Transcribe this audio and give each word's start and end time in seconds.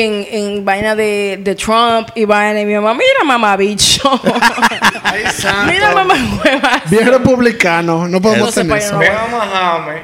En, 0.00 0.26
en 0.30 0.64
vaina 0.64 0.94
de, 0.94 1.38
de 1.42 1.54
Trump 1.54 2.08
y 2.14 2.24
vaina 2.24 2.60
y 2.60 2.64
mi 2.64 2.74
mamá, 2.74 2.94
mira 2.94 3.24
mamá 3.24 3.56
bicho. 3.56 4.08
Ay, 5.26 5.32
santo. 5.32 5.72
mira 5.72 5.92
mamá 5.94 6.14
hueva. 6.44 6.82
Bien 6.90 7.06
republicano. 7.06 8.08
No 8.08 8.20
podemos 8.20 8.56
Eso 8.56 8.66
para 8.68 8.80
eso. 8.80 8.98
allá 8.98 9.10
Ven 9.10 9.18
a 9.18 9.36
Mahame. 9.36 10.02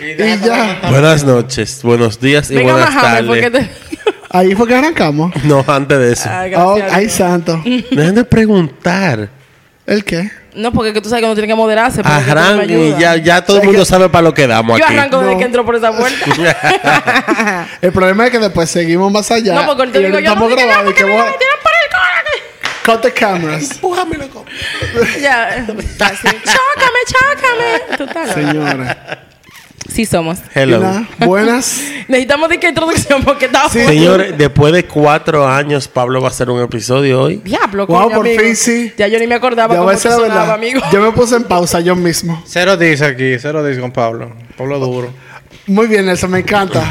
Y 0.00 0.16
ya. 0.44 0.80
Buenas 0.90 1.22
noches, 1.24 1.80
buenos 1.82 2.18
días 2.20 2.50
y 2.50 2.54
Venga, 2.56 2.72
buenas 2.72 3.24
porque 3.26 3.50
tardes. 3.50 3.68
te... 3.68 3.92
Ahí 4.30 4.54
fue 4.54 4.66
que 4.66 4.74
arrancamos. 4.74 5.32
No, 5.44 5.64
antes 5.68 5.98
de 5.98 6.12
eso. 6.12 6.28
Ay, 6.32 6.52
Oh, 6.56 6.74
gracias 6.76 6.92
a 6.92 6.96
ay, 6.96 7.04
Dios. 7.04 7.14
santo. 7.16 7.62
Dejen 7.90 8.14
de 8.14 8.24
preguntar. 8.24 9.28
¿El 9.84 10.04
qué? 10.04 10.30
No, 10.54 10.70
porque 10.72 10.92
que 10.92 11.00
tú 11.00 11.08
sabes 11.08 11.22
que 11.22 11.26
uno 11.26 11.34
tiene 11.34 11.48
que 11.48 11.54
moderarse. 11.54 12.02
porque 12.02 12.18
tú 12.18 12.28
no 12.28 12.34
me 12.34 12.40
Arranquen 12.40 12.70
y 12.70 12.74
ayudas. 12.84 13.00
ya, 13.00 13.16
ya 13.16 13.44
todo 13.44 13.58
el 13.58 13.64
mundo 13.64 13.80
que- 13.80 13.86
sabe 13.86 14.08
para 14.10 14.22
lo 14.22 14.32
que 14.34 14.46
damos 14.46 14.78
Yo 14.78 14.84
aquí. 14.84 14.94
arranco 14.94 15.18
desde 15.20 15.32
No. 15.32 15.38
que 15.38 15.44
entro 15.44 15.64
por 15.64 15.76
esa 15.76 15.92
puerta. 15.92 16.24
El 17.82 17.92
problema 17.92 18.26
es 18.26 18.30
que 18.32 18.38
después 18.38 18.70
seguimos 18.70 19.10
más 19.12 19.30
allá. 19.30 19.54
no, 19.54 19.66
porque 19.66 19.82
ahorita 19.82 19.98
y 19.98 20.04
digo 20.04 20.18
yo, 20.18 20.28
estamos 20.32 20.50
no, 20.50 20.56
que 20.56 20.62
no, 20.62 20.68
grabando 20.68 20.90
y 20.90 20.94
porque 20.94 21.04
que 21.04 21.10
me 21.10 21.16
corazón. 21.16 21.34
Cut 22.84 23.00
the 23.02 23.12
cameras. 23.12 23.80
Ya, 25.20 25.48
así. 25.48 26.28
Chócame, 26.28 27.00
chócame. 27.06 27.96
Total. 27.98 28.34
Señores. 28.34 28.96
Sí 29.88 30.06
somos. 30.06 30.38
Hello. 30.54 30.78
nada, 30.80 31.06
Buenas. 31.18 31.80
Necesitamos 32.08 32.48
de 32.48 32.58
que 32.58 32.68
introducción 32.68 33.22
porque 33.24 33.44
está 33.46 33.68
Sí. 33.68 33.84
Señores, 33.84 34.38
después 34.38 34.72
de 34.72 34.86
cuatro 34.86 35.46
años, 35.46 35.86
Pablo 35.86 36.20
va 36.22 36.28
a 36.28 36.30
hacer 36.30 36.48
un 36.48 36.62
episodio 36.62 37.20
hoy. 37.22 37.36
Diablo, 37.44 37.86
Wow, 37.86 38.10
por 38.10 38.26
amigo. 38.26 38.40
fin 38.42 38.56
sí. 38.56 38.92
Ya 38.96 39.06
yo 39.08 39.18
ni 39.18 39.26
me 39.26 39.34
acordaba 39.34 39.74
Ya 39.74 39.80
cómo 39.80 39.90
te 39.90 39.98
sonaba, 39.98 40.22
verdad. 40.22 40.50
amigo. 40.54 40.80
Yo 40.92 41.00
me 41.02 41.12
puse 41.12 41.36
en 41.36 41.44
pausa 41.44 41.80
yo 41.80 41.94
mismo. 41.94 42.42
Cero 42.46 42.76
dice 42.76 43.04
aquí, 43.04 43.38
cero 43.38 43.62
dice 43.64 43.80
con 43.80 43.90
Pablo. 43.92 44.32
Pablo 44.56 44.78
duro. 44.78 45.12
Muy 45.66 45.86
bien, 45.88 46.08
eso 46.08 46.26
me 46.26 46.38
encanta. 46.38 46.82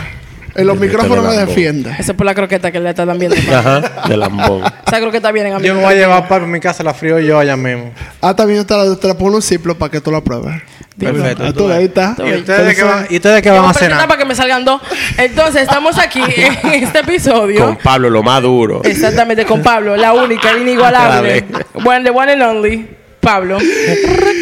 En 0.55 0.67
los 0.67 0.80
micrófonos 0.80 1.25
me 1.25 1.38
defiende. 1.38 1.91
Eso 1.97 2.11
es 2.11 2.17
por 2.17 2.25
la 2.25 2.35
croqueta 2.35 2.71
que 2.71 2.80
le 2.80 2.89
están 2.89 3.17
viendo. 3.17 3.35
Ajá, 3.55 4.07
de 4.07 4.17
lambón. 4.17 4.63
Esa 4.85 4.99
croqueta 4.99 5.31
vienen 5.31 5.53
a 5.53 5.59
mí. 5.59 5.67
Yo 5.67 5.75
me 5.75 5.81
voy 5.81 5.93
a 5.93 5.97
llevar 5.97 6.27
para 6.27 6.45
mi 6.45 6.59
casa, 6.59 6.83
la 6.83 6.93
frío 6.93 7.19
yo 7.19 7.39
allá 7.39 7.55
mismo. 7.55 7.91
Ah, 8.21 8.35
también 8.35 8.66
te 8.66 8.75
la, 8.75 8.95
te 8.95 9.08
la 9.08 9.13
pongo 9.13 9.35
un 9.35 9.41
ciplo 9.41 9.77
para 9.77 9.91
que 9.91 10.02
tú 10.02 10.11
la 10.11 10.21
pruebes. 10.21 10.61
Perfecto. 10.99 11.43
Ah, 11.45 11.53
tú 11.53 11.71
ahí 11.71 11.85
está. 11.85 12.16
¿Y 12.19 12.33
ustedes 12.33 12.75
qué 12.75 12.83
van, 12.83 13.08
¿y 13.09 13.16
ustedes 13.16 13.41
qué 13.41 13.49
van 13.49 13.66
a 13.66 13.73
cenar? 13.73 14.08
para 14.08 14.19
que 14.19 14.25
me 14.25 14.35
salgan 14.35 14.66
dos. 14.66 14.81
Entonces, 15.17 15.63
estamos 15.63 15.97
aquí 15.97 16.21
en 16.63 16.83
este 16.83 16.99
episodio. 16.99 17.65
Con 17.65 17.77
Pablo, 17.77 18.09
lo 18.09 18.21
más 18.23 18.41
duro. 18.41 18.81
Exactamente, 18.83 19.45
con 19.45 19.61
Pablo, 19.61 19.95
la 19.95 20.13
única, 20.13 20.53
la 20.53 20.59
inigualable. 20.59 21.45
One, 21.73 22.03
the 22.03 22.11
one 22.11 22.31
and 22.31 22.41
only. 22.41 22.88
Pablo. 23.21 23.59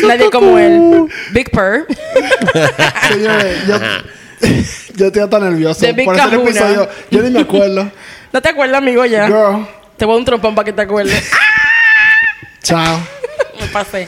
Nadie 0.07 0.29
como 0.31 0.57
él. 0.57 1.05
Big 1.31 1.51
Purr. 1.51 1.85
Señores, 3.11 3.67
yo, 3.67 3.75
yo 4.95 5.07
estoy 5.07 5.21
hasta 5.21 5.39
nervioso. 5.39 5.85
De 5.85 5.93
Por 6.03 6.15
ese 6.15 6.23
Kahuna. 6.29 6.43
episodio, 6.49 6.89
yo 7.11 7.21
ni 7.23 7.29
me 7.29 7.39
acuerdo. 7.41 7.91
¿No 8.33 8.41
te 8.41 8.49
acuerdas, 8.49 8.77
amigo, 8.77 9.05
ya? 9.05 9.25
Girl, 9.27 9.67
Te 9.97 10.05
voy 10.05 10.13
a 10.13 10.15
dar 10.15 10.19
un 10.19 10.25
trompón 10.25 10.55
para 10.55 10.65
que 10.65 10.73
te 10.73 10.81
acuerdes. 10.81 11.29
chao. 12.63 12.99
Me 13.59 13.67
pasé. 13.67 14.07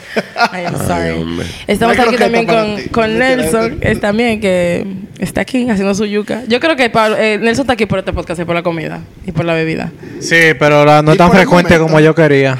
Ay, 0.50 0.64
I'm 0.64 0.76
sorry. 0.86 1.46
Estamos 1.66 1.98
aquí 1.98 2.16
también 2.16 2.46
con, 2.46 2.82
con 2.84 3.18
Nelson, 3.18 3.78
es 3.82 4.00
también 4.00 4.40
que 4.40 4.86
está 5.18 5.42
aquí 5.42 5.68
haciendo 5.68 5.94
su 5.94 6.06
yuca. 6.06 6.42
Yo 6.48 6.58
creo 6.58 6.74
que 6.74 6.88
Pablo- 6.88 7.18
eh, 7.18 7.36
Nelson 7.38 7.64
está 7.64 7.74
aquí 7.74 7.84
por 7.84 7.98
este 7.98 8.14
podcast 8.14 8.40
y 8.40 8.44
por 8.46 8.54
la 8.54 8.62
comida 8.62 9.00
y 9.26 9.32
por 9.32 9.44
la 9.44 9.52
bebida. 9.52 9.92
Sí, 10.20 10.54
pero 10.58 10.86
la- 10.86 11.02
no 11.02 11.12
es 11.12 11.18
tan 11.18 11.26
el 11.30 11.36
frecuente 11.36 11.78
como 11.78 12.00
yo 12.00 12.14
quería. 12.14 12.56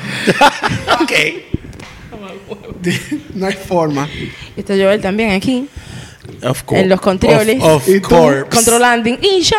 ok. 1.00 1.12
No 3.34 3.47
hay 3.47 3.55
forma. 3.55 4.09
Y 4.56 4.61
está 4.61 4.75
Joel 4.75 5.00
también 5.00 5.31
aquí, 5.31 5.69
Of 6.43 6.62
course. 6.65 6.82
En 6.82 6.88
los 6.88 7.00
controles. 7.00 7.62
Of, 7.62 7.88
¿Y 7.88 7.97
of 7.98 8.03
course. 8.09 8.44
controlando. 8.50 9.09
Y 9.09 9.43
ya, 9.43 9.59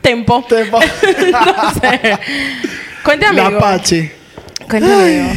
tempo. 0.00 0.44
Te 0.48 0.64
va- 0.64 0.80
no 0.80 1.80
sé. 1.80 2.18
Cuéntame, 3.04 3.36
La 3.40 3.46
amigo. 3.46 3.60
Pachi. 3.60 4.10
Cuéntame, 4.68 5.20
amigo. 5.22 5.34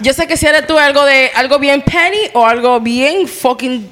Yo 0.00 0.12
sé 0.12 0.26
que 0.28 0.36
si 0.36 0.46
eres 0.46 0.66
tú 0.66 0.78
algo 0.78 1.04
de 1.04 1.30
algo 1.34 1.58
bien 1.58 1.82
penny 1.82 2.30
o 2.34 2.46
algo 2.46 2.80
bien 2.80 3.26
fucking 3.26 3.88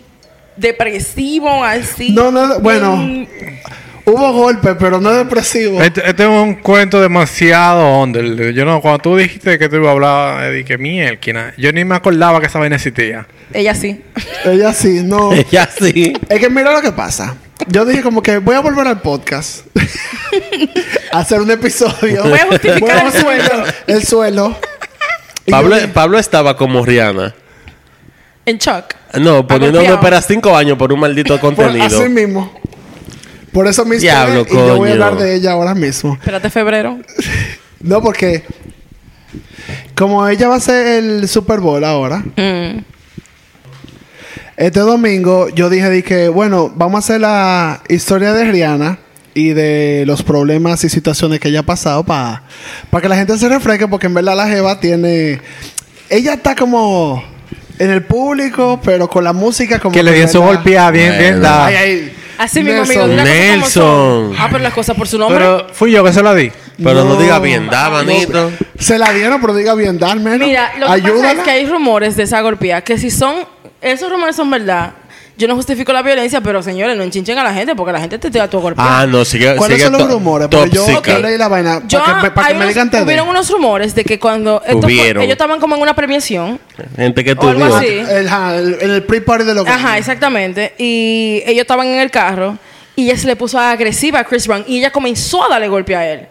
depresivo, 0.56 1.64
así. 1.64 2.10
No, 2.10 2.30
no, 2.30 2.60
bueno. 2.60 2.96
Bien- 2.96 3.28
Hubo 4.08 4.32
golpes, 4.32 4.76
pero 4.78 5.00
no 5.00 5.12
depresivo. 5.12 5.82
Este, 5.82 6.08
este 6.08 6.22
es 6.22 6.28
un 6.28 6.54
cuento 6.54 7.00
demasiado 7.00 8.00
under. 8.00 8.52
Yo 8.52 8.64
no, 8.64 8.80
cuando 8.80 9.00
tú 9.00 9.16
dijiste 9.16 9.58
que 9.58 9.68
tú 9.68 9.76
ibas 9.76 9.88
a 9.88 9.92
hablar, 9.92 10.44
eh, 10.44 10.52
dije, 10.52 10.78
mierda, 10.78 11.52
yo 11.56 11.72
ni 11.72 11.84
me 11.84 11.96
acordaba 11.96 12.38
que 12.38 12.46
esa 12.46 12.60
vaina 12.60 12.76
existía. 12.76 13.26
Ella 13.52 13.74
sí. 13.74 14.00
Ella 14.44 14.72
sí, 14.72 15.00
no. 15.02 15.30
Ya 15.50 15.66
sí. 15.68 16.12
Es 16.28 16.38
que 16.38 16.48
mira 16.48 16.72
lo 16.72 16.82
que 16.82 16.92
pasa. 16.92 17.34
Yo 17.66 17.84
dije 17.84 18.02
como 18.02 18.22
que 18.22 18.38
voy 18.38 18.54
a 18.54 18.60
volver 18.60 18.86
al 18.86 19.00
podcast. 19.00 19.66
a 21.12 21.18
hacer 21.18 21.40
un 21.40 21.50
episodio. 21.50 22.22
Voy 22.22 22.38
a 22.38 22.46
justificar 22.46 22.80
Voy 22.80 22.90
a 22.90 23.06
el 23.06 23.12
suelo. 23.12 23.64
El 23.88 24.04
suelo. 24.04 24.56
Pablo, 25.50 25.70
yo 25.70 25.76
dije, 25.76 25.88
Pablo 25.88 26.18
estaba 26.18 26.56
como 26.56 26.84
Rihanna. 26.84 27.34
En 28.44 28.58
shock. 28.58 28.94
No, 29.14 29.44
poniéndome 29.44 29.78
golpeado. 29.88 29.94
esperar 29.96 30.22
cinco 30.22 30.56
años 30.56 30.78
por 30.78 30.92
un 30.92 31.00
maldito 31.00 31.34
por- 31.40 31.54
contenido. 31.56 31.84
así 31.86 32.08
mismo. 32.08 32.52
Por 33.56 33.66
eso 33.66 33.86
me 33.86 33.96
Diablo, 33.96 34.44
y 34.46 34.52
yo 34.52 34.76
voy 34.76 34.90
a 34.90 34.92
hablar 34.92 35.16
de 35.16 35.34
ella 35.34 35.52
ahora 35.52 35.74
mismo. 35.74 36.12
Espérate 36.12 36.50
febrero. 36.50 36.98
No, 37.80 38.02
porque 38.02 38.42
como 39.94 40.26
ella 40.28 40.48
va 40.48 40.56
a 40.56 40.60
ser 40.60 40.86
el 40.86 41.26
Super 41.26 41.60
Bowl 41.60 41.82
ahora, 41.84 42.18
Mm. 42.36 42.80
este 44.58 44.80
domingo 44.80 45.48
yo 45.48 45.70
dije, 45.70 45.88
dije, 45.88 46.28
bueno, 46.28 46.70
vamos 46.74 46.96
a 46.96 46.98
hacer 46.98 47.20
la 47.22 47.82
historia 47.88 48.34
de 48.34 48.44
Rihanna 48.44 48.98
y 49.32 49.54
de 49.54 50.04
los 50.06 50.22
problemas 50.22 50.84
y 50.84 50.90
situaciones 50.90 51.40
que 51.40 51.48
ella 51.48 51.60
ha 51.60 51.66
pasado 51.66 52.04
para 52.04 52.42
que 53.00 53.08
la 53.08 53.16
gente 53.16 53.38
se 53.38 53.48
refresque, 53.48 53.88
porque 53.88 54.06
en 54.06 54.14
verdad 54.14 54.36
la 54.36 54.48
Jeva 54.48 54.80
tiene... 54.80 55.40
Ella 56.10 56.34
está 56.34 56.54
como 56.54 57.24
en 57.78 57.90
el 57.90 58.02
público, 58.02 58.80
pero 58.84 59.08
con 59.08 59.24
la 59.24 59.32
música 59.32 59.78
como... 59.78 59.94
Que 59.94 60.02
le 60.02 60.12
dio 60.12 60.28
su 60.28 60.42
golpeada 60.42 60.90
bien, 60.90 61.14
bien. 61.18 61.42
Ay, 61.44 61.74
ay. 61.74 62.15
Así 62.38 62.62
mismo, 62.62 62.82
Nelson. 62.84 63.10
amigo. 63.10 63.16
di 63.16 63.16
las 63.16 63.26
cosas 63.28 63.44
como 63.54 63.66
son. 63.66 64.22
Nelson. 64.30 64.36
Ah, 64.38 64.48
pero 64.50 64.62
las 64.62 64.72
cosas 64.74 64.96
por 64.96 65.08
su 65.08 65.18
nombre. 65.18 65.38
Pero 65.38 65.66
fui 65.72 65.92
yo 65.92 66.04
que 66.04 66.12
se 66.12 66.22
la 66.22 66.34
di. 66.34 66.50
Pero 66.82 67.04
no, 67.04 67.14
No. 67.14 67.16
diga 67.20 67.38
bien, 67.38 67.68
da, 67.68 67.88
manito. 67.90 68.50
Se 68.78 68.98
la 68.98 69.10
dieron, 69.12 69.40
pero 69.40 69.54
diga 69.54 69.74
bien, 69.74 69.98
dar 69.98 70.18
menos. 70.20 70.46
Mira, 70.46 70.72
lo 70.78 70.86
que 70.86 70.92
Ayúdala. 70.92 71.22
pasa 71.22 71.32
es 71.32 71.38
que 71.44 71.50
hay 71.50 71.66
rumores 71.66 72.16
de 72.16 72.24
esa 72.24 72.40
golpeada 72.42 72.82
que 72.82 72.98
si 72.98 73.10
son, 73.10 73.34
esos 73.80 74.10
rumores 74.10 74.36
son 74.36 74.50
verdad. 74.50 74.92
Yo 75.38 75.46
no 75.48 75.54
justifico 75.54 75.92
la 75.92 76.00
violencia, 76.00 76.40
pero 76.40 76.62
señores, 76.62 76.96
no 76.96 77.02
enchinchen 77.02 77.36
a 77.38 77.44
la 77.44 77.52
gente 77.52 77.74
porque 77.76 77.92
la 77.92 78.00
gente 78.00 78.18
te 78.18 78.30
tira 78.30 78.48
tu 78.48 78.58
golpe. 78.58 78.80
Ah, 78.82 79.04
no, 79.06 79.22
sigue, 79.24 79.54
¿Cuáles 79.56 79.76
sigue 79.78 79.90
son 79.90 79.98
los 80.00 80.10
rumores? 80.10 80.48
Porque 80.50 80.70
yo 80.70 80.86
yo 81.02 81.18
leí 81.18 81.36
la 81.36 81.48
vaina 81.48 81.82
Yo, 81.86 81.98
para 81.98 82.16
que, 82.16 82.22
me- 82.22 82.30
para 82.30 82.48
que 82.48 82.54
me 82.54 82.60
unos- 82.60 82.68
digan 82.70 82.90
TD. 82.90 83.02
hubieron 83.04 83.28
unos 83.28 83.50
rumores 83.50 83.94
de 83.94 84.04
que 84.04 84.18
cuando 84.18 84.62
esto 84.64 84.80
fue- 84.80 84.92
Hubieron. 84.92 85.22
ellos 85.22 85.32
estaban 85.32 85.60
como 85.60 85.76
en 85.76 85.82
una 85.82 85.94
premiación. 85.94 86.58
Gente 86.96 87.22
que 87.22 87.32
O 87.32 87.48
algo 87.48 87.64
así. 87.76 87.86
El, 87.86 88.28
el- 88.28 88.78
en 88.80 88.90
el 88.90 89.02
pre-party 89.04 89.44
de 89.44 89.54
los 89.54 89.66
Ajá, 89.68 89.98
exactamente. 89.98 90.74
Y 90.78 91.42
ellos 91.44 91.62
estaban 91.62 91.86
en 91.86 92.00
el 92.00 92.10
carro 92.10 92.56
y 92.94 93.10
ella 93.10 93.18
se 93.18 93.26
le 93.26 93.36
puso 93.36 93.58
agresiva 93.58 94.20
a 94.20 94.24
Chris 94.24 94.46
Brown 94.46 94.64
y 94.66 94.78
ella 94.78 94.90
comenzó 94.90 95.44
a 95.44 95.48
darle 95.50 95.68
golpe 95.68 95.94
a 95.94 96.10
él. 96.10 96.28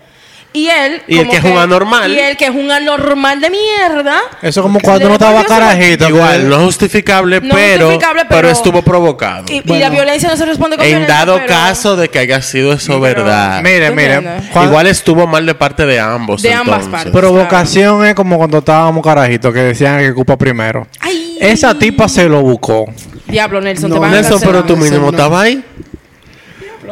Y 0.56 0.68
él. 0.70 1.02
Y 1.08 1.18
como 1.18 1.32
que 1.32 1.38
es 1.38 1.44
un 1.44 1.58
anormal. 1.58 2.12
Y 2.12 2.18
él 2.20 2.38
que 2.38 2.46
es 2.46 2.52
un 2.52 2.72
anormal 2.72 3.42
de 3.42 3.50
mierda. 3.50 4.22
Eso 4.42 4.62
como 4.62 4.80
cuando 4.80 5.06
uno 5.06 5.16
estaba 5.16 5.44
carajito. 5.44 6.08
Igual, 6.08 6.42
que- 6.44 6.48
no 6.48 6.56
es 6.56 6.62
justificable, 6.64 7.42
No 7.42 7.54
pero, 7.54 7.86
justificable, 7.88 8.22
pero, 8.30 8.42
pero- 8.42 8.50
estuvo 8.52 8.82
provocado. 8.82 9.46
Y, 9.50 9.58
y 9.58 9.62
Bueno. 9.62 9.84
la 9.84 9.90
violencia 9.90 10.30
no 10.30 10.38
se 10.38 10.46
responde 10.46 10.78
con 10.78 10.86
en 10.86 10.92
violencia. 10.92 11.16
dado 11.16 11.36
pero- 11.36 11.48
caso 11.48 11.96
de 11.98 12.08
que 12.10 12.20
haya 12.20 12.42
sido 12.42 12.72
eso 12.74 13.00
verdad. 13.02 13.62
Mire, 13.62 13.90
¿Tú 13.90 13.96
mire. 13.96 14.14
entiendes? 14.16 14.50
Igual 14.64 14.88
estuvo 14.88 15.28
mal 15.28 15.46
de 15.46 15.56
parte 15.56 15.86
de 15.86 16.00
ambos. 16.00 16.42
De 16.42 16.54
ambas 16.54 16.86
entonces. 16.86 16.92
partes. 16.92 17.12
Provocación 17.12 18.06
es 18.06 18.16
como 18.16 18.38
cuando 18.38 18.60
estábamos 18.60 19.04
carajitos 19.04 19.54
que 19.54 19.60
decían 19.60 20.00
que 20.00 20.14
culpa 20.14 20.38
primero. 20.38 20.88
Ay. 21.02 21.38
Esa 21.42 21.78
tipa 21.78 22.08
se 22.08 22.30
lo 22.30 22.42
buscó. 22.42 22.86
Diablo, 23.28 23.60
Nelson, 23.60 23.90
No, 23.90 23.96
te 23.98 24.00
van 24.00 24.10
a 24.12 24.16
Nelson, 24.16 24.32
cancelar. 24.40 24.64
pero 24.64 24.66
tú 24.66 24.78
mínimo 24.82 25.06
no. 25.06 25.10
estabas 25.18 25.44
ahí. 25.44 25.64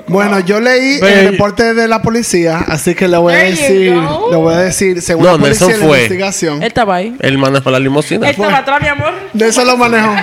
Bueno, 0.08 0.40
yo 0.42 0.60
leí 0.60 1.00
el 1.02 1.32
reporte 1.32 1.74
de 1.74 1.88
la 1.88 2.02
policía, 2.02 2.60
así 2.68 2.96
que 2.96 3.08
le 3.08 3.18
voy 3.18 3.34
a 3.34 3.38
There 3.38 3.50
decir, 3.52 3.94
le 4.32 4.36
voy 4.38 4.54
a 4.54 4.58
decir, 4.60 5.02
según 5.02 5.26
No, 5.26 5.32
la 5.34 5.38
policía 5.40 5.68
Nelson 5.68 5.82
la 5.82 5.88
fue. 5.88 5.98
investigación. 6.00 6.62
Él 6.62 6.68
estaba 6.68 6.96
ahí. 6.96 7.16
Él 7.20 7.38
manejó 7.38 7.72
la 7.72 7.80
limusina. 7.80 8.28
Él 8.28 8.32
estaba 8.36 8.58
atrás, 8.58 8.82
mi 8.82 8.88
amor. 8.88 9.14
De 9.34 9.48
eso 9.48 9.64
lo 9.66 9.78
manejó. 9.78 10.14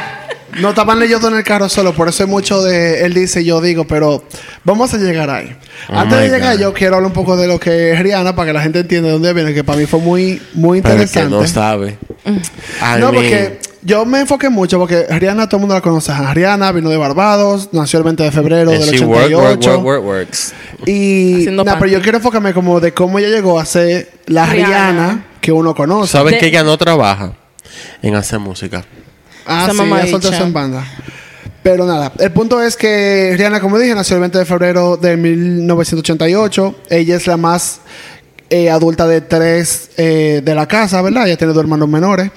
No 0.61 0.71
estaban 0.71 1.01
ellos 1.01 1.21
dos 1.21 1.31
en 1.31 1.39
el 1.39 1.45
carro 1.45 1.69
solo, 1.69 1.93
por 1.95 2.09
eso 2.09 2.25
hay 2.25 2.29
mucho 2.29 2.61
de 2.61 3.05
él 3.05 3.15
dice, 3.15 3.45
yo 3.45 3.61
digo, 3.61 3.85
pero 3.87 4.25
vamos 4.65 4.93
a 4.93 4.99
llegar 4.99 5.31
ahí. 5.31 5.57
Oh 5.89 5.97
Antes 5.97 6.19
de 6.19 6.29
llegar, 6.29 6.55
God. 6.57 6.61
yo 6.63 6.75
quiero 6.75 6.97
hablar 6.97 7.07
un 7.07 7.13
poco 7.15 7.37
de 7.37 7.47
lo 7.47 7.61
que 7.61 7.93
es 7.93 8.01
Rihanna 8.01 8.35
para 8.35 8.49
que 8.49 8.53
la 8.55 8.61
gente 8.61 8.81
entienda 8.81 9.07
de 9.07 9.13
dónde 9.13 9.33
viene, 9.33 9.55
que 9.55 9.63
para 9.63 9.79
mí 9.79 9.87
fue 9.87 10.01
muy, 10.01 10.43
muy 10.55 10.81
Para 10.83 10.95
el 10.95 11.01
que 11.09 11.21
interesante. 11.21 11.37
no 11.37 11.47
sabe. 11.47 11.99
I 12.27 12.99
No, 12.99 13.13
mean, 13.13 13.15
porque 13.15 13.61
yo 13.83 14.05
me 14.05 14.21
enfoqué 14.21 14.49
mucho 14.51 14.79
porque 14.79 15.07
Rihanna 15.09 15.49
todo 15.49 15.57
el 15.57 15.61
mundo 15.61 15.75
la 15.75 15.81
conoce. 15.81 16.13
Rihanna 16.35 16.73
vino 16.73 16.91
de 16.91 16.97
Barbados, 16.97 17.71
nació 17.73 17.99
el 17.99 18.05
20 18.05 18.23
de 18.25 18.31
febrero 18.33 18.71
And 18.73 18.81
del 18.85 18.91
she 18.99 19.05
work, 19.05 19.25
88. 19.27 19.71
work, 19.71 19.85
work, 19.85 19.85
work, 19.85 20.05
works. 20.05 20.53
Y 20.87 21.47
pero 21.47 21.87
yo 21.87 22.01
quiero 22.03 22.19
enfocarme 22.19 22.53
como 22.53 22.81
de 22.81 22.93
cómo 22.93 23.19
ella 23.19 23.29
llegó 23.29 23.59
a 23.59 23.65
ser 23.65 24.11
la 24.27 24.47
Rihanna. 24.47 24.69
Rihanna, 24.69 25.27
que 25.41 25.53
uno 25.53 25.75
conoce. 25.75 26.13
¿Sabes 26.13 26.35
De- 26.35 26.39
que 26.41 26.47
ella 26.49 26.63
no 26.63 26.77
trabaja 26.77 27.33
en 28.03 28.15
hacer 28.15 28.39
música? 28.39 28.85
Ah, 29.47 29.69
Esa 29.71 29.83
sí, 29.83 29.89
ella 29.89 30.07
soltó 30.07 30.29
dicha. 30.29 30.37
eso 30.37 30.47
en 30.47 30.53
banda. 30.53 30.85
Pero 31.63 31.85
nada, 31.85 32.13
el 32.19 32.31
punto 32.33 32.63
es 32.63 32.77
que 32.77 33.35
Rihanna, 33.37 33.61
como 33.61 33.79
dije, 33.79 33.95
nació 33.95 34.17
el 34.17 34.21
20 34.21 34.39
de 34.39 34.45
febrero 34.47 34.97
de 34.97 35.17
1988. 35.17 36.75
Ella 36.89 37.17
es 37.17 37.27
la 37.27 37.37
más 37.37 37.81
eh, 38.49 38.71
adulta 38.71 39.07
de 39.07 39.21
tres 39.21 39.91
eh, 39.97 40.41
de 40.45 40.55
la 40.55 40.67
casa, 40.67 41.01
¿verdad? 41.03 41.27
Ella 41.27 41.37
tiene 41.37 41.53
dos 41.53 41.63
hermanos 41.63 41.89
menores. 41.89 42.31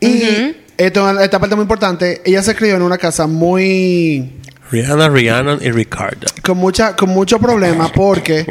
Y 0.00 0.56
esto, 0.86 1.20
esta 1.20 1.38
parte 1.38 1.54
muy 1.54 1.62
importante, 1.62 2.22
ella 2.24 2.42
se 2.42 2.54
crió 2.54 2.76
en 2.76 2.82
una 2.82 2.98
casa 2.98 3.26
muy... 3.26 4.40
Rihanna, 4.70 5.08
Rihanna 5.08 5.58
y 5.60 5.70
Ricardo. 5.70 6.26
con 6.42 6.56
mucha 6.56 6.96
con 6.96 7.10
mucho 7.10 7.38
problema 7.38 7.92
porque 7.92 8.46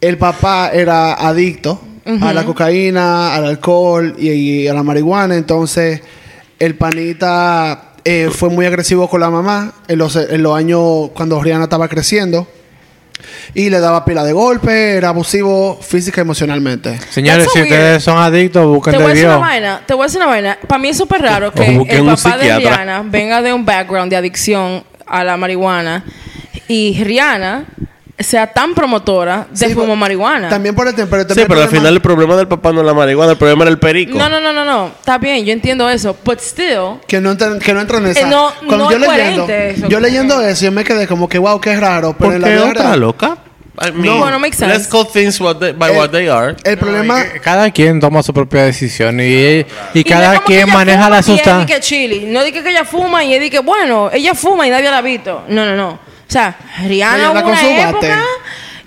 el 0.00 0.18
papá 0.18 0.70
era 0.72 1.14
adicto 1.14 1.80
a 2.20 2.32
la 2.32 2.44
cocaína, 2.44 3.34
al 3.34 3.44
alcohol 3.46 4.16
y, 4.18 4.30
y 4.30 4.68
a 4.68 4.74
la 4.74 4.82
marihuana. 4.82 5.36
Entonces, 5.36 6.02
el 6.58 6.74
panita 6.74 7.92
eh, 8.04 8.30
fue 8.30 8.50
muy 8.50 8.66
agresivo 8.66 9.08
con 9.08 9.20
la 9.20 9.30
mamá 9.30 9.72
en 9.88 9.98
los, 9.98 10.16
en 10.16 10.42
los 10.42 10.56
años 10.56 11.10
cuando 11.14 11.42
Rihanna 11.42 11.64
estaba 11.64 11.88
creciendo. 11.88 12.46
Y 13.54 13.70
le 13.70 13.80
daba 13.80 14.04
pila 14.04 14.24
de 14.24 14.32
golpe, 14.32 14.96
era 14.96 15.08
abusivo 15.08 15.78
física 15.80 16.20
y 16.20 16.22
emocionalmente. 16.22 16.98
Señores, 17.10 17.48
si 17.52 17.62
ustedes 17.62 18.02
son 18.02 18.18
adictos, 18.18 18.66
busquen 18.66 18.94
Te 18.94 19.02
voy 19.02 19.12
a 19.12 19.14
de 19.14 19.24
una 19.24 19.36
vaina, 19.36 19.82
te 19.86 19.94
voy 19.94 20.02
a 20.02 20.06
decir 20.06 20.20
una 20.20 20.30
vaina. 20.30 20.58
Para 20.66 20.78
mí 20.78 20.88
es 20.88 20.96
súper 20.96 21.22
raro 21.22 21.52
que 21.52 21.70
busquen 21.78 21.96
el 21.96 22.02
un 22.02 22.14
papá 22.16 22.36
de 22.36 22.42
psiquiatra. 22.42 22.84
Rihanna 22.84 23.02
venga 23.06 23.42
de 23.42 23.52
un 23.52 23.64
background 23.64 24.10
de 24.10 24.16
adicción 24.16 24.84
a 25.06 25.24
la 25.24 25.36
marihuana 25.36 26.04
y 26.68 27.02
Rihanna 27.02 27.64
sea 28.18 28.46
tan 28.52 28.74
promotora 28.74 29.46
de 29.50 29.56
Sí, 29.68 29.72
fumo 29.74 29.84
pero- 29.86 29.96
marihuana. 29.96 30.48
También 30.48 30.74
por 30.74 30.88
el 30.88 30.94
tiempo. 30.94 31.10
Pero 31.16 31.34
Sí, 31.34 31.42
pero 31.46 31.60
el 31.60 31.62
al 31.64 31.68
final 31.68 31.92
el 31.94 32.00
problema 32.00 32.34
del 32.36 32.48
papá 32.48 32.72
no 32.72 32.80
es 32.80 32.86
la 32.86 32.94
marihuana, 32.94 33.32
el 33.32 33.38
problema 33.38 33.64
era 33.64 33.70
el 33.70 33.78
perico. 33.78 34.16
No, 34.18 34.28
no, 34.28 34.40
no, 34.40 34.52
no, 34.52 34.64
no. 34.64 34.86
Está 34.98 35.18
bien, 35.18 35.44
yo 35.44 35.52
entiendo 35.52 35.88
eso. 35.90 36.16
But 36.24 36.40
still, 36.40 37.00
Que 37.06 37.20
no, 37.20 37.32
entra, 37.32 37.58
que 37.58 37.74
no 37.74 37.80
entra 37.80 37.98
en 37.98 38.06
esa. 38.06 38.20
Eh, 38.20 38.26
no- 38.30 38.52
Cuando 38.66 38.84
no 38.84 38.90
yo 38.90 38.96
es 38.96 39.00
leyendo, 39.02 39.42
coherente 39.46 39.70
eso, 39.78 39.88
yo 39.88 40.00
leyendo 40.00 40.40
eso, 40.40 40.64
yo 40.64 40.72
me 40.72 40.82
quedé 40.84 41.06
como 41.06 41.28
que, 41.28 41.38
wow, 41.38 41.60
qué 41.60 41.76
raro. 41.78 42.14
Pero 42.18 42.30
¿Por 42.30 42.34
en 42.36 42.40
la 42.42 42.48
qué 42.48 42.58
otra 42.58 42.96
loca? 42.96 43.36
I 43.78 43.92
mean, 43.92 44.18
Bueno, 44.18 44.38
makes 44.38 44.56
sense. 44.56 44.72
Let's 44.74 44.88
call 44.88 45.06
things 45.06 45.38
what 45.38 45.56
they- 45.56 45.72
by 45.72 45.92
Eh, 45.92 45.98
what 45.98 46.08
they 46.08 46.26
are. 46.28 46.56
El 46.64 46.78
problema. 46.78 47.18
No, 47.22 47.24
Cada 47.42 47.70
quien 47.70 48.00
toma 48.00 48.22
su 48.22 48.32
propia 48.32 48.62
decisión 48.62 49.20
y, 49.20 49.24
y 49.24 49.66
Y 49.92 49.98
no 49.98 50.04
cada 50.08 50.38
quien 50.40 50.66
maneja 50.72 51.10
la 51.10 51.16
y 51.16 51.20
es 51.20 51.26
de 51.26 51.32
sustancia. 51.34 51.76
que 51.76 51.82
chili. 51.82 52.20
No 52.24 52.42
dije 52.42 52.62
que 52.62 52.70
ella 52.70 52.86
fuma 52.86 53.22
y 53.22 53.50
que, 53.50 53.58
bueno, 53.58 54.08
ella 54.10 54.32
fuma 54.34 54.66
y 54.66 54.70
nadie 54.70 54.90
la 54.90 54.96
ha 54.96 55.02
visto. 55.02 55.42
No, 55.48 55.66
no, 55.66 55.76
no. 55.76 55.98
O 56.28 56.32
sea, 56.32 56.56
Rihanna 56.86 57.30
hubo 57.32 57.48
una 57.48 57.88
época 57.88 58.22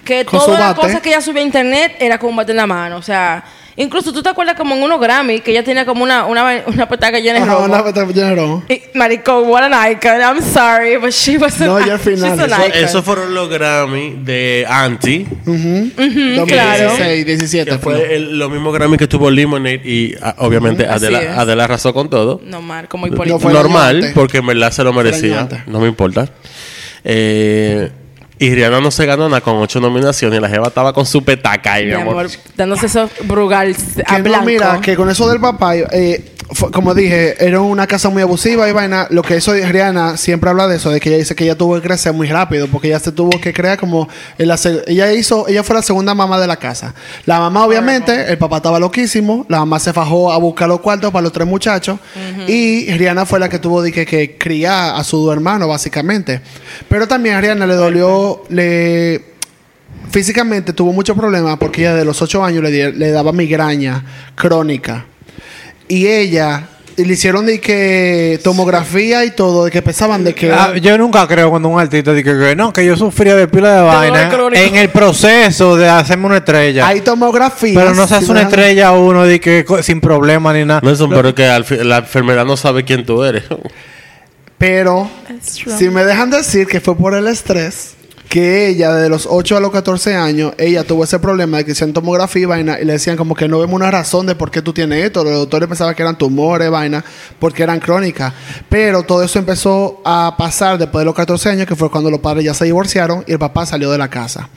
que 0.04 0.26
todas 0.26 0.60
las 0.60 0.74
cosas 0.76 1.02
que 1.02 1.10
ella 1.10 1.22
subía 1.22 1.42
a 1.42 1.46
internet 1.46 1.96
era 2.00 2.18
con 2.18 2.30
un 2.32 2.36
bate 2.36 2.52
en 2.52 2.58
la 2.58 2.68
mano. 2.68 2.98
O 2.98 3.02
sea, 3.02 3.44
incluso 3.76 4.12
tú 4.12 4.22
te 4.24 4.30
acuerdas 4.30 4.56
como 4.56 4.76
en 4.76 4.82
unos 4.84 5.00
Grammy 5.00 5.40
que 5.40 5.52
ella 5.52 5.64
tenía 5.64 5.86
como 5.86 6.04
una, 6.04 6.26
una, 6.26 6.64
una 6.66 6.90
petaca 6.90 7.20
llena 7.20 7.40
de 7.40 7.46
robo. 7.46 7.66
una 7.66 7.84
pata 7.84 8.06
llena 8.06 8.30
de 8.30 8.36
robo. 8.36 8.64
Y, 8.68 8.82
Marico, 8.96 9.42
what 9.44 9.64
an 9.72 9.92
icon. 9.92 10.20
I'm 10.20 10.42
sorry, 10.42 10.98
but 10.98 11.12
she 11.12 11.38
was 11.38 11.62
an 11.62 11.68
No, 11.68 11.80
ya 11.86 11.94
al 11.94 12.00
final, 12.00 12.32
she's 12.32 12.40
an 12.44 12.52
eso- 12.52 12.68
icon. 12.68 12.84
Esos 12.84 13.06
fueron 13.06 13.34
los 13.36 13.48
Grammy 13.50 14.16
de 14.24 14.66
Anti, 14.68 15.26
claro. 16.48 16.90
2016, 16.90 17.26
17. 17.26 17.72
que 17.72 17.78
fue 17.78 18.16
el- 18.16 18.38
lo 18.40 18.50
mismo 18.50 18.72
Grammy 18.72 18.98
que 18.98 19.08
tuvo 19.08 19.30
Lemonade 19.30 19.82
y 19.86 20.16
ah, 20.22 20.36
obviamente 20.40 20.86
Así 20.86 21.06
Adela, 21.06 21.22
es. 21.22 21.38
Adela 21.38 21.64
arrasó 21.66 21.94
con 21.94 22.10
todo. 22.10 22.42
No, 22.44 22.62
Marco, 22.62 22.98
muy 22.98 23.12
No 23.12 23.38
Normal, 23.40 24.12
porque 24.16 24.40
en 24.40 24.48
verdad 24.48 24.72
se 24.72 24.84
lo 24.84 24.92
merecía. 24.92 25.48
No 25.68 25.80
me 25.80 25.88
importa. 25.88 26.28
Eh, 27.12 27.90
y 28.40 28.56
Rihanna 28.56 28.80
no 28.82 28.90
se 28.90 29.06
ganó 29.06 29.28
nada 29.30 29.42
con 29.42 29.56
ocho 29.58 29.80
nominaciones 29.80 30.40
y 30.40 30.42
la 30.42 30.50
jeva 30.50 30.68
estaba 30.70 30.94
con 30.94 31.06
su 31.06 31.24
petaca 31.24 31.74
ahí, 31.74 31.86
Mi 31.86 31.92
mi 31.96 32.02
amor. 32.02 32.14
amor, 32.26 32.28
dándose 32.56 32.86
esos 32.88 33.12
brugal 33.26 33.76
a 34.06 34.16
Que 34.16 34.22
no, 34.24 34.30
blanco. 34.30 34.46
mira, 34.46 34.80
que 34.82 34.96
con 34.96 35.10
eso 35.10 35.30
del 35.30 35.40
papá, 35.40 35.76
eh, 35.76 36.24
fue- 36.52 36.72
como 36.72 36.96
dije, 36.96 37.36
era 37.46 37.62
una 37.62 37.86
casa 37.86 38.10
muy 38.10 38.24
abusiva 38.24 38.68
y 38.68 38.72
vaina. 38.72 39.06
Lo 39.12 39.22
que 39.22 39.36
eso 39.36 39.54
Rihanna 39.54 40.18
siempre 40.18 40.50
habla 40.50 40.68
de 40.68 40.78
eso, 40.78 40.90
de 40.90 41.00
que 41.00 41.10
ella 41.10 41.20
dice 41.20 41.36
que 41.36 41.44
ella 41.44 41.56
tuvo 41.56 41.76
que 41.76 41.82
crecer 41.82 42.12
muy 42.12 42.28
rápido, 42.28 42.66
porque 42.68 42.88
ella 42.88 43.00
se 43.00 43.12
tuvo 43.12 43.30
que 43.40 43.54
crear 43.54 43.78
como 43.78 44.10
en 44.38 44.48
la 44.48 44.58
se- 44.58 44.82
ella 44.88 45.12
hizo, 45.14 45.48
ella 45.48 45.62
fue 45.64 45.76
la 45.76 45.84
segunda 45.84 46.16
mamá 46.16 46.40
de 46.40 46.48
la 46.48 46.56
casa. 46.58 46.96
La 47.28 47.38
mamá, 47.40 47.66
obviamente, 47.66 48.32
el 48.32 48.40
papá 48.40 48.58
estaba 48.58 48.80
loquísimo, 48.80 49.46
la 49.48 49.60
mamá 49.60 49.78
se 49.78 49.94
fajó 49.94 50.32
a 50.32 50.38
buscar 50.40 50.68
los 50.68 50.80
cuartos 50.80 51.12
para 51.12 51.22
los 51.22 51.32
tres 51.34 51.46
muchachos, 51.48 52.00
y 52.48 52.90
Rihanna 52.94 53.28
fue 53.28 53.40
la 53.40 53.48
que 53.48 53.60
tuvo 53.60 53.84
de 53.84 53.92
que, 53.92 54.08
que 54.08 54.36
criar 54.40 54.96
a 54.96 55.04
su 55.04 55.32
hermano, 55.32 55.68
básicamente. 55.68 56.42
Pero 56.88 57.08
también 57.08 57.36
a 57.36 57.42
Rihanna 57.42 57.68
le 57.68 57.76
dolió, 57.76 58.29
le 58.50 59.24
físicamente 60.12 60.74
tuvo 60.74 60.94
muchos 60.94 61.18
problemas 61.18 61.58
porque 61.58 61.82
ella 61.82 61.96
de 61.96 62.06
los 62.06 62.22
8 62.22 62.44
años 62.44 62.64
le, 62.64 62.72
di- 62.72 62.98
le 62.98 63.12
daba 63.12 63.32
migraña 63.32 64.04
crónica. 64.36 65.06
Y 65.88 66.08
ella 66.08 66.68
le 66.98 67.14
hicieron 67.14 67.46
de 67.46 67.62
que 67.62 68.40
tomografía 68.44 69.24
y 69.24 69.32
todo, 69.32 69.66
de 69.66 69.72
que 69.72 69.82
pensaban 69.82 70.24
de 70.24 70.36
que 70.36 70.52
Ah, 70.52 70.76
yo 70.82 70.98
nunca 70.98 71.26
creo 71.28 71.50
cuando 71.50 71.70
un 71.70 71.80
artista 71.80 72.12
dice 72.14 72.38
que 72.38 72.56
no, 72.58 72.74
que 72.74 72.86
yo 72.86 72.98
sufría 72.98 73.36
de 73.36 73.48
pila 73.48 73.74
de 73.76 73.82
vaina 73.82 74.30
en 74.54 74.76
el 74.76 74.90
proceso 74.90 75.78
de 75.78 75.88
hacerme 75.88 76.26
una 76.26 76.38
estrella. 76.38 76.86
hay 76.88 77.00
tomografía. 77.02 77.74
pero 77.74 77.94
no 77.96 78.06
se 78.06 78.16
hace 78.16 78.30
una 78.30 78.42
estrella 78.42 78.92
uno 78.92 79.24
de 79.24 79.40
que 79.40 79.66
sin 79.82 80.02
problema 80.02 80.52
ni 80.54 80.66
nada. 80.66 80.82
Nelson, 80.84 81.10
pero 81.10 81.34
que 81.34 81.46
al 81.48 81.66
la 81.84 82.00
enfermedad 82.00 82.46
no 82.46 82.58
sabe 82.58 82.84
quién 82.84 83.06
tú 83.06 83.24
eres. 83.24 83.44
Pero 84.58 85.10
si 85.42 85.90
me 85.90 86.04
dejan 86.04 86.30
decir 86.30 86.68
que 86.68 86.82
fue 86.82 86.98
por 86.98 87.14
el 87.14 87.28
estrés, 87.28 87.94
que 88.30 88.68
ella 88.68 88.94
de 88.94 89.10
los 89.10 89.28
8 89.30 89.58
a 89.58 89.60
los 89.60 89.72
14 89.72 90.14
años, 90.16 90.54
ella 90.60 90.84
tuvo 90.84 91.04
ese 91.04 91.18
problema 91.18 91.58
de 91.58 91.66
que 91.66 91.72
hicieron 91.72 91.94
tomografía 91.94 92.44
y 92.44 92.46
vaina, 92.46 92.80
y 92.80 92.86
le 92.86 92.94
decían 92.94 93.18
como 93.18 93.34
que 93.34 93.48
no 93.48 93.58
vemos 93.60 93.74
una 93.76 93.90
razón 93.90 94.28
de 94.28 94.36
por 94.36 94.52
qué 94.52 94.62
tú 94.62 94.72
tienes 94.72 95.04
esto. 95.04 95.24
Los 95.24 95.34
doctores 95.34 95.68
pensaban 95.68 95.96
que 95.96 96.04
eran 96.04 96.16
tumores, 96.18 96.70
vaina, 96.70 97.04
porque 97.40 97.64
eran 97.64 97.80
crónicas. 97.80 98.32
Pero 98.70 99.02
todo 99.02 99.24
eso 99.24 99.40
empezó 99.40 100.02
a 100.06 100.36
pasar 100.38 100.78
después 100.78 101.02
de 101.02 101.06
los 101.06 101.16
14 101.16 101.50
años, 101.50 101.66
que 101.68 101.76
fue 101.76 101.90
cuando 101.90 102.12
los 102.12 102.20
padres 102.20 102.46
ya 102.46 102.54
se 102.54 102.66
divorciaron 102.66 103.24
y 103.28 103.32
el 103.32 103.40
papá 103.40 103.66
salió 103.66 103.90
de 103.90 103.98
la 103.98 104.10
casa. 104.10 104.48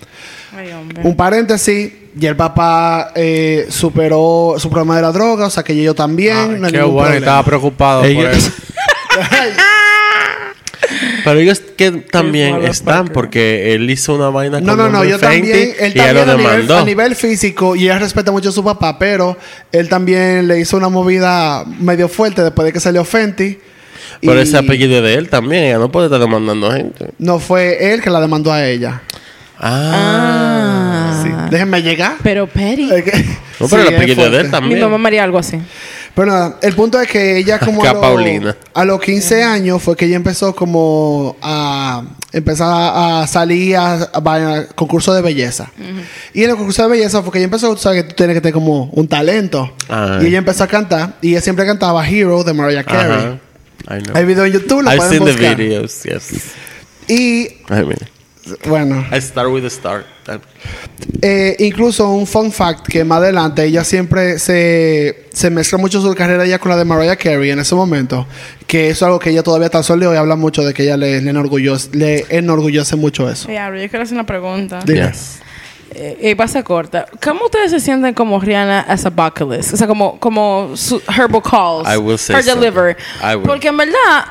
Ay. 0.55 0.71
Un 1.03 1.17
paréntesis, 1.17 1.93
y 2.15 2.27
el 2.27 2.37
papá 2.37 3.13
eh, 3.15 3.67
superó 3.71 4.57
su 4.59 4.69
problema 4.69 4.97
de 4.97 5.03
la 5.03 5.13
droga, 5.13 5.47
o 5.47 5.51
sea 5.51 5.63
que 5.63 5.75
yo 5.75 5.95
también. 5.95 6.61
No 6.61 6.69
qué 6.69 6.77
bueno, 6.83 6.93
problema. 6.99 7.17
estaba 7.17 7.43
preocupado 7.43 8.03
por 8.03 8.11
Ellos- 8.11 8.37
eso. 8.37 8.53
Pero 11.25 11.39
ellos 11.41 11.61
que 11.77 11.91
también 12.11 12.65
están 12.65 13.09
porque 13.09 13.75
él 13.75 13.89
hizo 13.91 14.15
una 14.15 14.29
vaina 14.31 14.61
No, 14.61 14.69
con 14.69 14.77
no, 14.79 14.85
no, 14.85 14.91
nombre 14.93 15.11
yo 15.11 15.19
Fenty 15.19 15.49
también, 15.51 15.75
él 15.81 15.95
también 15.95 16.15
lo 16.15 16.23
a 16.23 16.25
nivel, 16.37 16.39
demandó. 16.53 16.79
a 16.79 16.85
nivel 16.85 17.17
físico, 17.17 17.77
y 17.77 17.89
él 17.89 17.99
respeta 18.01 18.33
mucho 18.33 18.49
a 18.49 18.53
su 18.53 18.65
papá, 18.65 18.99
pero 18.99 19.37
él 19.73 19.89
también 19.89 20.49
le 20.49 20.59
hizo 20.61 20.77
una 20.77 20.89
movida 20.89 21.65
medio 21.81 22.09
fuerte 22.09 22.43
después 22.43 22.67
de 22.67 22.73
que 22.73 22.81
salió 22.81 23.05
Fenty. 23.05 23.59
Pero 24.21 24.39
y 24.39 24.43
ese 24.43 24.57
apellido 24.59 24.97
es 24.99 25.03
de 25.03 25.15
él 25.15 25.29
también, 25.29 25.65
ella 25.65 25.79
no 25.79 25.91
puede 25.91 26.07
estar 26.07 26.21
demandando 26.21 26.71
a 26.71 26.77
gente. 26.77 27.07
No 27.19 27.39
fue 27.41 27.93
él 27.93 28.01
que 28.03 28.11
la 28.11 28.21
demandó 28.21 28.53
a 28.53 28.67
ella. 28.67 29.03
Ah. 29.59 31.21
Sí. 31.23 31.31
Déjenme 31.51 31.83
llegar. 31.83 32.17
Pero 32.23 32.47
que- 33.05 33.25
No, 33.61 33.69
pero 33.69 33.83
Sí, 33.83 33.89
el 33.89 33.95
apellido 33.95 34.25
es 34.27 34.31
de 34.33 34.37
él 34.39 34.43
fuerte. 34.43 34.45
Mi 34.47 34.51
también. 34.51 34.81
mamá 34.81 34.99
me 34.99 35.09
haría 35.09 35.25
algo 35.25 35.39
así. 35.39 35.59
Pero 36.15 36.27
nada, 36.27 36.59
el 36.61 36.75
punto 36.75 37.01
es 37.01 37.09
que 37.09 37.39
ella 37.39 37.59
como 37.59 37.83
a, 37.85 37.91
a 37.91 37.95
lo- 37.95 38.01
Paulina. 38.03 38.57
a 38.75 38.85
los 38.85 39.01
15 39.01 39.43
años 39.43 39.83
fue 39.83 39.97
que 39.97 40.05
ella 40.05 40.17
empezó 40.17 40.55
como 40.55 41.37
a 41.41 42.03
empezar 42.33 42.69
a 42.95 43.27
salir 43.27 43.77
a, 43.77 43.95
a 44.13 44.21
vaina- 44.21 44.67
concursos 44.75 45.15
de 45.17 45.23
belleza. 45.23 45.71
Y 46.35 46.45
en 46.45 46.51
el 46.51 46.57
concurso 46.57 46.83
de 46.83 46.89
belleza 46.89 47.23
fue 47.23 47.33
que 47.33 47.39
ella 47.39 47.47
empezó, 47.47 47.75
tú 47.75 47.81
sabes 47.81 48.03
que 48.03 48.09
tú 48.11 48.15
tienes 48.17 48.35
que 48.35 48.41
tener 48.43 48.53
como 48.53 48.85
un 48.93 49.09
talento. 49.09 49.73
Y 50.21 50.27
ella 50.27 50.39
empezó 50.39 50.65
a 50.65 50.67
cantar 50.67 51.15
y 51.23 51.31
ella 51.31 51.41
siempre 51.41 51.65
cantaba 51.65 52.07
Hero 52.07 52.45
de 52.45 52.53
Mariah 52.53 52.85
Carey. 52.85 53.13
Ajá. 53.13 53.39
I 53.97 54.03
know. 54.03 54.17
Hay 54.17 54.25
video 54.27 54.45
en 54.45 54.53
YouTube, 54.53 54.83
lo 54.83 54.91
I've 54.91 54.97
pueden 54.99 55.13
seen 55.13 55.25
the 55.25 55.33
buscar. 55.33 55.57
videos, 55.57 56.03
yes. 56.05 56.53
Y 57.09 57.45
I 57.49 57.85
mean, 57.85 57.97
bueno, 58.69 59.05
I 59.13 59.21
start 59.21 59.51
with 59.51 59.65
a 59.65 59.69
star. 59.69 60.05
Eh, 61.21 61.57
incluso 61.61 62.09
un 62.11 62.27
fun 62.27 62.53
fact 62.53 62.87
que 62.87 63.05
más 63.05 63.19
adelante 63.19 63.65
ella 63.65 63.85
siempre 63.85 64.39
se, 64.39 65.27
se 65.33 65.51
mezcla 65.51 65.79
mucho 65.79 66.01
su 66.01 66.15
carrera 66.15 66.47
ya 66.47 66.59
con 66.59 66.71
la 66.71 66.77
de 66.77 66.85
Mariah 66.85 67.17
Carey 67.17 67.51
en 67.51 67.59
ese 67.59 67.75
momento. 67.75 68.27
Que 68.67 68.89
eso 68.89 68.93
es 68.93 69.03
algo 69.03 69.19
que 69.19 69.31
ella 69.31 69.43
todavía 69.43 69.67
está 69.67 69.83
sola 69.83 70.13
y 70.13 70.17
habla 70.17 70.37
mucho 70.37 70.63
de 70.65 70.75
que 70.75 70.85
ella 70.85 70.97
le, 70.97 71.21
le, 71.21 71.31
enorgullece, 71.31 71.91
le 71.93 72.27
enorgullece 72.31 72.97
mucho 72.97 73.29
eso. 73.31 73.49
Diablo, 73.49 73.81
yo 73.81 73.89
quiero 73.89 74.03
hacer 74.03 74.15
una 74.15 74.27
pregunta. 74.27 74.81
Yes. 74.85 75.41
Eh, 75.95 76.31
y 76.31 76.35
pasa 76.35 76.63
corta. 76.63 77.07
¿Cómo 77.23 77.45
ustedes 77.45 77.71
se 77.71 77.81
sienten 77.81 78.15
como 78.15 78.41
Rihanna 78.41 78.81
as 78.81 79.05
a 79.05 79.11
vocalist? 79.11 79.75
O 79.75 79.77
sea, 79.77 79.87
como, 79.87 80.19
como 80.19 80.73
su, 80.75 81.03
her 81.09 81.29
vocals. 81.29 81.87
I 81.87 81.99
will 81.99 82.19
say 82.19 82.37
her 82.37 82.43
so. 82.43 82.55
deliver. 82.55 82.97
I 83.23 83.37
will. 83.37 83.47
Porque 83.47 83.69
en 83.69 83.77
verdad, 83.77 84.25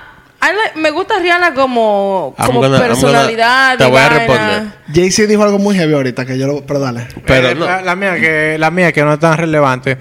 I 0.44 0.80
me 0.80 0.90
gusta 0.90 1.20
Rihanna 1.20 1.54
como, 1.54 2.34
I'm 2.38 2.48
como 2.48 2.62
gonna- 2.62 2.80
personalidad. 2.80 3.78
gonna- 3.78 3.86
te 3.86 3.92
voy 3.92 4.02
a 4.02 4.10
responder. 4.10 4.64
Jay-Z 4.94 5.28
dijo 5.28 5.44
algo 5.44 5.60
muy 5.60 5.76
heavy 5.76 5.94
ahorita 5.94 6.26
que 6.26 6.38
yo 6.38 6.48
lo. 6.48 6.66
Pero 6.66 6.80
dale. 6.80 7.08
Pero 7.26 7.50
Eh, 7.50 7.56
no. 7.56 7.66
la, 7.66 7.82
la 7.84 7.96
mía 7.96 8.16
que 8.16 8.58
la 8.58 8.72
mía 8.72 8.92
que 8.92 9.04
no 9.04 9.14
es 9.14 9.20
tan 9.20 9.38
relevante. 9.38 9.98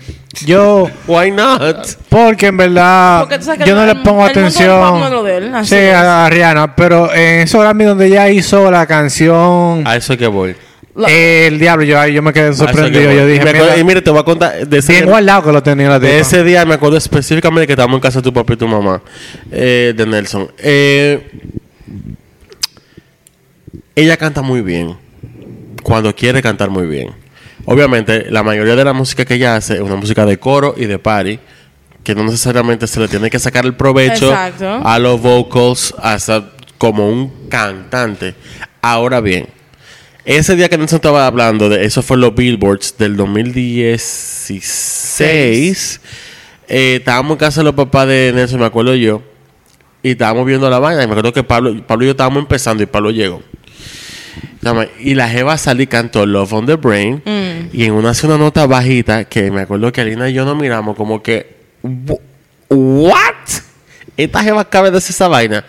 Yo 0.47 0.89
Why 1.07 1.31
not? 1.33 1.87
porque 2.09 2.47
en 2.47 2.57
verdad 2.57 3.21
Porque 3.21 3.39
tú 3.39 3.45
sabes 3.45 3.61
que 3.61 3.69
yo 3.69 3.75
no 3.75 3.83
el- 3.83 3.89
le 3.89 3.95
pongo 3.97 4.25
el 4.25 4.31
atención. 4.31 5.11
no 5.11 5.23
de 5.23 5.37
él, 5.37 5.53
sí, 5.65 5.77
a, 5.77 6.25
a 6.27 6.31
Rihanna, 6.31 6.75
pero 6.75 7.13
en 7.13 7.41
esos 7.41 7.61
Grammy 7.61 7.85
donde 7.85 8.07
ella 8.07 8.29
hizo 8.31 8.71
la 8.71 8.87
canción 8.87 9.87
A 9.87 9.97
eso 9.97 10.15
es 10.15 10.19
que 10.19 10.27
voy. 10.27 10.57
La- 10.95 11.09
El 11.09 11.59
diablo, 11.61 11.85
yo, 11.85 12.05
yo 12.09 12.21
me 12.23 12.33
quedé 12.33 12.53
sorprendido. 12.53 13.13
Yo 13.13 13.27
dije, 13.27 13.41
Y 13.41 13.45
me 13.45 13.51
acuerdo- 13.51 13.67
mira, 13.71 13.79
y 13.79 13.85
mire, 13.85 14.03
te 14.03 14.11
voy 14.11 14.21
a 14.21 14.25
contar 14.25 14.67
de 14.67 14.79
ese 14.79 14.93
día- 14.95 15.05
guardado 15.07 15.45
que 15.45 15.53
lo 15.53 15.63
tenía 15.63 15.89
la 15.89 15.99
De 16.01 16.09
tipa. 16.09 16.21
ese 16.21 16.43
día 16.45 16.65
me 16.65 16.75
acuerdo 16.75 16.97
específicamente 16.97 17.67
que 17.67 17.75
estábamos 17.75 17.97
en 17.99 18.01
casa 18.03 18.19
de 18.19 18.23
tu 18.25 18.33
papá 18.33 18.55
y 18.55 18.57
tu 18.57 18.67
mamá, 18.67 19.01
eh, 19.53 19.95
de 19.97 20.07
Nelson. 20.07 20.51
Eh, 20.59 21.31
ella 23.95 24.17
canta 24.17 24.43
muy 24.43 24.63
bien, 24.63 24.97
cuando 25.83 26.15
quiere 26.15 26.43
cantar 26.43 26.71
muy 26.71 26.87
bien. 26.87 27.11
Obviamente, 27.67 28.27
la 28.31 28.43
mayoría 28.43 28.75
de 28.75 28.85
la 28.85 28.93
música 28.93 29.25
que 29.25 29.35
ella 29.35 29.57
hace 29.57 29.75
es 29.75 29.81
una 29.81 29.97
música 29.97 30.25
de 30.25 30.39
coro 30.39 30.75
y 30.77 30.87
de 30.87 30.99
party, 30.99 31.39
que 32.03 32.15
no 32.15 32.25
necesariamente 32.25 32.87
se 32.87 32.99
le 32.99 33.09
tiene 33.09 33.29
que 33.31 33.39
sacar 33.39 33.65
el 33.67 33.75
provecho 33.75 34.31
Exacto. 34.31 34.81
a 34.85 34.99
los 34.99 35.21
vocals 35.21 35.95
hasta 36.03 36.51
como 36.79 37.09
un 37.09 37.49
cantante. 37.49 38.35
Ahora 38.81 39.21
bien, 39.21 39.47
ese 40.25 40.57
día 40.57 40.69
que 40.69 40.77
Nelson 40.79 40.97
estaba 40.97 41.27
hablando 41.27 41.69
de 41.69 41.85
eso 41.85 42.03
fue 42.03 42.17
los 42.17 42.35
Billboards 42.35 42.97
del 42.99 43.17
2016. 43.17 46.01
Eh, 46.69 46.97
estábamos 46.99 47.33
en 47.33 47.39
casa 47.39 47.61
de 47.61 47.65
los 47.65 47.75
papás 47.75 48.07
de 48.07 48.33
Nelson, 48.35 48.61
me 48.61 48.67
acuerdo 48.67 48.95
yo, 48.95 49.23
y 50.03 50.11
estábamos 50.11 50.47
viendo 50.47 50.69
la 50.71 50.79
vaina. 50.79 51.03
Y 51.03 51.07
me 51.07 51.13
acuerdo 51.13 51.33
que 51.33 51.43
Pablo, 51.43 51.75
Pablo 51.87 52.05
y 52.05 52.09
yo 52.09 52.13
estábamos 52.13 52.41
empezando 52.43 52.83
y 52.83 52.87
Pablo 52.87 53.11
llegó. 53.11 53.43
Y 55.01 55.15
la 55.15 55.27
Jeva 55.29 55.57
salí 55.57 55.87
cantó 55.87 56.27
Love 56.27 56.53
on 56.53 56.67
the 56.67 56.77
Brain. 56.77 57.23
Y 57.73 57.85
en 57.85 57.93
una 57.93 58.11
hace 58.11 58.27
una 58.27 58.37
nota 58.37 58.67
bajita 58.67 59.25
que 59.25 59.51
me 59.51 59.63
acuerdo 59.63 59.91
que 59.93 60.03
Alina 60.03 60.29
y 60.29 60.35
yo 60.35 60.45
nos 60.45 60.57
miramos 60.57 60.97
como 60.97 61.23
que. 61.23 61.57
"Wh- 61.83 62.21
¿What? 62.69 63.15
Esta 64.17 64.43
Jeva 64.43 64.61
acaba 64.61 64.91
de 64.91 64.99
hacer 64.99 65.15
esa 65.15 65.29
vaina. 65.29 65.65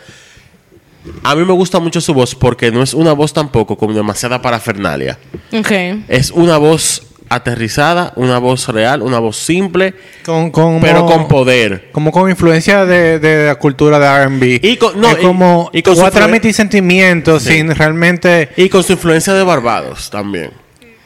A 1.23 1.35
mí 1.35 1.43
me 1.45 1.53
gusta 1.53 1.79
mucho 1.79 1.99
su 2.01 2.13
voz 2.13 2.35
porque 2.35 2.71
no 2.71 2.83
es 2.83 2.93
una 2.93 3.13
voz 3.13 3.33
tampoco 3.33 3.75
como 3.77 3.93
demasiada 3.93 4.41
parafernalia. 4.41 5.17
Ok. 5.53 5.71
Es 6.07 6.31
una 6.31 6.57
voz 6.57 7.03
aterrizada, 7.29 8.11
una 8.17 8.39
voz 8.39 8.67
real, 8.67 9.01
una 9.01 9.17
voz 9.19 9.37
simple, 9.37 9.93
Con, 10.25 10.51
con- 10.51 10.81
pero 10.81 11.05
con 11.05 11.27
poder. 11.29 11.89
Como 11.93 12.11
con 12.11 12.29
influencia 12.29 12.85
de, 12.85 13.19
de 13.19 13.47
la 13.47 13.55
cultura 13.55 13.97
de 13.99 14.05
R&B. 14.23 14.59
Y 14.61 14.75
con- 14.77 14.99
no, 14.99 15.09
es 15.09 15.17
y- 15.19 15.21
como... 15.21 15.69
y 15.73 15.81
con 15.81 15.93
tú 15.95 16.01
vas 16.01 16.09
a 16.09 16.11
su 16.11 16.17
influen- 16.17 16.19
transmitir 16.19 16.53
sentimientos 16.53 17.43
Sí. 17.43 17.53
sin 17.53 17.73
realmente... 17.73 18.49
Y 18.57 18.67
con 18.69 18.83
su 18.83 18.91
influencia 18.93 19.33
de 19.33 19.43
Barbados 19.43 20.09
también. 20.09 20.51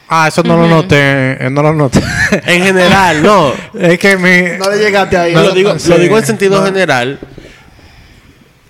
Ah, 0.08 0.26
eso 0.28 0.42
no 0.42 0.56
lo 0.56 0.68
noté. 0.68 0.96
eh, 0.98 1.48
No 1.50 1.62
lo 1.62 1.72
noté. 1.72 2.00
En 2.46 2.62
general, 2.62 3.22
no. 3.22 3.52
es 3.80 3.98
que 3.98 4.16
mi... 4.16 4.58
No 4.58 4.70
le 4.70 4.78
llegaste 4.78 5.16
ahí. 5.16 5.32
No, 5.34 5.42
lo, 5.44 5.52
digo, 5.52 5.78
sí. 5.78 5.88
lo 5.88 5.98
digo 5.98 6.18
en 6.18 6.26
sentido 6.26 6.64
general. 6.64 7.18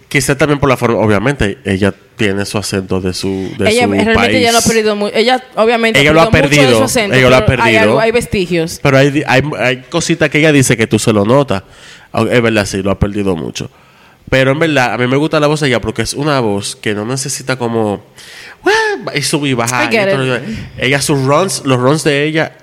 Quizá 0.08 0.38
también 0.38 0.60
por 0.60 0.68
la 0.68 0.76
forma. 0.76 0.98
Obviamente, 0.98 1.58
ella 1.64 1.92
tiene 2.16 2.44
su 2.46 2.56
acento 2.58 3.00
de 3.00 3.12
su, 3.12 3.28
de 3.58 3.70
ella 3.70 3.84
su 3.84 3.90
realmente 3.92 4.14
país. 4.14 4.40
ya 4.42 4.52
lo 4.52 4.58
ha 4.58 4.62
perdido 4.62 4.96
mucho. 4.96 5.14
Ella 5.16 5.42
obviamente 5.56 6.00
Ella 6.00 6.12
lo 6.12 6.20
ha 6.20 6.24
mucho 6.26 6.36
de 6.36 6.42
perdido, 6.42 6.78
su 6.78 6.84
acento, 6.84 7.16
ella 7.16 7.28
lo 7.28 7.34
ha 7.34 7.38
Hay, 7.40 7.44
perdido. 7.44 7.80
algo- 7.80 8.00
hay 8.00 8.12
vestigios. 8.12 8.78
Pero 8.82 8.98
hay, 8.98 9.22
hay, 9.26 9.42
hay 9.58 9.76
cositas 9.90 10.30
que 10.30 10.38
ella 10.38 10.52
dice 10.52 10.76
que 10.76 10.86
tú 10.86 10.98
se 10.98 11.12
lo 11.12 11.24
notas. 11.24 11.62
Aunque 12.12 12.36
Es 12.36 12.42
verdad, 12.42 12.64
sí, 12.66 12.82
lo 12.82 12.90
ha 12.92 12.98
perdido 12.98 13.34
mucho. 13.36 13.68
Pero 14.30 14.52
en 14.52 14.58
verdad, 14.58 14.94
a 14.94 14.98
mí 14.98 15.06
me 15.06 15.16
gusta 15.16 15.38
la 15.40 15.46
voz 15.48 15.60
de 15.60 15.68
ella 15.68 15.80
porque 15.80 16.02
es 16.02 16.14
una 16.14 16.40
voz 16.40 16.76
que 16.76 16.94
no 16.94 17.04
necesita 17.04 17.56
como. 17.56 18.04
Y 19.14 19.22
subir 19.22 19.50
y 19.52 19.54
bajar. 19.54 19.92
Y. 19.92 19.96
Ella, 20.78 21.00
sus 21.02 21.24
runs, 21.24 21.62
los 21.64 21.78
runs 21.78 22.02
de 22.04 22.24
ella, 22.24 22.56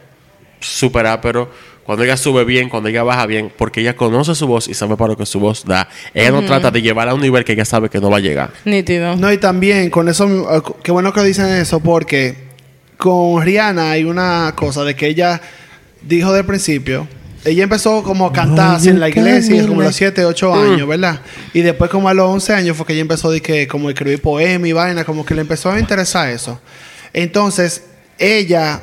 súper 0.59 1.05
pero 1.21 1.51
Cuando 1.86 2.04
ella 2.04 2.16
sube 2.16 2.46
bien, 2.46 2.70
cuando 2.70 2.90
ella 2.90 3.04
baja 3.04 3.25
bien, 3.25 3.52
porque 3.58 3.82
ella 3.82 3.96
conoce 3.96 4.36
su 4.36 4.48
voz 4.48 4.68
y 4.68 4.74
sabe 4.74 4.96
para 4.96 5.10
lo 5.10 5.18
que 5.18 5.25
su 5.25 5.40
voz 5.40 5.66
da. 5.66 5.90
Ella 6.13 6.32
no 6.32 6.44
trata 6.44 6.72
de 6.72 6.82
llevarla 6.82 7.12
a 7.12 7.16
un 7.16 7.22
nivel 7.22 7.44
que 7.44 7.54
ella 7.54 7.66
sabe 7.66 7.90
que 7.90 8.00
no 8.00 8.10
va 8.10 8.18
a 8.18 8.22
llegar. 8.22 8.52
Nítido. 8.63 9.18
No, 9.18 9.32
y 9.32 9.38
también 9.38 9.90
con 9.90 10.08
eso, 10.08 10.25
eh, 10.28 10.62
qué 10.82 10.92
bueno 10.92 11.12
que 11.12 11.22
dicen 11.24 11.48
eso, 11.48 11.82
porque 11.82 12.36
con 12.98 13.42
Rihanna 13.44 13.92
hay 13.92 14.06
una 14.06 14.54
cosa 14.56 14.84
de 14.86 14.96
que 14.96 15.08
ella 15.08 15.42
dijo 16.02 16.32
del 16.32 16.46
principio, 16.46 17.06
ella 17.46 17.63
empezó 17.63 18.02
como 18.04 18.28
a 18.28 18.32
cantar 18.32 18.75
así 18.75 18.88
en 18.90 19.00
la 19.02 19.10
iglesia, 19.10 19.68
como 19.68 19.82
a 19.82 19.86
los 19.86 19.96
7, 19.96 20.24
8 20.24 20.54
años, 20.54 20.88
¿verdad? 20.88 21.20
Y 21.54 21.62
después 21.62 21.90
como 21.92 22.08
a 22.08 22.13
los 22.13 22.30
11 22.30 22.54
años 22.54 22.78
fue 22.78 22.86
que 22.86 22.94
ella 22.94 23.02
empezó 23.02 23.30
de 23.30 23.42
que 23.42 23.68
como 23.68 23.90
a 23.90 23.92
escribir 23.92 24.22
poemas 24.22 24.70
y 24.70 24.72
vaina, 24.72 25.04
como 25.04 25.25
que 25.25 25.36
le 25.36 25.42
empezó 25.42 25.70
a 25.70 25.80
interesar 25.80 26.30
eso. 26.30 26.62
Entonces, 27.12 27.84
ella 28.18 28.82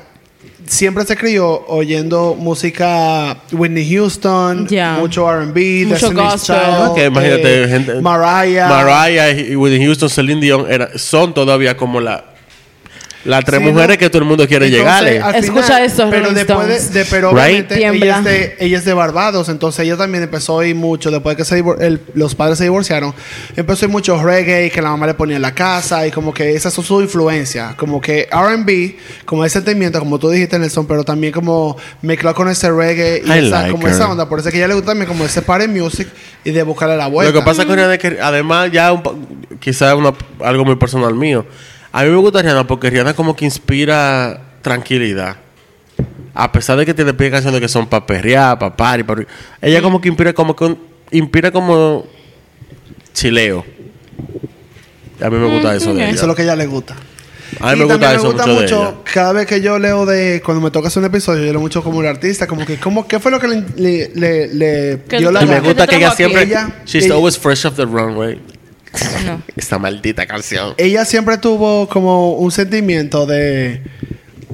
siempre 0.66 1.04
se 1.04 1.16
crió 1.16 1.64
oyendo 1.68 2.36
música 2.38 3.36
Whitney 3.52 3.92
Houston, 3.94 4.66
mucho 5.00 5.28
R&B, 5.30 5.86
Mucho 5.88 6.12
gospel. 6.12 6.56
Child, 6.94 7.06
imagínate, 7.06 7.64
eh, 7.64 7.68
gente- 7.68 8.00
Mariah. 8.00 8.68
Mariah 8.68 9.30
y 9.30 9.56
Whitney 9.56 9.84
Houston, 9.84 10.08
Celine 10.08 10.40
Dion 10.40 10.66
era- 10.70 10.90
son 10.96 11.34
todavía 11.34 11.76
como 11.76 12.00
la 12.00 12.24
las 13.24 13.44
tres 13.44 13.60
Sí, 13.60 13.66
mujeres 13.66 13.96
¿no? 13.96 13.98
que 13.98 14.08
todo 14.08 14.22
el 14.22 14.28
mundo 14.28 14.48
quiere 14.48 14.66
Entonces, 14.66 15.22
al 15.22 15.34
Escucha 15.34 15.84
esto, 15.84 16.08
pero 16.10 16.22
Rolling 16.26 16.34
después 16.36 16.66
de, 16.68 16.74
Stones. 16.76 16.92
de- 16.94 17.04
pero 17.04 17.32
Right? 17.34 17.70
ella 17.72 18.18
es, 18.18 18.24
de, 18.24 18.56
ella 18.60 18.78
es 18.78 18.84
de 18.86 18.94
Barbados, 18.94 19.48
entonces 19.50 19.84
ella 19.84 19.96
también 19.98 20.24
empezó 20.24 20.54
a 20.54 20.56
oír 20.56 20.74
mucho 20.74 21.10
después 21.10 21.36
que 21.36 21.44
se 21.44 21.58
el- 21.80 22.00
los 22.14 22.34
padres 22.34 22.56
se 22.58 22.64
divorciaron, 22.64 23.14
empezó 23.56 23.84
a 23.84 23.86
oír 23.86 23.92
mucho 23.92 24.22
reggae 24.22 24.70
que 24.70 24.80
la 24.80 24.88
mamá 24.90 25.06
le 25.06 25.14
ponía 25.14 25.36
en 25.36 25.42
la 25.42 25.52
casa 25.54 26.06
y 26.06 26.10
como 26.10 26.32
que 26.32 26.54
esa 26.54 26.68
es 26.68 26.74
su 26.74 27.00
influencia, 27.02 27.74
como 27.76 28.00
que 28.00 28.26
R&B, 28.32 28.96
como 29.26 29.44
ese 29.44 29.58
sentimiento, 29.60 29.98
como 29.98 30.18
tú 30.18 30.30
dijiste 30.30 30.58
Nelson, 30.58 30.86
pero 30.86 31.04
también 31.04 31.32
como 31.32 31.76
mezclado 32.00 32.34
con 32.34 32.48
ese 32.48 32.70
reggae 32.70 33.18
y 33.24 33.30
esa, 33.30 33.40
like 33.40 33.70
como 33.72 33.86
her. 33.86 33.92
esa 33.92 34.08
onda, 34.10 34.28
por 34.28 34.38
eso 34.38 34.48
es 34.48 34.52
que 34.54 34.58
a 34.58 34.60
ella 34.62 34.68
le 34.68 34.74
gusta 34.74 34.92
también 34.92 35.08
como 35.08 35.24
ese 35.26 35.42
party 35.42 35.68
music 35.68 36.08
y 36.42 36.52
de 36.52 36.62
buscarle 36.62 36.96
la 36.96 37.06
vuelta. 37.08 37.32
Lo 37.34 37.38
que 37.38 37.44
pasa 37.44 37.66
con 37.66 37.76
Rihanna 37.76 37.94
es 37.94 38.00
que 38.00 38.18
además 38.20 38.70
ya 38.72 38.92
un 38.92 39.02
quizás 39.60 39.94
una- 39.94 40.14
algo 40.42 40.64
muy 40.64 40.76
personal 40.76 41.14
mío. 41.14 41.44
A 41.92 42.04
mí 42.04 42.10
me 42.10 42.16
gusta 42.16 42.40
Rihanna 42.42 42.66
porque 42.66 42.88
Rihanna 42.90 43.14
como 43.14 43.34
que 43.34 43.44
inspira 43.44 44.40
tranquilidad. 44.62 45.36
A 46.34 46.52
pesar 46.52 46.76
de 46.78 46.86
que 46.86 46.94
tiene 46.94 47.12
pie 47.14 47.30
canciones 47.30 47.60
que 47.60 47.68
son 47.68 47.86
para 47.88 48.06
perrear, 48.06 48.58
para 48.58 48.76
party, 48.76 49.02
pa- 49.02 49.16
ella 49.60 49.82
como 49.82 50.00
que 50.00 50.08
inspira 50.08 50.32
como 50.32 50.54
que 50.54 50.64
un- 50.64 50.78
inspira 51.10 51.50
como 51.50 52.06
chileo. 53.12 53.64
A 55.20 55.28
mí 55.28 55.36
me 55.36 55.46
gusta 55.52 55.74
eso 55.74 55.92
de 55.92 56.02
Eso 56.04 56.10
es 56.10 56.18
ella. 56.18 56.26
lo 56.28 56.34
que 56.34 56.42
a 56.42 56.44
ella 56.44 56.56
le 56.56 56.66
gusta. 56.66 56.94
A 57.58 57.72
mí 57.72 57.72
Y 57.74 57.76
me 57.80 57.84
gusta 57.86 58.14
eso 58.14 58.32
mucho, 58.32 58.46
de 58.60 58.64
ella. 58.66 58.94
Cada 59.12 59.32
vez 59.32 59.46
que 59.46 59.60
yo 59.60 59.78
leo 59.78 60.06
de... 60.06 60.40
Cuando 60.44 60.62
me 60.62 60.70
toca 60.70 60.86
hacer 60.86 61.00
un 61.02 61.06
episodio, 61.08 61.44
yo 61.44 61.50
leo 61.52 61.60
mucho 61.60 61.82
como 61.82 62.00
el 62.00 62.06
artista. 62.06 62.46
Como 62.46 62.64
que... 62.64 62.76
Como, 62.78 63.08
¿Qué 63.08 63.18
fue 63.18 63.32
lo 63.32 63.40
que 63.40 63.48
le, 63.48 63.64
le, 63.76 64.08
le, 64.14 64.46
le 64.54 64.96
dio 65.18 65.32
la 65.32 65.42
Y 65.42 65.46
me 65.46 65.54
¿Qué 65.56 65.60
te 65.62 65.66
gusta 65.68 65.86
que 65.88 65.96
ella 65.96 66.10
siempre 66.12 66.42
Ella- 66.44 66.82
she's 66.86 67.04
ella- 67.06 67.14
always 67.16 67.36
fresh 67.36 67.66
off 67.66 67.74
the 67.74 67.84
runway. 67.84 68.40
No. 69.26 69.42
Esta 69.56 69.78
maldita 69.78 70.26
canción. 70.26 70.74
Ella 70.78 71.04
siempre 71.04 71.38
tuvo 71.38 71.88
como 71.88 72.32
un 72.34 72.50
sentimiento 72.50 73.26
de... 73.26 73.82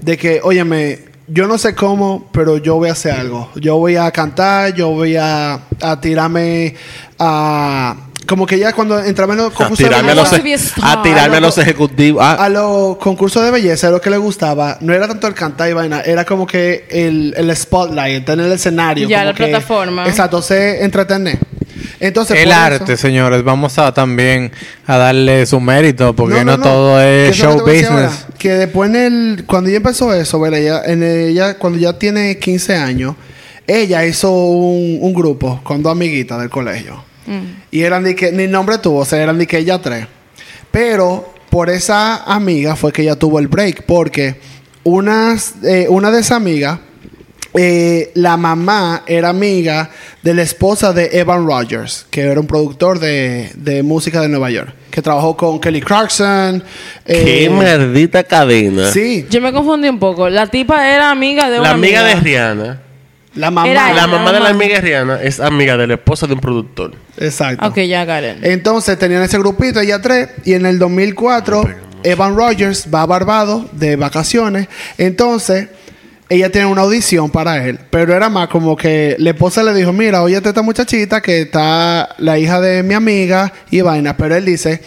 De 0.03 0.17
que, 0.17 0.41
óyeme... 0.43 1.01
Yo 1.29 1.49
no 1.49 1.59
sé 1.59 1.75
cómo, 1.75 2.29
pero 2.33 2.57
yo 2.59 2.77
voy 2.77 2.89
a 2.89 2.93
hacer 2.93 3.11
algo. 3.11 3.51
Yo 3.57 3.79
voy 3.79 3.97
a 3.97 4.09
cantar, 4.13 4.73
yo 4.75 4.91
voy 4.91 5.17
a, 5.17 5.55
a 5.83 6.01
tirarme 6.01 6.77
a... 7.19 7.97
Como 8.29 8.47
que 8.47 8.55
ella 8.57 8.73
cuando 8.73 8.99
entraba 9.01 9.33
en 9.35 9.39
los 9.41 9.53
A 9.53 9.55
concursos 9.57 9.79
de 9.79 9.85
tirarme 9.87 10.13
a 10.13 10.15
los, 10.15 10.31
belleza- 10.33 10.75
a 10.83 11.03
tirarme 11.03 11.37
a 11.37 11.41
los 11.41 11.59
ejecutivos. 11.59 12.23
Ah, 12.25 12.45
a 12.45 12.49
los 12.49 12.97
concursos 12.99 13.43
de 13.45 13.51
belleza 13.51 13.91
lo 13.91 14.01
que 14.01 14.11
le 14.11 14.19
gustaba 14.19 14.79
no 14.81 14.93
era 14.95 15.09
tanto 15.09 15.27
el 15.27 15.35
cantar 15.35 15.69
y 15.69 15.73
vaina, 15.73 16.01
era 16.03 16.25
como 16.25 16.47
que 16.47 16.87
el, 16.91 17.35
el 17.37 17.57
spotlight, 17.57 18.21
estar 18.21 18.39
en 18.39 18.45
el 18.47 18.53
escenario. 18.53 19.09
Ya, 19.09 19.19
como 19.19 19.31
la 19.31 19.35
que- 19.37 19.45
plataforma. 19.47 20.07
Exacto, 20.09 20.43
se 20.43 20.85
entretener. 20.85 21.39
Entonces, 22.01 22.39
el 22.39 22.53
arte, 22.53 22.93
eso- 22.93 23.03
señores. 23.03 23.43
Vamos 23.43 23.79
a 23.79 23.93
también 23.95 24.53
a 24.87 24.97
darle 24.99 25.47
su 25.47 25.61
mérito 25.61 26.15
porque 26.15 26.45
no, 26.45 26.59
todo 26.61 27.01
es 27.01 27.35
show 27.37 27.57
que 27.65 27.71
business. 27.73 27.91
ahora, 27.91 28.13
que 28.39 28.51
después 28.53 28.91
en 28.91 28.97
el, 28.97 29.45
cuando 29.47 29.69
ella 29.71 29.79
empezó 29.79 30.13
eso, 30.13 30.39
¿verdad? 30.41 30.61
Ella, 30.61 30.83
en 30.85 31.03
ella, 31.03 31.55
cuando 31.59 31.79
ya 31.79 31.99
tiene 31.99 32.39
15 32.39 32.77
años, 32.77 33.15
ella 33.67 34.05
hizo 34.05 34.31
un, 34.31 34.99
un 35.01 35.15
grupo 35.15 35.61
con 35.65 35.83
dos 35.83 35.93
amiguitas 35.93 36.39
del 36.41 36.51
colegio. 36.51 37.03
Y 37.73 37.83
eran 37.83 38.05
de 38.05 38.15
que, 38.15 38.31
ni 38.31 38.47
nombre 38.47 38.79
tuvo, 38.79 39.01
o 39.01 39.05
sea, 39.05 39.21
eran 39.21 39.37
de 39.39 39.47
que 39.49 39.59
ella 39.59 39.81
tres. 39.83 40.07
Pero 40.71 41.35
por 41.51 41.71
esa 41.71 42.23
amiga 42.25 42.77
fue 42.77 42.93
que 42.93 43.03
ella 43.03 43.17
tuvo 43.17 43.39
el 43.41 43.49
break, 43.49 43.83
porque 43.85 44.37
unas, 44.85 45.55
eh, 45.65 45.87
una 45.89 46.11
de 46.13 46.21
esas 46.21 46.37
amigas, 46.37 46.79
eh, 47.57 48.11
la 48.15 48.37
mamá 48.37 49.03
era 49.07 49.31
amiga 49.31 49.91
de 50.23 50.35
la 50.35 50.43
esposa 50.43 50.93
de 50.93 51.11
Evan 51.13 51.47
Rogers, 51.47 52.07
que 52.11 52.23
era 52.23 52.41
un 52.41 52.47
productor 52.47 52.99
de, 52.99 53.51
de 53.55 53.83
música 53.83 54.21
de 54.21 54.29
Nueva 54.29 54.51
York, 54.51 54.75
que 54.91 55.01
trabajó 55.03 55.37
con 55.37 55.61
Kelly 55.61 55.81
Clarkson. 55.81 56.63
qué 57.05 57.45
eh, 57.45 57.51
maldita 57.51 58.25
cadena. 58.25 58.91
Sí. 58.91 59.27
Yo 59.31 59.41
me 59.41 59.53
confundí 59.53 59.89
un 59.89 59.99
poco. 59.99 60.29
La 60.29 60.47
tipa 60.47 60.89
era 60.89 61.11
amiga 61.11 61.49
de 61.49 61.61
una 61.61 61.69
La 61.69 61.75
amiga 61.75 62.03
de 62.03 62.15
Rihanna. 62.17 62.81
La 63.35 63.51
mamá. 63.51 63.71
Era 63.71 63.89
La 63.89 64.03
la 64.03 64.07
mamá 64.07 64.33
de 64.33 64.41
la 64.41 64.49
amiga 64.49 64.81
Rihanna 64.81 65.23
es 65.23 65.41
amiga 65.41 65.77
de 65.77 65.87
la 65.87 65.95
esposa 65.95 66.27
de 66.27 66.35
un 66.35 66.41
productor. 66.41 66.95
Exacto. 67.19 67.67
Ok, 67.67 67.81
ya, 67.81 68.03
it. 68.03 68.45
Entonces 68.45 68.99
tenían 68.99 69.23
ese 69.23 69.39
grupito, 69.39 69.81
ella 69.81 70.01
tres, 70.01 70.29
y 70.45 70.55
en 70.55 70.67
el 70.67 70.79
2004 70.79 71.87
Evan 72.03 72.37
Rogers 72.37 72.87
va 72.93 73.03
a 73.03 73.07
Barbados 73.07 73.67
de 73.73 73.97
vacaciones. 73.97 74.69
Entonces 74.97 75.69
ella 76.29 76.51
tiene 76.51 76.67
una 76.67 76.83
audición 76.83 77.31
para 77.31 77.65
él, 77.67 77.79
pero 77.91 78.15
era 78.15 78.29
más 78.29 78.49
como 78.49 78.77
que 78.77 79.17
la 79.19 79.31
esposa 79.31 79.63
le 79.63 79.73
dijo, 79.75 79.93
mira, 79.93 80.23
oye 80.23 80.37
esta 80.37 80.63
muchachita 80.63 81.21
que 81.21 81.43
está 81.43 82.09
la 82.19 82.39
hija 82.39 82.61
de 82.61 82.83
mi 82.83 82.95
amiga 82.95 83.53
y 83.71 83.81
vaina, 83.81 84.17
pero 84.17 84.35
él 84.35 84.45
dice 84.45 84.81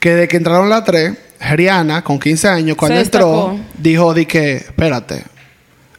que 0.00 0.14
de 0.14 0.28
que 0.28 0.36
entraron 0.36 0.68
las 0.68 0.84
tres, 0.84 1.12
Rihanna 1.40 2.02
con 2.02 2.18
15 2.18 2.48
años, 2.48 2.76
cuando 2.76 2.98
entró, 2.98 3.58
dijo 3.78 4.14
de 4.14 4.26
que, 4.26 4.56
espérate, 4.56 5.22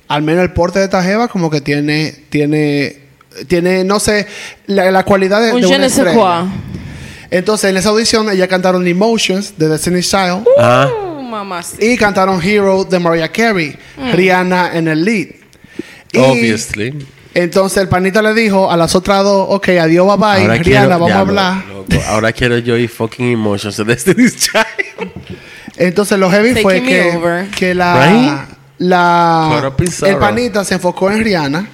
al 0.08 0.22
menos 0.24 0.44
el 0.44 0.52
porte 0.52 0.80
de 0.80 0.86
esta 0.86 1.02
jeva 1.04 1.28
como 1.28 1.50
que 1.50 1.62
tiene, 1.62 2.14
tiene, 2.30 2.98
tiene, 3.48 3.84
no 3.84 4.00
sé, 4.00 4.28
la, 4.68 4.92
la 4.92 5.04
cualidad 5.04 5.42
de, 5.42 5.54
Un 5.54 5.62
de 5.62 5.68
je 5.68 5.76
una 5.76 5.78
ne 5.86 5.90
sais 5.90 6.00
estrella. 6.00 6.20
quoi. 6.20 6.50
Entonces, 7.32 7.70
en 7.70 7.78
esa 7.78 7.90
audición, 7.90 8.30
ella 8.30 8.48
cantaron 8.48 8.86
Emotions 8.88 9.58
de 9.58 9.68
Destiny's 9.68 10.10
Child 10.10 10.46
Ah. 10.60 10.88
Uh. 10.88 11.15
Y 11.80 11.98
cantaron 11.98 12.42
Hero 12.42 12.84
de 12.84 13.00
Mariah 13.00 13.32
Carey, 13.32 13.78
Rihanna 14.14 14.72
en 14.78 14.88
el 14.88 15.04
lead. 15.04 15.28
Y 16.12 16.18
Obviously. 16.18 17.06
Entonces, 17.34 17.80
el 17.80 17.90
panita 17.90 18.22
le 18.22 18.34
dijo 18.34 18.72
a 18.72 18.78
las 18.78 18.96
otras 18.96 19.22
dos, 19.24 19.48
ok, 19.50 19.68
adiós, 19.82 20.08
bye 20.08 20.16
bye, 20.18 20.42
Ahora 20.44 20.54
Rihanna, 20.56 20.64
quiero- 20.64 20.90
vamos 20.90 21.12
a 21.12 21.20
hablar. 21.20 21.66
loco, 21.68 22.04
Ahora 22.08 22.32
quiero 22.32 22.58
yo 22.60 22.78
y 22.78 22.88
fucking 22.88 23.26
emotions 23.34 23.76
de 23.76 23.84
Destiny's 23.84 24.36
Child. 24.38 25.12
Entonces, 25.78 26.18
lo 26.18 26.30
heavy 26.32 26.54
Taking 26.54 26.64
fue 26.64 27.48
que, 27.58 27.76
la, 27.76 28.08
Right? 28.08 28.58
la 28.78 29.72
el 30.08 30.18
panita 30.18 30.64
se 30.64 30.76
enfocó 30.76 31.12
en 31.12 31.22
Rihanna 31.24 31.68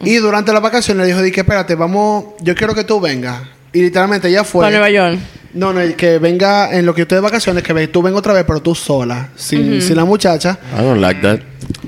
y 0.00 0.16
durante 0.16 0.52
la 0.52 0.58
vacación 0.60 0.98
le 0.98 1.06
dijo, 1.06 1.22
di 1.22 1.30
que 1.30 1.40
espérate, 1.40 1.76
vamos, 1.76 2.24
yo 2.40 2.54
quiero 2.54 2.74
que 2.74 2.82
tú 2.84 3.00
vengas. 3.00 3.42
Y 3.72 3.82
literalmente 3.82 4.28
ella 4.28 4.44
fue... 4.44 4.64
Para 4.64 4.70
Nueva 4.78 4.90
York. 4.90 5.18
No, 5.54 5.72
no, 5.72 5.80
que 5.96 6.18
venga 6.18 6.72
en 6.76 6.84
lo 6.84 6.94
que 6.94 7.02
estoy 7.02 7.16
de 7.16 7.22
vacaciones, 7.22 7.62
que 7.62 7.72
ve- 7.72 7.86
tú 7.88 8.02
venga 8.02 8.18
otra 8.18 8.32
vez, 8.32 8.44
pero 8.46 8.60
tú 8.60 8.74
sola, 8.74 9.28
sin, 9.36 9.80
sin 9.80 9.96
la 9.96 10.04
muchacha. 10.04 10.58
I 10.76 10.82
don't 10.82 11.00
like 11.00 11.20
that. 11.22 11.38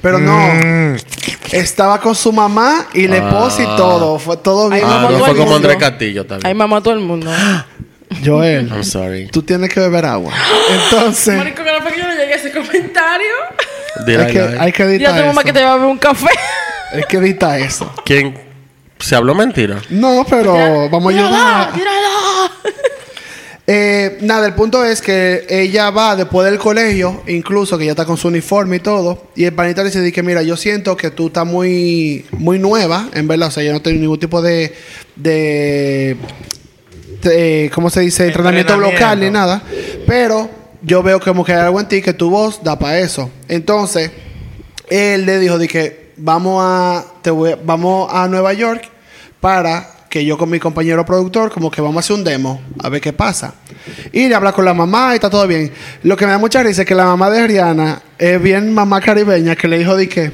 Pero 0.00 0.18
no, 0.20 0.96
estaba 1.52 2.00
con 2.00 2.14
su 2.14 2.32
mamá 2.32 2.87
y 2.94 3.08
la 3.08 3.16
esposa 3.16 3.62
y 3.62 3.66
todo. 3.76 4.18
Fue 4.18 4.37
todo 4.37 4.70
bien. 4.70 4.85
Ah, 4.85 4.88
mamá, 4.88 5.02
no 5.02 5.08
todo 5.11 5.18
fue 5.18 5.28
el 5.30 5.37
como 5.37 5.50
mundo. 5.52 5.68
Andrés 5.68 5.76
Castillo 5.90 6.23
Ahí 6.23 6.26
también. 6.28 6.56
mamá 6.56 6.80
todo 6.82 6.94
el 6.94 7.00
mundo. 7.00 7.30
Joel, 8.25 8.68
I'm 8.70 8.85
sorry. 8.85 9.26
tú 9.32 9.42
tienes 9.42 9.68
que 9.73 9.80
beber 9.80 10.04
agua. 10.06 10.32
Entonces, 10.85 11.37
Marico, 11.37 11.64
que 11.64 11.73
no 11.73 11.80
fue 11.82 11.92
que 11.92 12.00
yo 12.00 12.06
no 12.06 12.14
llegué 12.14 12.32
a 12.35 12.37
ese 12.37 12.52
comentario. 12.52 13.32
Did 14.06 14.16
hay 14.20 14.30
I 14.30 14.32
que, 14.32 14.49
lie? 14.49 14.58
hay 14.61 14.73
que 14.73 14.87
Dile 14.87 15.06
a 15.06 15.11
editar 15.11 15.20
tu 15.23 15.26
mamá 15.26 15.42
que 15.44 15.52
te 15.52 15.62
va 15.64 15.73
a 15.73 15.75
beber 15.75 15.90
un 15.90 15.99
café. 15.99 16.28
Hay 16.92 17.02
que 17.08 17.16
editar 17.16 17.58
eso. 17.61 17.92
¿Quién? 18.04 18.38
¿Se 18.99 19.14
habló 19.16 19.35
mentira? 19.35 19.78
No, 19.90 20.25
pero 20.30 20.88
vamos 20.88 21.12
a 21.12 21.16
ayudar. 21.18 21.73
Tírala. 21.73 22.52
Eh, 23.68 24.18
nada, 24.20 24.46
el 24.46 24.54
punto 24.54 24.85
es 24.85 25.00
que 25.02 25.44
ella 25.49 25.90
va 25.90 26.14
después 26.14 26.49
del 26.49 26.56
colegio, 26.58 27.23
incluso 27.26 27.76
que 27.76 27.85
ya 27.87 27.90
está 27.92 28.04
con 28.04 28.16
su 28.16 28.28
uniforme 28.28 28.76
y 28.76 28.80
todo, 28.80 29.25
y 29.35 29.44
el 29.44 29.54
panita 29.54 29.82
le 29.82 29.90
dice 29.90 30.12
que 30.12 30.23
mira, 30.23 30.42
yo 30.44 30.56
siento 30.56 30.96
que 30.96 31.11
tú 31.11 31.26
estás 31.26 31.44
muy, 31.46 32.25
muy 32.30 32.61
nueva, 32.61 33.08
en 33.12 33.26
verdad, 33.26 33.49
o 33.49 33.50
sea, 33.50 33.64
yo 33.64 33.73
no 33.73 33.82
tengo 33.82 34.00
ningún 34.00 34.20
tipo 34.20 34.40
de, 34.40 34.73
de, 35.16 36.16
de- 37.23 37.70
¿cómo 37.75 37.90
se 37.90 38.02
dice? 38.02 38.26
Entrenamiento, 38.28 38.75
Entrenamiento. 38.75 39.00
local 39.04 39.20
ni 39.20 39.30
nada, 39.30 39.62
pero 40.06 40.49
yo 40.82 41.02
veo 41.02 41.18
como 41.18 41.44
que 41.44 41.52
hay 41.52 41.58
algo 41.58 41.80
en 41.80 41.88
ti 41.88 42.02
que 42.02 42.12
tu 42.12 42.30
voz 42.30 42.62
da 42.62 42.78
para 42.78 43.00
eso. 43.00 43.30
Entonces, 43.49 44.12
él 44.88 45.26
le 45.26 45.40
dijo 45.40 45.58
de 45.58 45.66
que 45.66 46.12
vamos 46.18 46.62
a, 46.64 47.04
te 47.23 47.30
voy- 47.32 47.56
vamos 47.64 48.08
a 48.14 48.28
Nueva 48.28 48.52
York 48.52 48.88
para 49.40 49.95
que 50.16 50.25
yo 50.25 50.38
con 50.38 50.49
mi 50.49 50.58
compañero 50.58 51.04
productor 51.04 51.52
como 51.52 51.70
que 51.70 51.82
vamos 51.82 51.96
a 51.96 52.00
hacer 52.00 52.16
un 52.16 52.25
demo 52.25 52.62
a 52.82 52.88
ver 52.88 53.02
qué 53.02 53.12
pasa 53.12 53.52
y 54.12 54.28
le 54.28 54.35
habla 54.35 54.52
con 54.52 54.64
la 54.64 54.73
mamá 54.73 55.11
y 55.12 55.16
está 55.16 55.28
todo 55.28 55.46
bien 55.46 55.70
lo 56.04 56.16
que 56.16 56.25
me 56.25 56.32
da 56.32 56.38
mucha 56.38 56.62
risa 56.62 56.82
es 56.82 56.88
que 56.88 56.94
la 56.94 57.04
mamá 57.04 57.28
de 57.28 57.46
Rihanna 57.46 58.00
es 58.16 58.40
bien 58.40 58.73
mamá 58.73 58.99
caribeña 59.02 59.54
que 59.56 59.68
le 59.68 59.76
dijo 59.76 59.94
de 59.94 60.08
que 60.08 60.32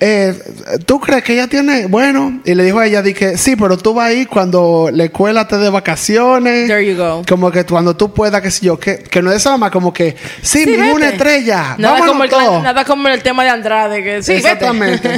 eh, 0.00 0.38
¿tú 0.84 1.00
crees 1.00 1.24
que 1.24 1.32
ella 1.32 1.46
tiene? 1.46 1.86
Bueno, 1.86 2.42
y 2.44 2.54
le 2.54 2.64
dijo 2.64 2.78
a 2.78 2.86
ella, 2.86 3.00
di 3.00 3.14
que 3.14 3.38
sí, 3.38 3.56
pero 3.56 3.78
tú 3.78 3.94
vas 3.94 4.08
ahí 4.08 4.26
cuando 4.26 4.90
la 4.92 5.04
escuela 5.04 5.42
esté 5.42 5.56
de 5.56 5.70
vacaciones. 5.70 6.68
There 6.68 6.84
you 6.84 6.94
go. 6.94 7.22
Como 7.26 7.50
que 7.50 7.64
cuando 7.64 7.96
tú 7.96 8.12
puedas, 8.12 8.42
qué 8.42 8.50
sé 8.50 8.66
yo, 8.66 8.78
que, 8.78 8.98
que 8.98 9.22
no 9.22 9.30
es 9.30 9.36
esa 9.38 9.52
mamá, 9.52 9.70
como 9.70 9.94
que, 9.94 10.14
sí, 10.42 10.64
Sí, 10.64 10.70
mi 10.72 10.90
una 10.90 11.06
vete. 11.06 11.16
estrella, 11.16 11.76
Nada 11.78 12.04
como, 12.06 12.24
el, 12.24 12.30
nada 12.30 12.84
como 12.84 13.08
el 13.08 13.22
tema 13.22 13.44
de 13.44 13.50
Andrade. 13.50 14.02
Que, 14.02 14.22
sí, 14.22 14.32
Exactamente. 14.32 15.08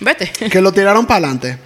Vete. 0.00 0.30
vete. 0.30 0.48
que 0.48 0.60
lo 0.62 0.72
tiraron 0.72 1.04
para 1.04 1.18
adelante. 1.18 1.58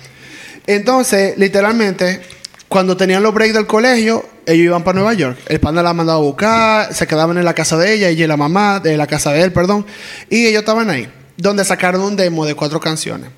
Entonces, 0.67 1.37
literalmente, 1.39 2.21
cuando 2.69 2.97
tenían 2.97 3.23
los 3.23 3.35
breaks 3.35 3.55
del 3.55 3.67
colegio, 3.67 4.25
ellos 4.47 4.65
iban 4.67 4.83
para 4.85 4.97
Nueva 4.97 5.15
York. 5.15 5.39
El 5.47 5.61
pana 5.61 5.83
la 5.83 5.93
mandaba 5.95 6.19
a 6.19 6.23
buscar, 6.23 6.95
se 6.95 7.07
quedaban 7.07 7.37
en 7.39 7.45
la 7.45 7.55
casa 7.55 7.77
de 7.77 7.95
ella, 7.95 8.09
ella 8.09 8.25
y 8.25 8.29
la 8.29 8.37
mamá, 8.37 8.81
de 8.81 8.97
la 8.97 9.07
casa 9.07 9.33
de 9.33 9.43
él, 9.43 9.53
perdón. 9.53 9.87
Y 10.31 10.47
ellos 10.47 10.61
estaban 10.61 10.91
ahí, 10.91 11.09
donde 11.37 11.65
sacaron 11.65 12.03
un 12.03 12.17
demo 12.17 12.45
de 12.47 12.55
cuatro 12.55 12.81
canciones. 12.81 13.31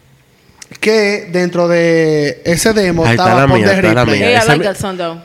Que 0.80 1.28
dentro 1.32 1.68
de 1.68 2.42
ese 2.44 2.72
demo 2.72 3.04
Ahí 3.04 3.12
está 3.12 3.24
estaba 3.24 3.42
la 3.42 3.48
Pon 3.48 3.60
mía, 3.60 3.72
está 3.72 3.94
la 3.94 4.04
mía. 4.04 4.14
Hey, 4.16 4.32
I 4.32 4.36
esa 4.36 4.46
like 4.46 4.58
me- 4.58 4.64
that 4.64 4.76
song 4.76 4.96
though. 4.96 5.18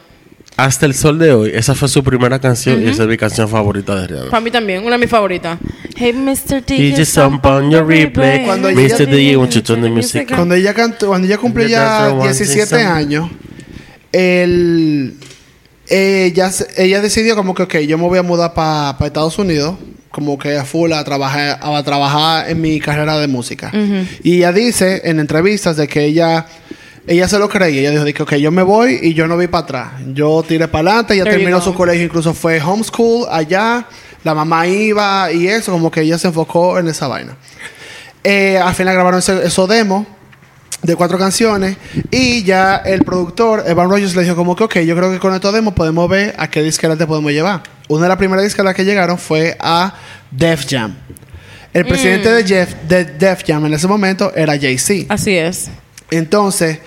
Hasta 0.57 0.85
el 0.85 0.93
sol 0.93 1.17
de 1.17 1.31
hoy, 1.33 1.51
esa 1.55 1.73
fue 1.73 1.87
su 1.87 2.03
primera 2.03 2.37
canción 2.37 2.83
y 2.83 2.89
esa 2.89 3.03
es 3.03 3.09
mi 3.09 3.17
canción 3.17 3.49
favorita 3.49 3.95
de 3.95 4.05
Rihanna. 4.07 4.29
Para 4.29 4.41
mí 4.41 4.51
también, 4.51 4.83
una 4.83 4.91
de 4.91 4.97
mis 4.99 5.09
favoritas. 5.09 5.57
Hey, 5.95 6.13
Mr. 6.13 6.63
DJ, 6.65 6.93
DJ, 6.95 7.06
some 7.06 7.39
on 7.43 7.69
your 7.71 7.86
replay. 7.86 8.45
Cuando 8.45 8.69
Mr. 8.69 9.01
ella- 9.01 9.06
DJ, 9.06 9.36
won't 9.38 9.54
you 9.56 9.62
turn 9.62 9.82
the 9.82 9.89
music? 9.89 10.27
Cuando 10.34 10.56
ella 10.56 10.73
cantó, 10.73 11.08
cuando 11.08 11.27
ella 11.27 11.38
cumplió 11.38 11.67
ya 11.67 12.08
for 12.10 12.19
one 12.19 12.34
17 12.34 12.65
thing, 12.65 12.86
some- 12.86 12.86
años, 12.97 13.30
él, 14.12 15.15
ella, 15.88 16.51
ella 16.77 17.01
decidió 17.01 17.36
como 17.36 17.54
que, 17.54 17.63
ok, 17.63 17.77
yo 17.80 17.97
me 17.97 18.06
voy 18.08 18.19
a 18.19 18.23
mudar 18.23 18.54
para 18.54 18.95
Estados 19.06 19.38
Unidos, 19.38 19.75
como 20.10 20.38
que 20.38 20.58
a 20.58 20.65
full 20.65 20.91
a 20.93 21.04
trabajar, 21.04 21.60
a 21.62 21.84
trabajar 21.84 22.49
en 22.49 22.60
mi 22.62 22.80
carrera 22.80 23.17
de 23.19 23.27
música. 23.27 23.71
Y 24.23 24.38
ella 24.38 24.51
dice 24.51 25.01
en 25.06 25.19
entrevistas 25.19 25.77
de 25.77 25.88
que 25.88 26.04
ella, 26.06 26.45
ella 27.08 27.27
se 27.27 27.39
lo 27.39 27.47
creía. 27.49 27.89
Ella 27.91 28.04
dijo 28.04 28.13
que, 28.17 28.23
ok, 28.23 28.41
yo 28.41 28.51
me 28.51 28.63
voy 28.63 28.99
y 29.01 29.13
yo 29.13 29.27
no 29.27 29.38
vi 29.38 29.47
para 29.47 29.63
atrás. 29.63 29.91
Yo 30.13 30.43
tiré 30.47 30.67
para 30.67 30.89
adelante, 30.91 31.13
ella 31.13 31.23
There 31.23 31.38
terminó 31.38 31.62
su 31.62 31.73
colegio, 31.73 32.04
incluso 32.04 32.34
fue 32.34 32.62
homeschool 32.62 33.27
allá. 33.32 33.88
La 34.23 34.34
mamá 34.36 34.67
iba 34.67 35.31
y 35.31 35.47
eso, 35.47 35.71
como 35.71 35.89
que 35.91 36.01
ella 36.01 36.17
se 36.17 36.27
enfocó 36.27 36.77
en 36.79 36.88
esa 36.88 37.07
vaina. 37.07 37.36
Eh, 38.23 38.57
al 38.57 38.75
final 38.75 38.93
grabaron 38.93 39.19
ese, 39.19 39.43
esos 39.45 39.67
demos 39.67 40.05
de 40.84 40.95
cuatro 40.95 41.17
canciones 41.17 41.77
y 42.12 42.43
ya 42.43 42.77
el 42.77 43.03
productor 43.03 43.63
Evan 43.67 43.89
Rogers 43.89 44.15
le 44.15 44.23
dijo 44.23 44.36
como 44.36 44.55
que 44.55 44.63
ok, 44.63 44.79
yo 44.79 44.95
creo 44.95 45.12
que 45.12 45.19
con 45.19 45.34
estos 45.34 45.53
demos 45.53 45.73
podemos 45.73 46.07
ver 46.10 46.36
a 46.38 46.49
qué 46.49 46.62
disquera 46.62 46.95
te 46.95 47.05
podemos 47.07 47.31
llevar. 47.31 47.63
Una 47.88 48.03
de 48.03 48.10
las 48.10 48.17
primeras 48.17 48.43
disqueras 48.45 48.73
que 48.75 48.86
llegaron 48.86 49.17
fue 49.17 49.57
a 49.60 49.93
Def 50.31 50.65
Jam. 50.69 50.95
El 51.73 51.86
presidente 51.86 52.29
de, 52.31 52.43
Jeff, 52.45 52.73
de 52.88 53.05
Def 53.05 53.43
Jam 53.47 53.65
en 53.65 53.73
ese 53.73 53.88
momento 53.88 54.34
era 54.36 54.60
Jay-Z. 54.60 55.05
Así 55.13 55.36
es. 55.38 55.69
Entonces, 56.10 56.79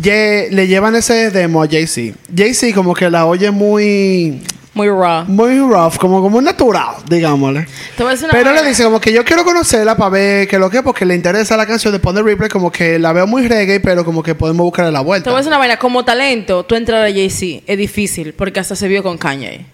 Ye- 0.00 0.48
le 0.50 0.66
llevan 0.66 0.94
ese 0.94 1.30
demo 1.30 1.62
a 1.62 1.66
Jay-Z. 1.68 2.16
Jay-Z 2.34 2.74
como 2.74 2.94
que 2.94 3.08
la 3.10 3.26
oye 3.26 3.50
muy, 3.50 4.42
Muy 4.76 4.88
raw. 4.88 5.24
muy 5.26 5.58
rough, 5.58 5.96
como, 5.96 6.20
como 6.20 6.40
natural, 6.42 6.96
digámosle. 7.08 7.66
Te 7.96 8.04
Pero 8.30 8.52
le 8.52 8.62
dice 8.62 8.84
como 8.84 9.00
que 9.00 9.10
yo 9.10 9.24
quiero 9.24 9.42
conocerla 9.42 9.96
para 9.96 10.10
ver 10.10 10.46
qué 10.46 10.58
lo 10.58 10.68
que, 10.68 10.82
porque 10.82 11.06
le 11.06 11.14
interesa 11.14 11.56
la 11.56 11.66
canción 11.66 11.94
de 11.94 11.98
Ponder 11.98 12.22
Replay, 12.22 12.50
como 12.50 12.70
que 12.70 12.98
la 12.98 13.14
veo 13.14 13.26
muy 13.26 13.48
reggae, 13.48 13.80
pero 13.80 14.04
como 14.04 14.22
que 14.22 14.34
podemos 14.34 14.64
buscarle 14.64 14.92
la 14.92 14.98
Te 14.98 15.04
vuelta. 15.06 15.30
voy 15.30 15.36
a 15.36 15.40
decir 15.40 15.48
una 15.48 15.56
vaina. 15.58 15.78
Como 15.78 16.04
talento, 16.04 16.64
tú 16.66 16.74
entrar 16.74 17.02
a 17.02 17.10
Jay-Z 17.10 17.62
es 17.66 17.78
difícil 17.78 18.34
porque 18.34 18.60
hasta 18.60 18.76
se 18.76 18.86
vio 18.86 19.02
con 19.02 19.16
Kanye. 19.16 19.64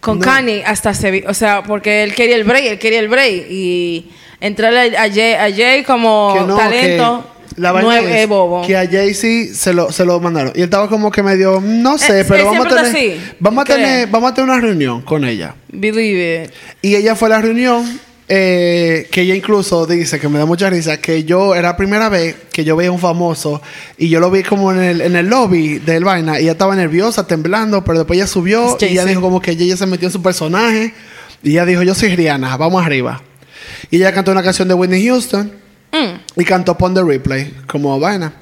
Con 0.00 0.18
No. 0.20 0.24
Kanye 0.24 0.64
hasta 0.64 0.94
se 0.94 1.10
vio. 1.10 1.24
O 1.28 1.34
sea, 1.34 1.62
porque 1.62 2.02
él 2.02 2.14
quería 2.14 2.36
el 2.36 2.44
break, 2.44 2.64
él 2.64 2.78
quería 2.78 3.00
el 3.00 3.08
break. 3.08 3.46
Y 3.50 4.10
entrar 4.40 4.74
a 4.74 5.10
Jay, 5.12 5.34
a 5.34 5.54
Jay 5.54 5.82
como 5.84 6.34
no, 6.46 6.56
talento 6.56 7.24
que 7.24 7.37
la 7.58 7.72
vaina 7.72 7.98
es, 8.00 8.06
es 8.06 8.16
es 8.22 8.28
bobo. 8.28 8.66
que 8.66 8.76
a 8.76 8.86
Jay-Z 8.88 9.54
se 9.54 9.72
lo, 9.72 9.92
se 9.92 10.04
lo 10.04 10.18
mandaron. 10.20 10.52
Y 10.54 10.58
él 10.58 10.64
estaba 10.64 10.88
como 10.88 11.10
que 11.10 11.22
medio, 11.22 11.60
no 11.62 11.98
sé, 11.98 12.20
Eh, 12.20 12.24
pero 12.26 12.40
él 12.40 12.44
vamos 12.46 12.66
a, 12.66 12.70
siempre 12.70 12.90
tener, 12.90 13.10
está 13.10 13.22
así, 13.24 13.34
vamos, 13.40 13.62
a 13.62 13.64
tener, 13.66 14.08
vamos 14.08 14.30
a 14.30 14.34
tener 14.34 14.50
una 14.50 14.60
reunión 14.60 15.02
con 15.02 15.24
ella. 15.24 15.54
Believe 15.70 16.44
it. 16.44 16.50
Y 16.82 16.96
ella 16.96 17.14
fue 17.14 17.28
a 17.28 17.30
la 17.30 17.40
reunión, 17.40 18.00
eh, 18.28 19.08
que 19.10 19.22
ella 19.22 19.34
incluso 19.34 19.86
dice, 19.86 20.20
que 20.20 20.28
me 20.28 20.38
da 20.38 20.44
mucha 20.46 20.68
risa, 20.68 20.98
que 21.00 21.24
yo 21.24 21.54
era 21.54 21.68
la 21.68 21.76
primera 21.76 22.08
vez 22.08 22.36
que 22.52 22.62
yo 22.64 22.76
veía 22.76 22.90
a 22.90 22.92
un 22.92 22.98
famoso 22.98 23.62
y 23.96 24.08
yo 24.10 24.20
lo 24.20 24.30
vi 24.30 24.42
como 24.42 24.70
en 24.72 24.80
el, 24.80 25.00
en 25.00 25.16
el 25.16 25.28
lobby 25.28 25.78
del 25.78 26.04
vaina 26.04 26.38
y 26.38 26.42
ella 26.42 26.52
estaba 26.52 26.76
nerviosa, 26.76 27.26
temblando, 27.26 27.82
pero 27.84 27.98
después 27.98 28.18
ella 28.18 28.26
subió 28.26 28.76
Es 28.76 28.82
y 28.82 28.86
ella 28.86 29.02
Jay-Z. 29.02 29.08
dijo 29.08 29.20
como 29.22 29.40
que 29.40 29.52
ella 29.52 29.76
se 29.76 29.86
metió 29.86 30.08
en 30.08 30.12
su 30.12 30.20
personaje 30.22 30.92
y 31.42 31.52
ella 31.52 31.64
dijo, 31.64 31.82
yo 31.82 31.94
soy 31.94 32.14
Rihanna, 32.16 32.56
vamos 32.56 32.84
arriba. 32.84 33.22
Y 33.90 33.96
ella 33.96 34.12
cantó 34.12 34.32
una 34.32 34.42
canción 34.42 34.68
de 34.68 34.74
Whitney 34.74 35.06
Houston 35.06 35.50
Mm. 35.90 36.40
y 36.40 36.44
cantó 36.44 36.76
Pon 36.76 36.94
the 36.94 37.02
Replay 37.02 37.54
como 37.66 37.98
vaina. 37.98 38.34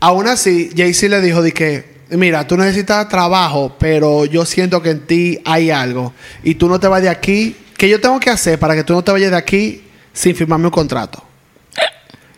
Aún 0.00 0.26
así, 0.28 0.70
Jay-Z 0.74 1.08
le 1.08 1.20
dijo 1.20 1.42
de 1.42 1.52
que, 1.52 1.84
mira, 2.10 2.46
tú 2.46 2.56
necesitas 2.56 3.08
trabajo, 3.08 3.76
pero 3.78 4.24
yo 4.24 4.44
siento 4.46 4.82
que 4.82 4.90
en 4.90 5.06
ti 5.06 5.38
hay 5.44 5.70
algo. 5.70 6.12
Y 6.42 6.54
tú 6.54 6.68
no 6.68 6.80
te 6.80 6.88
vas 6.88 7.02
de 7.02 7.08
aquí. 7.08 7.56
¿Qué 7.76 7.88
yo 7.88 8.00
tengo 8.00 8.18
que 8.18 8.30
hacer 8.30 8.58
para 8.58 8.74
que 8.74 8.84
tú 8.84 8.94
no 8.94 9.04
te 9.04 9.12
vayas 9.12 9.30
de 9.30 9.36
aquí 9.36 9.84
sin 10.12 10.34
firmarme 10.34 10.66
un 10.66 10.70
contrato? 10.70 11.22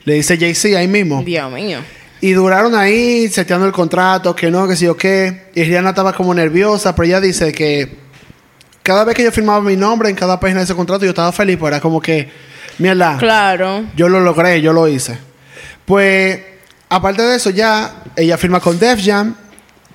Le 0.05 0.15
dice 0.15 0.37
Jay-Z 0.39 0.79
ahí 0.79 0.89
mismo. 0.89 1.23
Dios 1.23 1.53
mío. 1.53 1.79
Y 2.21 2.33
duraron 2.33 2.75
ahí 2.75 3.29
seteando 3.29 3.67
el 3.67 3.73
contrato, 3.73 4.35
que 4.35 4.51
no, 4.51 4.67
que 4.67 4.75
sí 4.75 4.87
o 4.89 4.97
qué. 4.97 5.51
Y 5.55 5.63
Rihanna 5.63 5.91
estaba 5.91 6.13
como 6.13 6.35
nerviosa, 6.35 6.95
pero 6.95 7.07
ella 7.07 7.21
dice 7.21 7.53
que 7.53 7.97
cada 8.83 9.05
vez 9.05 9.15
que 9.15 9.23
yo 9.23 9.31
firmaba 9.31 9.61
mi 9.61 9.77
nombre 9.77 10.09
en 10.09 10.17
cada 10.17 10.41
página 10.41 10.61
de 10.61 10.65
ese 10.65 10.75
contrato, 10.75 11.05
yo 11.05 11.11
estaba 11.11 11.31
feliz, 11.31 11.59
pues 11.59 11.71
era 11.71 11.81
como 11.81 12.01
que, 12.01 12.29
mierda, 12.79 13.17
Claro. 13.19 13.85
yo 13.97 14.09
lo 14.09 14.21
logré, 14.21 14.61
yo 14.61 14.73
lo 14.73 14.89
hice. 14.89 15.19
Pues, 15.85 16.41
aparte 16.89 17.23
de 17.23 17.37
eso, 17.37 17.51
ya 17.51 18.03
ella 18.17 18.37
firma 18.39 18.61
con 18.61 18.79
Def 18.79 19.01
Jam, 19.05 19.35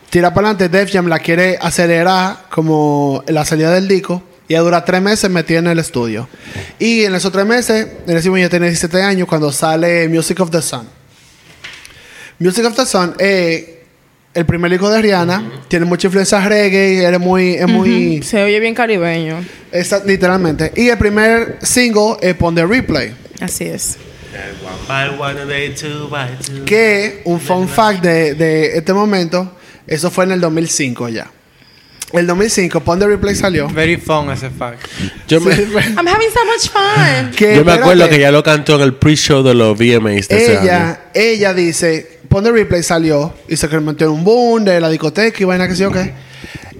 tira 0.09 0.33
para 0.33 0.49
adelante, 0.49 0.69
Def 0.77 0.91
Jam 0.91 1.07
la 1.07 1.19
quiere 1.19 1.57
acelerar 1.61 2.45
como 2.49 3.23
la 3.27 3.45
salida 3.45 3.71
del 3.71 3.87
disco. 3.87 4.23
Y 4.47 4.55
dura 4.55 4.83
tres 4.83 5.01
meses 5.01 5.29
metida 5.31 5.59
en 5.59 5.67
el 5.67 5.79
estudio. 5.79 6.27
Y 6.77 7.05
en 7.05 7.15
esos 7.15 7.31
tres 7.31 7.45
meses, 7.45 7.87
en 8.05 8.17
ese 8.17 8.29
ya 8.41 8.49
tiene 8.49 8.67
17 8.67 9.01
años, 9.01 9.27
cuando 9.27 9.51
sale 9.51 10.07
Music 10.09 10.39
of 10.41 10.51
the 10.51 10.61
Sun. 10.61 10.87
Music 12.39 12.65
of 12.65 12.75
the 12.75 12.85
Sun 12.85 13.15
es 13.19 13.63
el 14.33 14.45
primer 14.45 14.71
disco 14.71 14.89
de 14.89 15.01
Rihanna. 15.01 15.51
Tiene 15.67 15.85
mucha 15.85 16.07
influencia 16.07 16.39
reggae, 16.47 17.07
es 17.09 17.19
muy... 17.19 17.53
Es 17.55 17.67
muy 17.67 18.21
Se 18.23 18.43
oye 18.43 18.59
bien 18.59 18.73
caribeño. 18.75 19.43
esa- 19.71 20.03
literalmente. 20.03 20.71
Y 20.75 20.89
el 20.89 20.97
primer 20.97 21.57
single 21.61 22.17
es 22.21 22.33
Pon 22.35 22.55
the 22.55 22.65
Replay. 22.65 23.13
Así 23.39 23.65
es. 23.65 23.97
Que 26.65 27.21
un 27.25 27.39
fun 27.39 27.67
fact 27.67 28.01
de, 28.01 28.33
de 28.33 28.77
este 28.77 28.93
momento, 28.93 29.55
eso 29.87 30.09
fue 30.09 30.25
en 30.25 30.31
el 30.33 30.41
2005 30.41 31.09
ya. 31.09 31.29
El 32.13 32.27
2005, 32.27 32.79
Pon 32.81 32.99
the 32.99 33.07
Replay 33.07 33.35
salió. 33.35 33.67
Very 33.69 33.97
fun 33.97 34.29
ese 34.31 34.49
fact. 34.51 34.79
Yo 35.27 35.41
me, 35.41 35.51
I'm 35.51 36.07
having 36.07 36.29
so 36.31 36.45
much 36.45 36.69
fun. 36.71 37.31
Que, 37.35 37.55
yo 37.55 37.65
me 37.65 37.71
acuerdo 37.73 38.07
que 38.07 38.19
ya 38.19 38.31
lo 38.31 38.43
cantó 38.43 38.75
en 38.75 38.81
el 38.81 38.93
pre-show 38.95 39.41
de 39.43 39.55
los 39.55 39.75
VMAs 39.77 40.27
de 40.27 40.37
ese 40.37 40.57
año. 40.57 40.61
ella, 40.63 40.99
ella 41.15 41.53
dice, 41.55 42.12
Pon 42.33 42.43
the 42.43 42.51
Replay 42.51 42.81
salió 42.81 43.31
y 43.47 43.55
se 43.55 43.69
convirtió 43.69 44.07
en 44.07 44.13
un 44.13 44.23
boom 44.23 44.65
de 44.65 44.81
la 44.81 44.89
discoteca 44.89 45.37
y 45.39 45.43
vaina 45.43 45.67
que 45.67 45.75
sí 45.75 45.83
o 45.83 45.91
qué. 45.91 46.13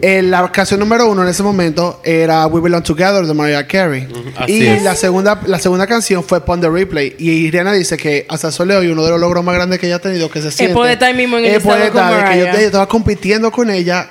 Eh, 0.02 0.24
la 0.24 0.52
canción 0.52 0.80
número 0.80 1.08
uno 1.08 1.22
en 1.22 1.30
ese 1.30 1.44
momento 1.44 2.02
era 2.04 2.48
We 2.48 2.60
Belong 2.60 2.82
Together 2.82 3.24
de 3.24 3.34
Mariah 3.36 3.68
Carey. 3.68 4.08
así 4.36 4.52
y 4.52 4.66
es. 4.66 4.82
la 4.82 4.96
segunda, 4.96 5.40
la 5.46 5.60
segunda 5.60 5.86
canción 5.86 6.24
fue 6.24 6.44
Pon 6.44 6.60
the 6.60 6.68
Replay. 6.68 7.16
Y 7.20 7.52
Rihanna 7.52 7.72
dice 7.74 7.98
que 7.98 8.26
hasta 8.30 8.48
el 8.48 8.54
sol 8.54 8.70
de 8.70 8.78
hoy 8.78 8.88
uno 8.88 9.04
de 9.04 9.12
los 9.12 9.20
logros 9.20 9.44
más 9.44 9.54
grandes 9.54 9.78
que 9.78 9.86
ella 9.86 9.98
ha 9.98 10.00
tenido 10.00 10.28
que 10.28 10.42
se 10.42 10.50
siente. 10.50 10.74
poder 10.74 10.94
estar 10.94 11.14
mismo 11.14 11.38
en 11.38 11.46
el 11.46 11.52
es 11.52 11.58
estado 11.58 11.78
con 11.78 12.02
estar, 12.02 12.26
de 12.26 12.32
que 12.32 12.40
yo, 12.40 12.46
yo 12.52 12.66
estaba 12.66 12.88
compitiendo 12.88 13.52
con 13.52 13.70
ella 13.70 14.10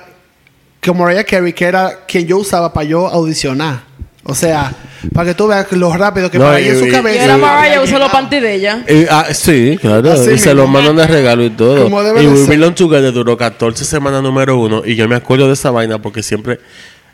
con 0.81 0.97
Mariah 0.97 1.25
Carey, 1.25 1.51
que 1.51 1.65
era 1.65 2.05
quien 2.07 2.25
yo 2.25 2.37
usaba 2.37 2.71
para 2.71 2.87
yo 2.87 3.05
audicionar. 3.05 3.83
O 4.25 4.33
sea, 4.35 4.71
para 5.13 5.29
que 5.29 5.33
tú 5.35 5.47
veas 5.47 5.69
lo 5.73 5.93
rápido 5.95 6.31
que 6.31 6.37
No, 6.39 6.45
para 6.45 6.59
ella 6.59 6.69
en 6.69 6.75
y- 6.75 6.79
su 6.79 6.85
y- 6.85 6.89
Y 6.89 6.91
cabeza. 6.91 7.21
ahora 7.23 7.35
ella 7.35 7.37
Mariah 7.45 7.81
usó 7.81 7.99
los 7.99 8.09
panties 8.09 8.41
de 8.41 8.53
ella. 8.55 8.83
Y, 8.87 9.05
ah, 9.09 9.27
sí, 9.33 9.77
claro. 9.81 10.13
Así 10.13 10.31
y 10.31 10.37
se 10.37 10.53
lo 10.53 10.63
mismo. 10.63 10.77
mandan 10.81 10.95
de 10.95 11.07
regalo 11.07 11.43
y 11.43 11.49
todo. 11.49 11.87
Y 12.21 12.27
We. 12.27 12.45
Belong 12.47 12.73
Together 12.73 13.11
duró 13.11 13.35
14 13.37 13.83
semanas 13.83 14.23
número 14.23 14.57
uno. 14.57 14.81
Y 14.85 14.95
yo 14.95 15.09
me 15.09 15.15
acuerdo 15.17 15.47
de 15.47 15.53
esa 15.53 15.71
vaina 15.71 16.01
porque 16.01 16.23
siempre, 16.23 16.61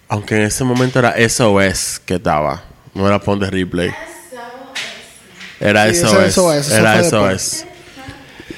aunque 0.07 0.35
en 0.35 0.43
ese 0.43 0.63
momento 0.63 0.99
era 0.99 1.15
SOS 1.17 1.99
que 2.05 2.15
estaba, 2.15 2.63
no 2.93 3.07
era 3.07 3.19
Pon 3.19 3.39
de 3.39 3.49
Replay. 3.49 3.89
Era 5.59 5.89
Sí, 5.91 5.95
SOS. 6.01 6.33
SOS, 6.35 6.67
eso 6.67 6.75
era 6.77 7.03
SOS. 7.03 7.65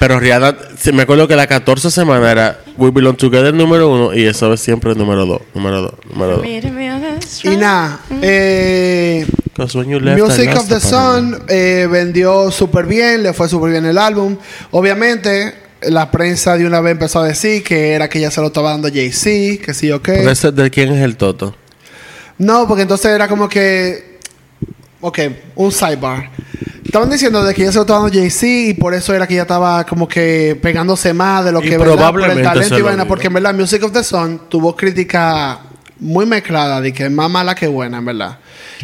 Pero 0.02 0.20
Rihanna, 0.20 0.58
me 0.94 1.04
acuerdo 1.04 1.28
que 1.28 1.36
la 1.36 1.46
14 1.46 1.92
semana 1.92 2.32
era 2.32 2.60
We 2.76 2.90
Belong 2.90 3.16
Together 3.18 3.54
número 3.54 3.88
uno 3.88 4.16
y 4.16 4.34
SOS 4.34 4.60
siempre 4.60 4.96
número 4.96 5.28
dos, 5.28 5.44
número 5.54 5.80
dos, 5.84 5.94
número 6.12 6.38
dos. 6.38 7.44
Y 7.44 7.56
nada, 7.56 8.00
eh, 8.20 9.28
left, 9.60 9.76
I 9.76 10.20
Music 10.20 10.56
of 10.58 10.68
the. 10.70 10.80
Sun 10.80 11.44
eh, 11.48 11.88
vendió 11.88 12.50
súper 12.50 12.88
bien, 12.88 13.22
le 13.22 13.34
fue 13.34 13.48
súper 13.48 13.74
bien 13.74 13.86
el 13.86 14.00
álbum. 14.00 14.38
Obviamente, 14.72 15.54
la 15.84 16.10
prensa 16.10 16.58
de 16.58 16.66
una 16.66 16.82
vez 16.82 16.94
empezó 16.94 17.20
a 17.20 17.28
decir 17.28 17.64
que 17.64 17.92
era 17.92 18.10
que 18.10 18.20
ya 18.20 18.32
se 18.32 18.42
lo 18.42 18.48
estaba 18.48 18.72
dando 18.72 18.88
Jay-Z, 18.88 19.64
que 19.64 19.76
sí 19.76 19.92
o 19.92 20.02
qué. 20.02 20.14
Pero 20.14 20.32
ese 20.32 20.52
de 20.52 20.72
quién 20.72 20.92
es 20.94 21.04
el 21.04 21.16
Toto? 21.16 21.56
No, 22.40 22.68
porque 22.68 22.82
entonces 22.82 23.12
era 23.12 23.28
como 23.28 23.48
que. 23.48 24.18
Ok, 25.00 25.20
un 25.54 25.72
sidebar. 25.72 26.32
Estaban 26.92 27.10
diciendo 27.10 27.42
de 27.42 27.54
que 27.54 27.64
ya 27.64 27.72
se 27.72 27.78
lo 27.78 27.84
estaba 27.84 28.02
dando 28.02 28.20
Jay-Z 28.20 28.46
y 28.46 28.74
por 28.74 28.94
eso 28.94 29.14
era 29.14 29.26
que 29.26 29.36
ya 29.36 29.44
estaba 29.44 29.86
como 29.86 30.10
que 30.10 30.60
pegándose 30.62 31.14
más 31.14 31.46
de 31.46 31.54
lo 31.54 31.64
Y 31.64 31.70
que 31.70 31.78
¿verdad? 31.78 31.94
probablemente 31.94 32.44
por 32.44 32.52
el 32.52 32.54
talento 32.54 32.80
y 32.80 32.82
vaina. 32.82 33.08
Porque 33.08 33.28
en 33.28 33.34
verdad, 33.34 33.54
Music 33.54 33.82
of 33.82 33.94
the 33.94 34.04
Sun 34.04 34.42
tuvo 34.50 34.76
crítica 34.76 35.62
muy 36.00 36.26
mezclada 36.26 36.82
de 36.82 36.92
que 36.92 37.06
es 37.06 37.12
más 37.12 37.32
mala 37.32 37.56
que 37.56 37.68
buena, 37.68 38.00
en 38.00 38.04
verdad. 38.04 38.40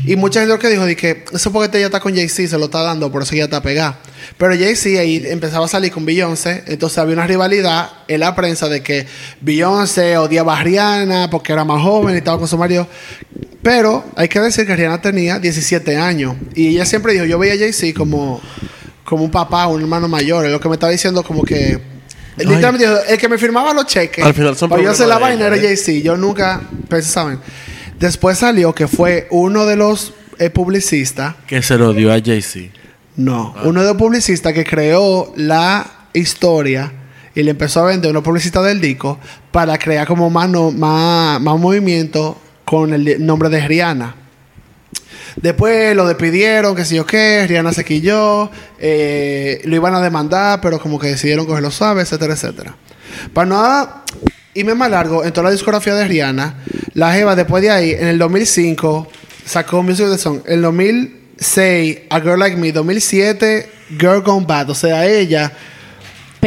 Y 0.06 0.16
mucha 0.16 0.40
gente 0.40 0.54
lo 0.54 0.58
que 0.58 0.70
dijo 0.70 0.86
de 0.86 0.96
que 0.96 1.26
eso 1.34 1.52
porque 1.52 1.78
ella 1.80 1.88
está 1.88 2.00
con 2.00 2.16
Jay-Z, 2.16 2.48
se 2.48 2.58
lo 2.58 2.66
está 2.66 2.82
dando, 2.82 3.12
por 3.12 3.24
eso 3.24 3.36
ella 3.36 3.44
está 3.44 3.62
pegada. 3.62 4.00
Pero 4.38 4.54
Jay-Z 4.56 5.02
ahí 5.02 5.22
empezaba 5.26 5.66
a 5.66 5.68
salir 5.68 5.92
con 5.92 6.06
Beyoncé, 6.06 6.64
entonces 6.68 6.98
había 7.00 7.14
una 7.14 7.28
rivalidad 7.28 7.90
en 8.08 8.22
la 8.22 8.34
prensa 8.34 8.70
de 8.70 8.82
que 8.82 9.06
Beyoncé 9.42 10.18
odiaba 10.18 10.58
a 10.58 10.64
Rihanna 10.64 11.30
porque 11.30 11.52
era 11.52 11.66
más 11.66 11.82
joven 11.82 12.16
y 12.16 12.20
estaba 12.20 12.38
con 12.38 12.48
su 12.48 12.58
marido. 12.58 12.88
Pero 13.68 14.02
hay 14.16 14.30
que 14.30 14.40
decir 14.40 14.66
que 14.66 14.74
Rihanna 14.78 15.02
tenía 15.02 15.40
17 15.40 15.98
años 15.98 16.38
y 16.56 16.68
ella 16.70 16.86
siempre 16.86 17.12
dijo, 17.12 17.26
yo 17.26 17.38
veía 17.38 17.56
a 17.56 17.58
Jay-Z 17.58 17.98
como, 18.00 18.40
como 19.04 19.26
un 19.26 19.30
papá, 19.30 19.68
un 19.68 19.82
hermano 19.82 20.08
mayor. 20.08 20.46
Es 20.46 20.54
lo 20.54 20.60
que 20.62 20.70
me 20.70 20.76
estaba 20.76 20.90
diciendo 20.90 21.22
como 21.22 21.44
que... 21.44 21.78
Literalmente 22.38 22.88
dijo, 22.88 22.98
el 23.10 23.18
que 23.18 23.28
me 23.28 23.38
firmaba 23.38 23.74
los 23.74 23.86
cheques 23.88 24.24
Al 24.24 24.34
final 24.34 24.56
son 24.56 24.70
para 24.70 24.82
yo 24.82 24.92
hacer 24.92 25.10
la 25.10 25.18
vaina 25.18 25.48
era 25.48 25.58
¿eh? 25.58 25.60
Jay-Z. 25.60 26.02
Yo 26.02 26.16
nunca 26.16 26.62
pensé, 26.88 27.10
¿saben? 27.12 27.40
Después 28.00 28.38
salió 28.38 28.74
que 28.74 28.88
fue 28.88 29.28
uno 29.32 29.66
de 29.66 29.76
los 29.76 30.14
eh, 30.40 30.50
publicistas 30.50 31.36
Que 31.46 31.62
se 31.62 31.78
lo 31.78 31.92
dio 31.92 32.14
a 32.14 32.22
Jay-Z. 32.24 32.70
no, 33.18 33.54
Ah. 33.58 33.64
uno 33.66 33.82
de 33.82 33.88
los 33.88 33.98
publicistas 33.98 34.54
que 34.54 34.64
creó 34.64 35.34
la 35.36 35.86
historia 36.14 36.94
y 37.36 37.44
le 37.44 37.52
empezó 37.52 37.82
a 37.82 37.88
vender 37.88 38.12
una 38.12 38.24
publicidad 38.24 38.64
del 38.64 38.80
disco 38.80 39.20
para 39.52 39.78
crear 39.78 40.08
como 40.08 40.30
más, 40.30 40.48
no- 40.48 40.72
más, 40.72 41.42
más 41.42 41.60
movimiento 41.60 42.40
con 42.68 42.94
el 42.94 43.26
nombre 43.26 43.48
de 43.48 43.66
Rihanna. 43.66 44.14
Después 45.38 45.96
lo 45.96 46.06
despidieron, 46.06 46.76
que 46.76 46.84
sé 46.84 46.96
yo 46.96 47.06
qué, 47.06 47.46
Rihanna 47.48 47.72
se 47.72 47.86
quilló, 47.86 48.52
eh, 48.78 49.62
lo 49.64 49.78
iban 49.78 49.96
a 49.96 50.02
demandar, 50.02 50.60
pero 50.60 50.78
como 50.78 51.00
que 51.00 51.08
decidieron 51.08 51.46
cogerlo 51.46 51.72
suave, 51.72 52.02
etcétera, 52.02 52.34
etcétera. 52.34 52.76
Para 53.32 53.48
no 53.48 54.04
irme 54.54 54.76
más 54.76 54.92
largo, 54.92 55.24
en 55.24 55.32
toda 55.32 55.46
la 55.46 55.52
discografía 55.52 55.96
de 55.96 56.10
Rihanna, 56.10 56.56
la 56.94 57.14
Jeva 57.14 57.38
después 57.38 57.64
de 57.64 57.72
ahí, 57.72 57.92
en 57.92 58.10
el 58.10 58.18
2005, 58.18 59.08
sacó 59.46 59.82
Music 59.82 60.08
the 60.10 60.18
Song. 60.18 60.42
En 60.46 60.56
el 60.56 60.62
2006, 60.64 62.00
A 62.10 62.20
Girl 62.20 62.38
Like 62.38 62.58
Me. 62.58 62.74
2007, 62.74 63.70
Girl 63.98 64.22
Gone 64.22 64.46
Bad. 64.46 64.72
O 64.72 64.76
sea, 64.76 65.06
ella... 65.06 65.54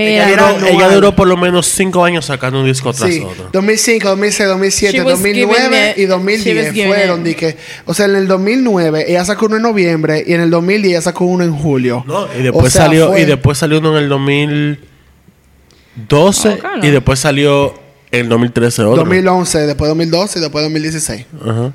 Ella 0.08 0.28
Duró- 0.28 0.46
anual. 0.46 0.68
ella 0.74 0.88
duró 0.94 1.16
por 1.16 1.28
lo 1.28 1.36
menos 1.36 1.66
5 1.66 2.04
años 2.04 2.26
sacando 2.26 2.60
un 2.60 2.66
disco 2.66 2.92
tras 2.92 3.10
Sí, 3.12 3.20
otro. 3.20 3.48
2005, 3.52 4.08
2006, 4.08 4.48
2007, 4.48 4.92
She 4.98 5.02
was 5.02 5.18
2009 5.18 5.62
giving 5.62 5.90
it- 5.90 5.96
y 5.96 6.00
she 6.00 6.06
was 6.06 6.10
2010 6.10 6.72
giving 6.72 6.88
fueron. 6.88 7.20
it. 7.20 7.26
di 7.26 7.34
que- 7.34 7.56
o 7.86 7.94
sea, 7.94 8.06
en 8.06 8.16
el 8.16 8.28
2009 8.28 9.04
ella 9.08 9.24
sacó 9.24 9.46
uno 9.46 9.56
en 9.56 9.62
noviembre 9.62 10.24
y 10.26 10.32
en 10.32 10.40
el 10.40 10.50
2010 10.50 10.92
ella 10.92 11.02
sacó 11.02 11.24
uno 11.24 11.44
en 11.44 11.52
julio. 11.56 12.04
No, 12.06 12.26
y 12.38 12.42
después 12.42 12.66
O 12.66 12.70
sea, 12.70 12.82
salió 12.86 13.08
fue- 13.08 13.22
y 13.22 13.24
después 13.24 13.58
salió 13.58 13.78
uno 13.78 13.96
en 13.96 14.02
el 14.04 14.08
2012 14.08 16.48
Oh, 16.48 16.58
claro. 16.58 16.86
y 16.86 16.90
después 16.90 17.18
salió 17.18 17.74
en 18.12 18.20
el 18.22 18.28
2013 18.28 18.82
otro. 18.82 18.96
2011, 19.04 19.58
después 19.66 19.88
2012 19.88 20.38
y 20.38 20.42
después 20.42 20.64
2016. 20.64 21.26
Ajá. 21.44 21.72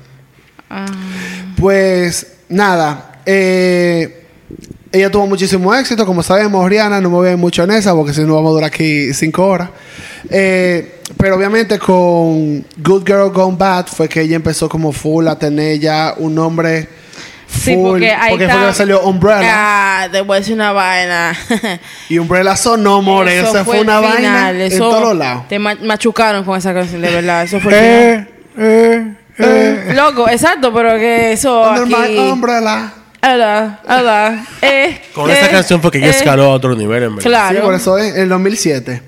Pues 1.56 2.26
nada, 2.48 3.20
eh, 3.24 4.25
ella 4.92 5.10
tuvo 5.10 5.26
muchísimo 5.26 5.74
éxito, 5.74 6.06
como 6.06 6.22
sabemos, 6.22 6.68
Rihanna, 6.68 7.00
no 7.00 7.10
me 7.10 7.16
voy 7.16 7.28
a 7.28 7.32
ir 7.32 7.36
mucho 7.36 7.64
en 7.64 7.72
esa 7.72 7.94
porque 7.94 8.12
si 8.14 8.22
no 8.22 8.34
vamos 8.34 8.50
a 8.50 8.52
durar 8.54 8.68
aquí 8.68 9.12
cinco 9.14 9.46
horas. 9.46 9.70
Eh, 10.30 11.00
pero 11.16 11.36
obviamente 11.36 11.78
con 11.78 12.64
Good 12.78 13.04
Girl 13.06 13.30
Gone 13.30 13.56
Bad 13.56 13.86
fue 13.86 14.08
que 14.08 14.22
ella 14.22 14.36
empezó 14.36 14.68
como 14.68 14.92
full 14.92 15.26
a 15.28 15.38
tener 15.38 15.78
ya 15.78 16.14
un 16.16 16.34
nombre 16.34 16.88
full. 17.46 17.60
Sí, 17.62 17.76
porque 17.76 18.10
ahí 18.12 18.30
porque 18.30 18.44
está. 18.44 18.56
fue 18.58 18.66
que 18.68 18.74
salió 18.74 19.00
Umbrella. 19.02 19.50
Ah, 19.52 20.08
te 20.10 20.20
voy 20.20 20.36
a 20.36 20.40
decir 20.40 20.54
una 20.54 20.72
vaina. 20.72 21.36
Y 22.08 22.18
Umbrella 22.18 22.56
sonó, 22.56 23.02
more. 23.02 23.38
Eso, 23.38 23.64
fue, 23.64 23.80
una 23.80 24.00
vaina 24.00 24.50
en 24.50 24.78
todos 24.78 25.16
lados. 25.16 25.48
Te 25.48 25.58
ma- 25.58 25.76
machucaron 25.82 26.44
con 26.44 26.56
esa 26.58 26.72
canción, 26.74 27.00
de 27.00 27.10
verdad. 27.10 27.44
Eso 27.44 27.60
fue 27.60 27.72
el 27.72 28.26
final. 28.26 29.16
Eh, 29.38 29.92
Loco, 29.94 30.28
exacto, 30.28 30.72
pero 30.72 30.96
que 30.96 31.32
eso 31.32 31.62
Under 31.68 31.82
aquí... 32.02 32.12
my 32.14 32.30
umbrella. 32.30 32.92
Ala, 33.26 33.80
ala, 33.88 34.46
eh, 34.62 35.00
Con 35.12 35.28
eh, 35.28 35.32
esa 35.36 35.50
canción 35.50 35.82
fue 35.82 35.90
que 35.90 35.98
ella 35.98 36.08
eh. 36.08 36.10
escaló 36.10 36.44
a 36.44 36.48
otro 36.50 36.76
nivel 36.76 37.02
en 37.02 37.16
verdad. 37.16 37.48
Sí, 37.48 37.54
por 37.56 37.62
Claro. 37.64 37.74
eso 37.76 37.98
es 37.98 38.14
el 38.14 38.28
2007. 38.28 39.02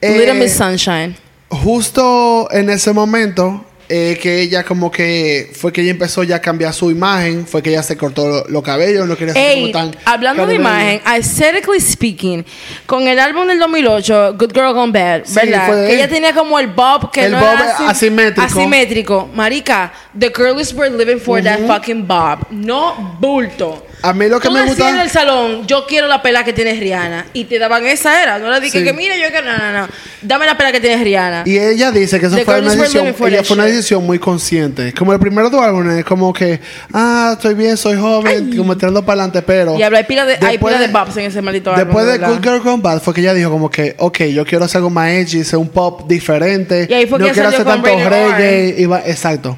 Little 0.00 0.30
Eh, 0.30 0.34
Miss 0.34 0.54
Sunshine. 0.54 1.14
justo 1.50 2.48
en 2.50 2.70
ese 2.70 2.92
momento 2.94 3.66
eh, 3.88 4.18
que 4.20 4.40
ella 4.40 4.62
como 4.64 4.90
que 4.90 5.50
fue 5.54 5.72
que 5.72 5.82
ella 5.82 5.90
empezó 5.90 6.22
ya 6.22 6.36
a 6.36 6.40
cambiar 6.40 6.72
su 6.72 6.90
imagen, 6.90 7.46
fue 7.46 7.62
que 7.62 7.70
ella 7.70 7.82
se 7.82 7.96
cortó 7.96 8.44
los 8.48 8.62
cabellos, 8.62 9.06
no 9.06 9.16
quería 9.16 9.34
ser 9.34 9.54
como 9.60 9.70
tan 9.72 9.96
hablando 10.04 10.46
de 10.46 10.54
imagen, 10.54 11.00
aesthetically 11.04 11.80
speaking, 11.80 12.44
con 12.86 13.06
el 13.08 13.18
álbum 13.18 13.46
del 13.46 13.58
2008, 13.58 14.36
Good 14.38 14.52
Girl 14.54 14.72
Gone 14.72 14.92
Bad, 14.92 15.22
Sí, 15.24 15.34
¿verdad? 15.34 15.66
fue 15.66 15.86
Que 15.86 15.94
ella 15.96 16.08
tenía 16.08 16.32
como 16.34 16.58
el 16.58 16.68
bob 16.68 17.10
que 17.10 17.26
El 17.26 17.32
no 17.32 17.40
bob 17.40 17.48
era 17.54 17.74
así- 17.74 17.84
asimétrico. 17.86 18.42
Asimétrico. 18.42 19.28
Marica, 19.34 19.92
the 20.18 20.32
girls 20.34 20.72
were 20.74 20.90
living 20.90 21.18
for 21.20 21.42
that 21.42 21.60
fucking 21.66 22.06
bob. 22.06 22.46
No 22.50 23.16
bulto. 23.20 23.86
A 24.06 24.12
mí 24.12 24.28
lo 24.28 24.38
que 24.38 24.48
Tú 24.48 24.54
me 24.54 24.60
decías 24.60 24.78
en 24.80 24.84
gusta... 24.86 25.02
el 25.02 25.10
salón, 25.10 25.66
yo 25.66 25.86
quiero 25.86 26.06
la 26.06 26.20
pela 26.20 26.44
que 26.44 26.52
tiene 26.52 26.74
Rihanna. 26.74 27.26
Y 27.32 27.44
te 27.44 27.58
daban 27.58 27.86
esa 27.86 28.22
era. 28.22 28.38
No 28.38 28.50
le 28.50 28.60
dije 28.60 28.78
Sí. 28.80 28.84
que 28.84 28.92
mira, 28.92 29.16
yo 29.16 29.32
que 29.32 29.40
no, 29.42 29.56
no, 29.56 29.72
no. 29.72 29.88
Dame 30.22 30.44
la 30.46 30.56
pela 30.56 30.72
que 30.72 30.80
tiene 30.80 31.02
Rihanna. 31.02 31.42
Y 31.46 31.58
ella 31.58 31.90
dice 31.90 32.20
que 32.20 32.26
eso 32.26 32.36
The 32.36 32.44
fue 32.44 32.54
girl 32.56 32.64
una 32.64 32.74
is 32.74 32.78
decisión, 32.80 33.06
ella 33.06 33.42
fue 33.44 33.54
una 33.56 33.64
shit. 33.66 33.74
decisión 33.76 34.04
muy 34.06 34.18
consciente. 34.18 34.92
Como 34.92 35.12
el 35.12 35.18
primero 35.18 35.48
dos 35.48 35.62
álbumes, 35.62 35.98
es 35.98 36.04
como 36.04 36.32
que, 36.32 36.60
ah, 36.92 37.30
estoy 37.32 37.54
bien, 37.54 37.76
soy 37.76 37.96
joven, 37.96 38.56
como 38.56 38.76
tirando 38.76 39.00
para 39.04 39.22
adelante, 39.22 39.42
pero... 39.42 39.78
Y 39.78 39.82
habla, 39.82 39.98
hay 39.98 40.04
pila 40.04 40.26
de, 40.26 40.34
hay 40.34 40.52
después 40.58 40.74
pila 40.74 40.86
de 40.86 40.92
bops 40.92 41.16
en 41.16 41.24
ese 41.24 41.40
maldito 41.42 41.70
álbum. 41.72 41.84
Después 41.86 42.06
de 42.06 42.12
¿verdad? 42.18 42.28
Good 42.28 42.42
Girl 42.42 42.60
Gone 42.60 42.82
Bad 42.82 43.00
fue 43.00 43.14
que 43.14 43.20
ella 43.22 43.32
dijo 43.34 43.50
como 43.50 43.70
que, 43.70 43.96
ok, 43.98 44.18
yo 44.24 44.44
quiero 44.44 44.64
hacer 44.66 44.78
algo 44.78 44.90
más 44.90 45.08
edgy, 45.10 45.44
ser 45.44 45.58
un 45.58 45.68
pop 45.68 46.06
diferente. 46.06 46.86
Y 46.90 46.92
ahí 46.94 47.06
fue 47.06 47.18
no 47.18 47.24
que 47.26 47.32
quiero 47.32 47.50
salió 47.50 47.62
hacer 47.62 47.80
con 47.82 47.82
tanto 47.90 48.10
reggae. 48.10 48.74
y 48.78 48.84
va- 48.86 49.02
exacto. 49.06 49.56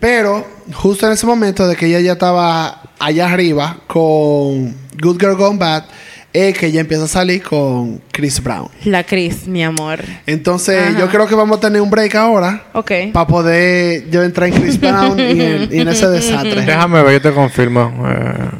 Pero 0.00 0.46
justo 0.74 1.06
en 1.06 1.12
ese 1.12 1.26
momento 1.26 1.66
de 1.66 1.76
que 1.76 1.86
ella 1.86 2.00
ya 2.00 2.12
estaba 2.12 2.82
allá 2.98 3.32
arriba 3.32 3.78
con 3.86 4.74
Good 5.00 5.18
Girl 5.20 5.34
Gone 5.36 5.58
Bad, 5.58 5.84
es 6.32 6.56
que 6.58 6.66
ella 6.66 6.80
empieza 6.80 7.04
a 7.04 7.08
salir 7.08 7.42
con 7.42 8.00
Chris 8.12 8.42
Brown. 8.42 8.68
La 8.84 9.02
Chris, 9.04 9.46
mi 9.46 9.64
amor. 9.64 10.00
Entonces 10.26 10.90
Ajá. 10.90 10.98
yo 10.98 11.08
creo 11.08 11.26
que 11.26 11.34
vamos 11.34 11.58
a 11.58 11.60
tener 11.60 11.80
un 11.80 11.90
break 11.90 12.14
ahora. 12.14 12.64
Ok. 12.74 12.92
Para 13.12 13.26
poder 13.26 14.08
yo 14.10 14.22
entrar 14.22 14.48
en 14.48 14.60
Chris 14.60 14.78
Brown 14.78 15.18
y 15.18 15.40
en, 15.40 15.68
y 15.72 15.80
en 15.80 15.88
ese 15.88 16.06
desastre. 16.10 16.62
Déjame 16.62 17.02
ver, 17.02 17.14
yo 17.14 17.22
te 17.22 17.32
confirmo. 17.32 18.06
Eh, 18.08 18.50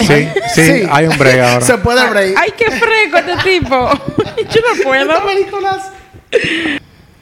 sí, 0.00 0.28
sí, 0.54 0.82
hay 0.90 1.06
un 1.06 1.16
break 1.16 1.40
ahora. 1.40 1.64
Se 1.64 1.78
puede 1.78 2.10
break. 2.10 2.34
Ay, 2.36 2.50
qué 2.56 2.66
fresco 2.70 3.18
este 3.18 3.60
tipo. 3.60 3.70
yo 4.50 4.60
no 4.60 4.82
puedo. 4.82 5.12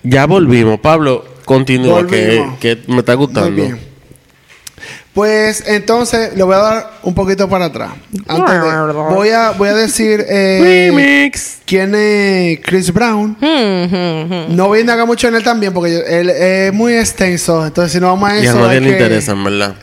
Ya 0.03 0.27
volvimos. 0.27 0.81
Pablo, 0.81 1.25
continúa, 1.45 2.07
que, 2.07 2.79
me 2.87 2.99
está 2.99 3.17
Muy 3.17 3.27
gustando. 3.27 3.51
bien. 3.51 3.79
Pues 5.13 5.63
entonces 5.69 6.37
le 6.37 6.43
voy 6.43 6.57
a 6.57 6.59
dar 6.59 6.91
un 7.05 7.15
poquito 7.15 7.49
para 7.49 7.67
atrás. 7.67 7.93
Antes 8.27 8.53
de- 8.61 8.93
voy, 8.93 9.29
a, 9.29 9.53
voy 9.53 9.69
a 9.69 9.75
decir 9.75 10.25
eh, 10.29 10.89
Remix. 10.91 11.59
quién 11.65 11.95
es 11.95 12.59
Chris 12.65 12.93
Brown. 12.93 13.37
No 14.51 14.67
voy 14.67 14.79
a 14.79 14.81
indagar 14.81 15.07
mucho 15.07 15.29
en 15.29 15.37
él 15.37 15.45
también 15.45 15.73
porque 15.73 16.03
él 16.09 16.31
es 16.31 16.73
muy 16.73 16.95
extenso. 16.95 17.65
Entonces, 17.65 17.93
si 17.93 18.01
no 18.01 18.09
vamos 18.09 18.29
a 18.29 18.35
Y 18.41 18.47
a 18.47 18.51
eso, 18.51 18.59
nadie 18.61 18.81
le 18.81 18.91
interesa, 18.91 19.33
en 19.33 19.45
verdad. 19.45 19.77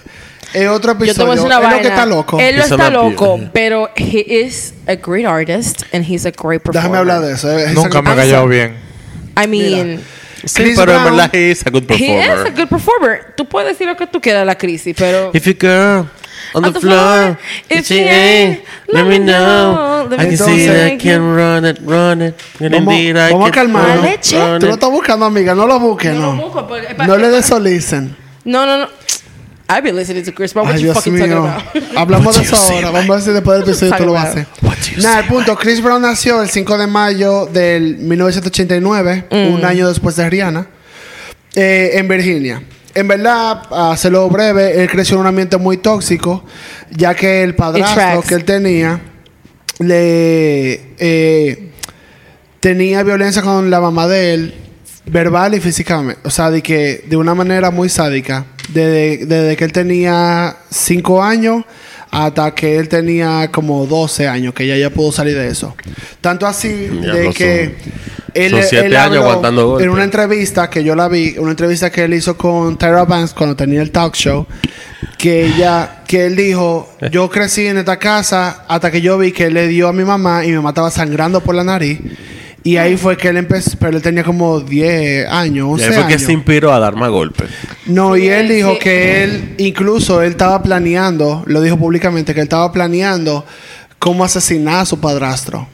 es 0.54 0.68
otro 0.68 0.92
Yo 0.94 0.98
te 1.00 1.06
episodio. 1.06 1.28
voy 1.28 1.32
a 1.32 1.36
decir 1.36 1.46
una 1.46 1.56
es 1.56 1.62
vaina. 1.62 1.76
lo 1.78 1.82
que 1.82 1.88
está 1.88 2.06
loco. 2.06 2.38
Él 2.42 2.58
no 2.58 2.64
está 2.64 2.90
loco, 2.90 3.40
pero 3.54 3.90
he 3.96 4.26
is 4.46 4.74
a 4.86 4.96
great 4.96 5.26
artist 5.26 5.84
and 5.94 6.04
he's 6.06 6.26
a 6.26 6.32
great 6.32 6.62
performer. 6.62 6.74
Déjame 6.82 6.98
hablar 6.98 7.22
de 7.22 7.32
eso. 7.36 7.58
Es- 7.58 7.74
Nunca 7.74 8.02
me 8.02 8.10
ha 8.12 8.16
callado 8.18 8.48
bien. 8.50 8.76
I 9.42 9.48
mean, 9.48 10.02
Sí, 10.46 10.64
Chris 10.64 10.76
pero 10.78 10.92
en 10.94 11.04
Brown, 11.04 11.18
verdad 11.18 11.30
he 11.36 11.52
is 11.52 11.66
a 11.66 11.70
good 11.70 11.84
he 11.90 11.96
is 11.96 12.02
a 12.02 12.44
performer. 12.44 12.54
good 12.56 12.68
performer. 12.70 13.34
Tú 13.38 13.46
puedes 13.48 13.70
decir 13.70 13.88
lo 13.88 13.96
que 13.96 14.08
tú 14.08 14.20
quieras 14.22 14.46
la 14.46 14.56
crisis, 14.58 14.96
pero 14.98 15.32
If 15.34 15.46
you 15.46 15.54
girl 15.60 16.08
on, 16.54 16.64
On 16.64 16.64
the, 16.64 16.72
the 16.72 16.80
floor, 16.80 16.98
floor, 16.98 17.38
if 17.70 17.86
she 17.86 18.00
ain't, 18.00 18.62
let 18.88 19.06
me 19.06 19.20
know. 19.20 20.08
let 20.10 20.20
I 20.20 20.26
can 20.26 20.38
see 20.38 20.66
that 20.68 20.92
I 20.94 20.98
can 20.98 21.22
run 21.36 21.66
it, 21.66 21.78
run 21.84 22.22
it. 22.24 22.36
And 22.60 22.74
Vamos, 22.74 22.94
indeed 22.94 23.16
I 23.18 23.32
vamos 23.32 23.50
a 23.50 23.52
can 23.52 23.68
calmarnos. 23.68 24.04
run 24.04 24.14
it, 24.14 24.32
run 24.34 24.60
Tú 24.60 24.66
lo 24.66 24.74
it. 24.74 24.80
estás 24.80 24.90
buscando, 24.92 25.26
amiga. 25.28 25.54
No 25.56 25.68
lo 25.68 25.80
busques, 25.80 26.14
No 26.14 26.20
no. 26.20 26.36
lo 26.36 26.42
busco, 26.44 26.68
porque- 26.68 26.96
pa- 26.96 27.06
No 27.08 27.18
le 27.18 27.28
es 27.28 27.34
des 27.34 27.50
pa- 27.50 27.60
listen. 27.60 28.16
no, 28.44 28.66
no, 28.66 28.78
no. 28.80 28.88
I've 29.74 29.84
been 29.84 29.96
listening 29.96 30.24
to 30.26 30.32
Chris 30.34 30.54
Brown. 30.54 30.68
What 30.68 30.76
Ay, 30.76 30.80
you 30.82 30.86
Dios 30.92 30.98
fucking 30.98 31.14
mío. 31.14 31.28
talking 31.28 31.38
about? 31.38 31.96
Hablamos 31.98 32.34
de 32.36 32.42
What 32.42 32.48
eso 32.48 32.56
ahora. 32.58 32.92
Vamos 32.92 33.10
a 33.10 33.14
ver 33.16 33.22
si 33.22 33.32
después 33.32 33.60
del 33.60 33.70
episodio 33.70 33.96
tú 33.96 34.06
lo 34.06 34.14
vas 34.14 34.26
a 34.26 34.30
hacer. 34.30 34.48
What 34.62 34.76
you 34.96 35.02
Nada, 35.02 35.20
el 35.20 35.26
punto. 35.28 35.56
Chris 35.56 35.82
Brown 35.82 36.02
nació 36.02 36.42
el 36.42 36.50
5 36.50 36.78
de 36.78 36.88
mayo 36.88 37.46
del 37.46 37.98
1989, 37.98 39.26
Mm. 39.32 39.54
un 39.54 39.64
año 39.66 39.88
después 39.88 40.16
de 40.18 40.30
Rihanna, 40.30 40.68
eh, 41.56 41.92
en 41.94 42.08
Virginia. 42.08 42.62
En 42.94 43.08
verdad, 43.08 43.62
a 43.72 43.92
hacerlo 43.94 44.28
breve, 44.30 44.82
él 44.84 44.90
creció 44.90 45.16
en 45.16 45.22
un 45.22 45.28
ambiente 45.28 45.56
muy 45.56 45.78
tóxico, 45.78 46.44
ya 46.90 47.14
que 47.16 47.42
el 47.44 47.56
padrastro 47.56 48.22
que 48.22 48.36
él 48.36 48.44
tenía 48.44 49.00
le 49.80 50.74
eh, 51.00 51.72
tenía 52.60 53.04
violencia 53.04 53.42
con 53.42 53.70
la 53.70 53.80
mamá 53.80 54.08
de 54.08 54.34
él, 54.34 54.54
verbal 55.06 55.56
y 55.56 55.60
físicamente. 55.62 56.20
O 56.26 56.30
sea, 56.30 56.52
de 56.52 56.62
que 56.62 57.06
de 57.08 57.16
una 57.16 57.34
manera 57.34 57.72
muy 57.72 57.88
sádica. 57.90 58.46
Desde, 58.74 59.26
desde 59.26 59.58
que 59.58 59.64
él 59.66 59.72
tenía 59.72 60.56
5 60.70 61.24
años 61.24 61.64
hasta 62.10 62.54
que 62.54 62.78
él 62.78 62.90
tenía 62.90 63.50
como 63.52 63.86
12 63.86 64.28
años, 64.28 64.54
que 64.54 64.68
ya 64.68 64.76
ya 64.78 64.90
pudo 64.90 65.12
salir 65.12 65.36
de 65.38 65.48
eso. 65.48 65.76
Tanto 66.20 66.46
así 66.46 66.90
Ya 67.02 67.14
de 67.14 67.30
que 67.34 67.66
son. 67.84 67.92
él, 68.34 68.52
Son 68.52 68.64
siete 68.64 68.86
él 68.88 68.96
años 68.98 69.18
habló 69.18 69.22
aguantando 69.30 69.68
golpes. 69.68 69.86
en 69.86 69.92
una 69.92 70.04
entrevista 70.04 70.70
que 70.70 70.84
yo 70.84 70.94
la 70.96 71.08
vi, 71.08 71.36
una 71.38 71.52
entrevista 71.52 71.90
que 71.90 72.04
él 72.04 72.14
hizo 72.14 72.36
con 72.38 72.78
Tyra 72.78 73.06
Banks 73.06 73.34
cuando 73.34 73.56
tenía 73.56 73.82
el 73.82 73.92
talk 73.92 74.14
show, 74.16 74.46
que 75.18 75.46
ella, 75.46 76.02
que 76.08 76.26
él 76.26 76.36
dijo, 76.36 76.90
yo 77.12 77.30
crecí 77.30 77.68
en 77.68 77.78
esta 77.78 77.98
casa 77.98 78.66
hasta 78.68 78.92
que 78.92 79.00
yo 79.02 79.18
vi 79.18 79.32
que 79.32 79.46
él 79.46 79.54
le 79.54 79.68
dio 79.68 79.88
a 79.88 79.94
mi 79.94 80.04
mamá 80.04 80.44
y 80.44 80.50
mi 80.50 80.56
mamá 80.56 80.70
estaba 80.70 80.92
sangrando 80.92 81.42
por 81.42 81.56
la 81.56 81.64
nariz. 81.64 82.00
Y 82.64 82.78
ahí 82.78 82.96
fue 82.96 83.18
que 83.18 83.30
él 83.30 83.38
empezó, 83.38 83.72
pero 83.80 83.98
él 83.98 84.04
tenía 84.04 84.24
como 84.24 84.60
10 84.60 85.28
años, 85.28 85.68
Y 85.68 85.72
11 85.72 85.86
ahí 85.86 85.94
fue 85.94 86.02
que 86.04 86.14
años. 86.14 86.22
se 86.22 86.32
inspiró 86.34 86.72
a 86.72 86.80
dar 86.80 86.96
más 86.96 87.10
golpes. 87.10 87.50
No, 87.88 88.16
y 88.16 88.28
él 88.28 88.50
dijo 88.50 88.78
que 88.78 89.24
él, 89.24 89.56
incluso 89.58 90.22
él 90.22 90.32
estaba 90.32 90.62
planeando, 90.62 91.44
lo 91.48 91.62
dijo 91.62 91.78
públicamente, 91.78 92.34
que 92.36 92.42
él 92.42 92.46
estaba 92.46 92.72
planeando 92.72 93.46
cómo 93.98 94.24
asesinar 94.24 94.82
a 94.82 94.86
su 94.86 95.00
padrastro. 95.00 95.68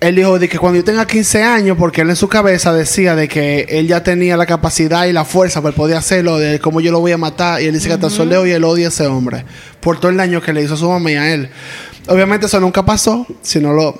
Él 0.00 0.16
dijo 0.16 0.38
de 0.38 0.48
que 0.48 0.58
cuando 0.58 0.78
yo 0.78 0.84
tenga 0.84 1.06
15 1.06 1.42
años, 1.44 1.76
porque 1.78 2.00
él 2.00 2.10
en 2.10 2.16
su 2.16 2.28
cabeza 2.28 2.74
decía 2.74 3.14
de 3.14 3.28
que 3.28 3.66
él 3.68 3.86
ya 3.86 4.02
tenía 4.02 4.36
la 4.36 4.46
capacidad 4.46 5.06
y 5.06 5.12
la 5.12 5.24
fuerza 5.24 5.62
para 5.62 5.74
poder 5.74 5.96
hacerlo, 5.96 6.38
de 6.38 6.58
cómo 6.58 6.80
yo 6.80 6.90
lo 6.90 6.98
voy 6.98 7.12
a 7.12 7.18
matar, 7.18 7.62
y 7.62 7.66
él 7.66 7.72
dice 7.72 7.86
que 7.86 7.94
hasta 7.94 8.08
el 8.08 8.12
sol 8.12 8.28
de 8.28 8.36
hoy 8.36 8.50
él 8.50 8.64
odia 8.64 8.86
a 8.86 8.88
ese 8.88 9.06
hombre, 9.06 9.44
por 9.80 10.00
todo 10.00 10.10
el 10.10 10.16
daño 10.16 10.42
que 10.42 10.52
le 10.52 10.62
hizo 10.62 10.74
a 10.74 10.76
su 10.76 10.90
mamá 10.90 11.12
y 11.12 11.14
a 11.14 11.32
él. 11.32 11.50
Obviamente 12.08 12.46
eso 12.46 12.58
nunca 12.60 12.84
pasó, 12.84 13.26
si 13.42 13.60
no 13.60 13.72
lo... 13.72 13.96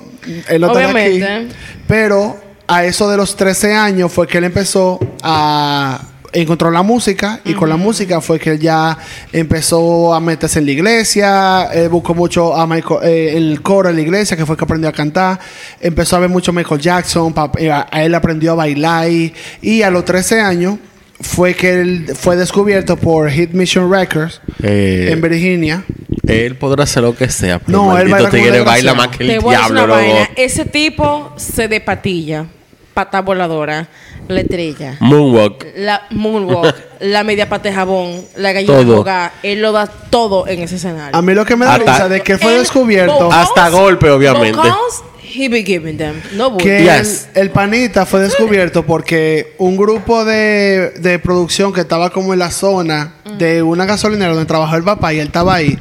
Él 0.49 0.61
lo 0.61 0.67
está 0.67 0.79
aquí. 0.79 0.91
Obviamente. 0.93 1.55
Pero 1.87 2.37
a 2.67 2.85
eso 2.85 3.09
de 3.09 3.17
los 3.17 3.35
13 3.35 3.73
años 3.75 4.11
fue 4.11 4.27
que 4.27 4.37
él 4.37 4.45
empezó 4.45 4.99
a 5.21 6.01
encontró 6.35 6.71
la 6.71 6.81
música 6.81 7.41
y 7.45 7.53
con 7.53 7.69
la 7.69 7.77
música 7.77 8.19
fue 8.19 8.39
que 8.39 8.49
él 8.53 8.59
ya 8.59 8.97
empezó 9.31 10.15
a 10.15 10.19
meterse 10.19 10.57
en 10.57 10.65
la 10.65 10.71
iglesia, 10.71 11.65
él 11.71 11.89
buscó 11.89 12.15
mucho 12.15 12.55
a 12.55 12.65
Michael, 12.65 13.01
eh, 13.03 13.37
el 13.37 13.61
coro 13.61 13.89
en 13.89 13.95
la 13.97 14.01
iglesia, 14.01 14.35
que 14.35 14.43
fue 14.43 14.57
que 14.57 14.63
aprendió 14.63 14.89
a 14.89 14.93
cantar, 14.93 15.39
empezó 15.79 16.15
a 16.15 16.19
ver 16.19 16.29
mucho 16.29 16.51
Michael 16.51 16.81
Jackson, 16.81 17.33
pa- 17.33 17.51
eh, 17.59 17.69
a, 17.69 17.87
a 17.91 18.03
él 18.03 18.15
aprendió 18.15 18.53
a 18.53 18.55
bailar 18.55 19.11
y, 19.11 19.31
y 19.61 19.83
a 19.83 19.91
los 19.91 20.05
13 20.05 20.41
años 20.41 20.77
fue 21.23 21.53
que 21.55 21.81
él 21.81 22.05
fue 22.15 22.35
descubierto 22.35 22.97
por 22.97 23.29
Hit 23.31 23.51
Mission 23.51 23.91
Records 23.91 24.41
Eh, 24.61 25.09
en 25.11 25.21
Virginia. 25.21 25.83
Él 26.27 26.55
podrá 26.55 26.83
hacer 26.83 27.03
lo 27.03 27.15
que 27.15 27.29
sea, 27.29 27.59
pero 27.59 27.77
No, 27.83 27.97
él 27.97 28.09
baila 28.09 28.29
tigre 28.29 28.61
baila 28.61 28.93
más 28.93 29.07
que 29.09 29.23
el 29.23 29.29
Te 29.31 29.39
voy 29.39 29.55
a 29.55 29.57
decir 29.59 29.73
diablo, 29.75 29.93
una 29.93 30.01
loco. 30.03 30.13
vaina. 30.13 30.29
Ese 30.37 30.65
tipo 30.65 31.33
se 31.35 31.67
de 31.67 31.81
patilla, 31.81 32.45
pata 32.93 33.21
voladora, 33.21 33.87
la 34.29 34.39
estrella, 34.39 34.95
Moonwalk. 35.01 35.65
la 35.75 36.03
moonwalk, 36.11 36.75
la 37.01 37.23
media 37.25 37.49
pata 37.49 37.67
de 37.69 37.75
jabón, 37.75 38.21
la 38.37 38.53
gallina 38.53 38.73
Todo. 38.73 38.97
jugada. 38.99 39.33
Él 39.43 39.61
lo 39.61 39.73
da 39.73 39.87
todo 39.87 40.47
en 40.47 40.61
ese 40.61 40.75
escenario. 40.77 41.13
A 41.17 41.21
mí 41.21 41.33
lo 41.33 41.43
que 41.45 41.57
me 41.57 41.65
da 41.65 41.73
Hasta- 41.75 41.91
risa 41.91 42.09
de 42.09 42.21
que 42.21 42.37
fue 42.37 42.53
descubierto... 42.57 43.29
Hasta 43.31 43.69
golpe, 43.69 44.09
obviamente. 44.09 44.55
vocals, 44.55 45.03
he 45.33 45.49
be 45.49 45.63
giving 45.63 45.97
them. 45.97 46.21
No 46.35 46.51
bull. 46.51 46.61
que 46.61 46.83
Yes. 46.83 47.27
el, 47.33 47.43
el 47.43 47.49
panita 47.51 48.05
fue 48.05 48.21
descubierto 48.21 48.85
porque 48.85 49.53
un 49.57 49.75
grupo 49.77 50.25
de, 50.25 50.91
de 50.99 51.19
producción 51.19 51.73
que 51.73 51.81
estaba 51.81 52.09
como 52.11 52.33
en 52.33 52.39
la 52.39 52.51
zona 52.51 53.15
de 53.37 53.63
una 53.63 53.85
gasolinera 53.85 54.31
donde 54.33 54.45
trabajaba 54.45 54.77
el 54.77 54.83
papá 54.83 55.13
y 55.13 55.19
él 55.19 55.27
estaba 55.27 55.55
ahí, 55.55 55.77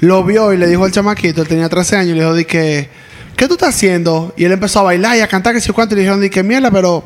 lo 0.00 0.24
vio 0.24 0.52
y 0.52 0.56
le 0.56 0.66
dijo 0.66 0.84
al 0.84 0.92
chamaquito, 0.92 1.42
él 1.42 1.48
tenía 1.48 1.68
13 1.68 1.96
años, 1.96 2.10
y 2.10 2.14
le 2.14 2.20
dijo 2.20 2.34
de 2.34 2.46
que, 2.46 2.88
¿qué 3.36 3.46
tú 3.48 3.54
estás 3.54 3.74
haciendo? 3.74 4.32
Y 4.36 4.44
él 4.44 4.52
empezó 4.52 4.80
a 4.80 4.82
bailar 4.82 5.16
y 5.16 5.20
a 5.20 5.28
cantar 5.28 5.54
que 5.54 5.60
sé 5.60 5.72
cuánto 5.72 5.94
y 5.94 5.96
le 5.96 6.02
dijeron 6.02 6.20
de 6.20 6.30
que 6.30 6.42
mierda, 6.42 6.70
pero... 6.70 7.04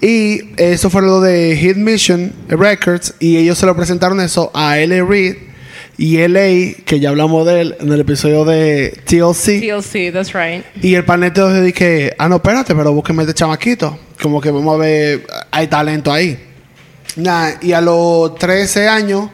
Y 0.00 0.52
eso 0.56 0.88
fue 0.88 1.02
lo 1.02 1.20
de 1.20 1.56
Hit 1.56 1.76
Mission 1.76 2.32
Records 2.48 3.14
y 3.18 3.36
ellos 3.36 3.58
se 3.58 3.66
lo 3.66 3.76
presentaron 3.76 4.18
eso 4.20 4.50
a 4.54 4.78
L.A. 4.78 5.04
Reid 5.04 5.36
y 6.00 6.16
L.A., 6.16 6.82
que 6.86 6.98
ya 6.98 7.10
hablamos 7.10 7.44
de 7.44 7.60
él 7.60 7.76
en 7.78 7.92
el 7.92 8.00
episodio 8.00 8.46
de 8.46 8.98
TLC. 9.04 9.60
TLC, 9.60 10.10
that's 10.10 10.32
right. 10.32 10.64
Y 10.82 10.94
el 10.94 11.04
panete 11.04 11.42
se 11.42 11.60
dije, 11.60 12.14
ah, 12.16 12.26
no, 12.26 12.36
espérate, 12.36 12.74
pero 12.74 12.90
búsqueme 12.94 13.22
este 13.24 13.34
chamaquito. 13.34 13.98
Como 14.22 14.40
que 14.40 14.50
vamos 14.50 14.76
a 14.76 14.78
ver, 14.78 15.26
hay 15.50 15.66
talento 15.66 16.10
ahí. 16.10 16.42
Nah, 17.16 17.50
y 17.60 17.72
a 17.72 17.82
los 17.82 18.34
13 18.36 18.88
años, 18.88 19.28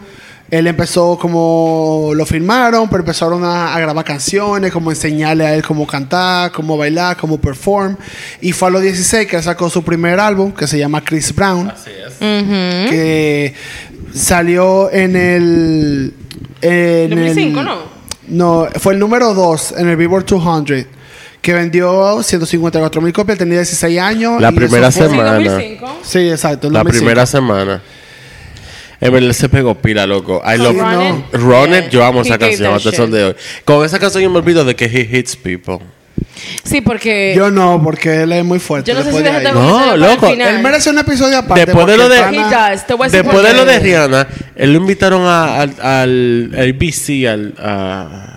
él 0.51 0.67
empezó 0.67 1.17
como, 1.17 2.11
lo 2.17 2.27
firmaron, 2.27 2.89
pero 2.89 3.03
empezaron 3.03 3.45
a, 3.45 3.73
a 3.73 3.79
grabar 3.79 4.05
canciones, 4.05 4.73
como 4.73 4.91
enseñarle 4.91 5.47
a 5.47 5.55
él 5.55 5.63
cómo 5.63 5.87
cantar, 5.87 6.51
cómo 6.51 6.77
bailar, 6.77 7.17
cómo 7.17 7.41
perform. 7.41 7.97
Y 8.41 8.51
fue 8.51 8.67
a 8.67 8.71
los 8.73 8.83
16 8.83 9.29
que 9.29 9.37
él 9.37 9.43
sacó 9.45 9.71
su 9.71 9.85
primer 9.85 10.19
álbum, 10.19 10.51
que 10.51 10.67
se 10.67 10.81
llama 10.81 11.05
Chris 11.05 11.33
Brown. 11.33 11.73
Que 12.19 13.55
salió 14.13 14.91
en 14.91 15.15
el... 15.15 16.15
En 16.61 17.11
2005, 17.11 17.61
el- 17.61 17.67
¿no? 17.67 17.79
no, 18.29 18.69
fue 18.79 18.95
el 18.95 18.99
número 18.99 19.35
2 19.35 19.75
en 19.79 19.89
el 19.89 19.97
Billboard 19.97 20.25
200, 20.27 20.87
que 21.41 21.53
vendió 21.53 22.23
154 22.23 23.01
mil 23.01 23.13
copias, 23.13 23.39
tenía 23.39 23.59
16 23.59 24.01
años. 24.01 24.41
La 24.41 24.51
y 24.51 24.55
primera 24.55 24.91
semana. 24.91 25.35
2005. 25.35 25.99
Sí, 26.03 26.29
exacto. 26.31 26.71
La 26.71 26.81
2005. 26.81 27.05
primera 27.05 27.27
semana. 27.27 27.83
En 29.01 29.13
verdad 29.13 29.33
se 29.33 29.49
pegó 29.49 29.75
pila, 29.75 30.07
loco. 30.07 30.43
I 30.45 30.57
love 30.57 30.75
Run 30.77 30.93
no. 30.93 31.03
It. 31.19 31.25
Run 31.35 31.69
Yeah. 31.69 31.79
It, 31.81 31.91
yo 31.91 32.05
amo 32.05 32.21
He 32.21 32.23
esa 32.23 32.39
canción 32.39 32.75
hasta 32.75 33.03
el 33.03 33.11
de 33.11 33.25
hoy. 33.25 33.37
Con 33.65 33.85
esa 33.85 33.99
canción 33.99 34.23
yo 34.23 34.31
me 34.31 34.39
olvido 34.39 34.65
de 34.65 34.75
que 34.75 34.87
he 34.87 35.19
hits 35.19 35.37
people. 35.37 35.81
Sí, 36.65 36.81
porque 36.81 37.35
Yo 37.37 37.51
no, 37.51 37.81
porque 37.83 38.23
él 38.23 38.33
es 38.33 38.45
muy 38.45 38.59
fuerte. 38.59 38.91
yo 38.93 38.99
no 38.99 39.05
sé 39.05 39.13
si 39.13 39.23
después 39.23 39.43
de. 39.45 39.53
No, 39.53 39.97
loco. 39.97 40.27
Él 40.29 40.63
merece 40.63 40.91
un 40.91 40.99
episodio 40.99 41.39
aparte. 41.39 41.67
Después 41.67 41.87
de 41.87 41.97
lo 41.97 42.09
de- 42.09 42.21
pana- 42.21 42.43
does. 42.71 42.83
A 42.91 43.09
Después 43.09 43.43
de 43.43 43.55
lo 43.55 43.65
de 43.65 43.79
Rihanna, 43.79 44.29
él 44.55 44.73
lo 44.73 44.79
invitaron 44.79 45.23
a- 45.27 45.61
al, 45.63 45.75
al, 45.81 46.51
al 46.59 46.73
BC, 46.75 47.29
al... 47.29 47.55
a- 47.59 48.33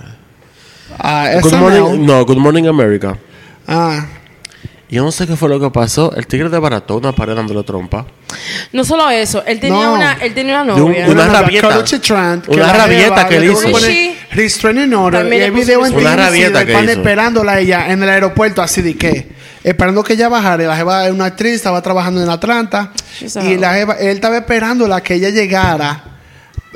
Ah, 1.01 1.29
Good 1.41 1.51
SNL. 1.51 1.59
Morning, 1.62 2.05
no, 2.05 2.25
Good 2.25 2.38
Morning 2.38 2.65
America. 2.67 3.17
Ah, 3.67 4.05
Yo 4.91 5.04
no 5.04 5.12
sé 5.12 5.28
qué 5.28 5.36
fue 5.36 5.49
lo 5.49 5.60
que 5.60 5.69
pasó. 5.69 6.12
El 6.15 6.25
tigre 6.25 6.49
desbarató 6.49 6.97
una 6.97 7.12
pared 7.12 7.36
dándole 7.36 7.63
trompa. 7.63 8.08
No 8.73 8.84
solo 8.84 9.08
eso, 9.12 9.43
él 9.45 9.60
tenía 9.60 9.84
No. 9.86 9.93
una, 9.93 10.13
él 10.13 10.34
tenía 10.34 10.63
una 10.63 10.73
De 10.73 10.82
un- 10.82 10.91
novia. 10.91 11.08
una 11.08 11.28
rabieta. 11.28 11.84
Trant, 12.02 12.45
que 12.45 12.52
Una 12.52 12.67
la 12.67 12.73
rabieta 12.73 13.28
que 13.28 13.39
le 13.39 13.45
él 13.47 13.52
tuvo 13.52 13.62
que 13.62 13.67
hizo. 13.69 13.78
poner 13.80 13.91
Sí. 13.91 14.17
Restraining 14.32 14.93
order. 14.95 15.21
También 15.21 15.41
Y 15.41 15.45
hay 15.45 15.52
le 15.52 15.56
puso 15.56 15.65
video 15.67 15.86
en 15.86 15.93
Una 15.93 16.02
TMZ 16.15 16.15
rabieta 16.25 16.60
del 16.60 16.67
que 16.67 16.73
hizo. 16.84 16.91
esperándola 16.91 17.52
a 17.52 17.60
ella 17.60 17.91
en 17.91 18.02
el 18.04 18.10
aeropuerto, 18.10 18.62
así 18.63 18.82
de 18.82 18.97
que, 18.97 19.30
esperando 19.63 20.04
que 20.04 20.13
ella 20.13 20.28
bajara. 20.28 20.63
La 20.63 20.75
jeva 20.75 21.06
es 21.06 21.12
una 21.12 21.25
actriz, 21.25 21.54
estaba 21.54 21.82
trabajando 21.84 22.23
en 22.23 22.30
Atlanta. 22.30 22.91
She's 23.19 23.38
a 23.38 23.43
Y 23.45 23.58
la 23.58 23.73
jeva, 23.75 23.93
él 23.93 24.08
estaba 24.10 24.38
esperándola 24.38 25.02
que 25.04 25.13
ella 25.15 25.30
llegara. 25.30 26.04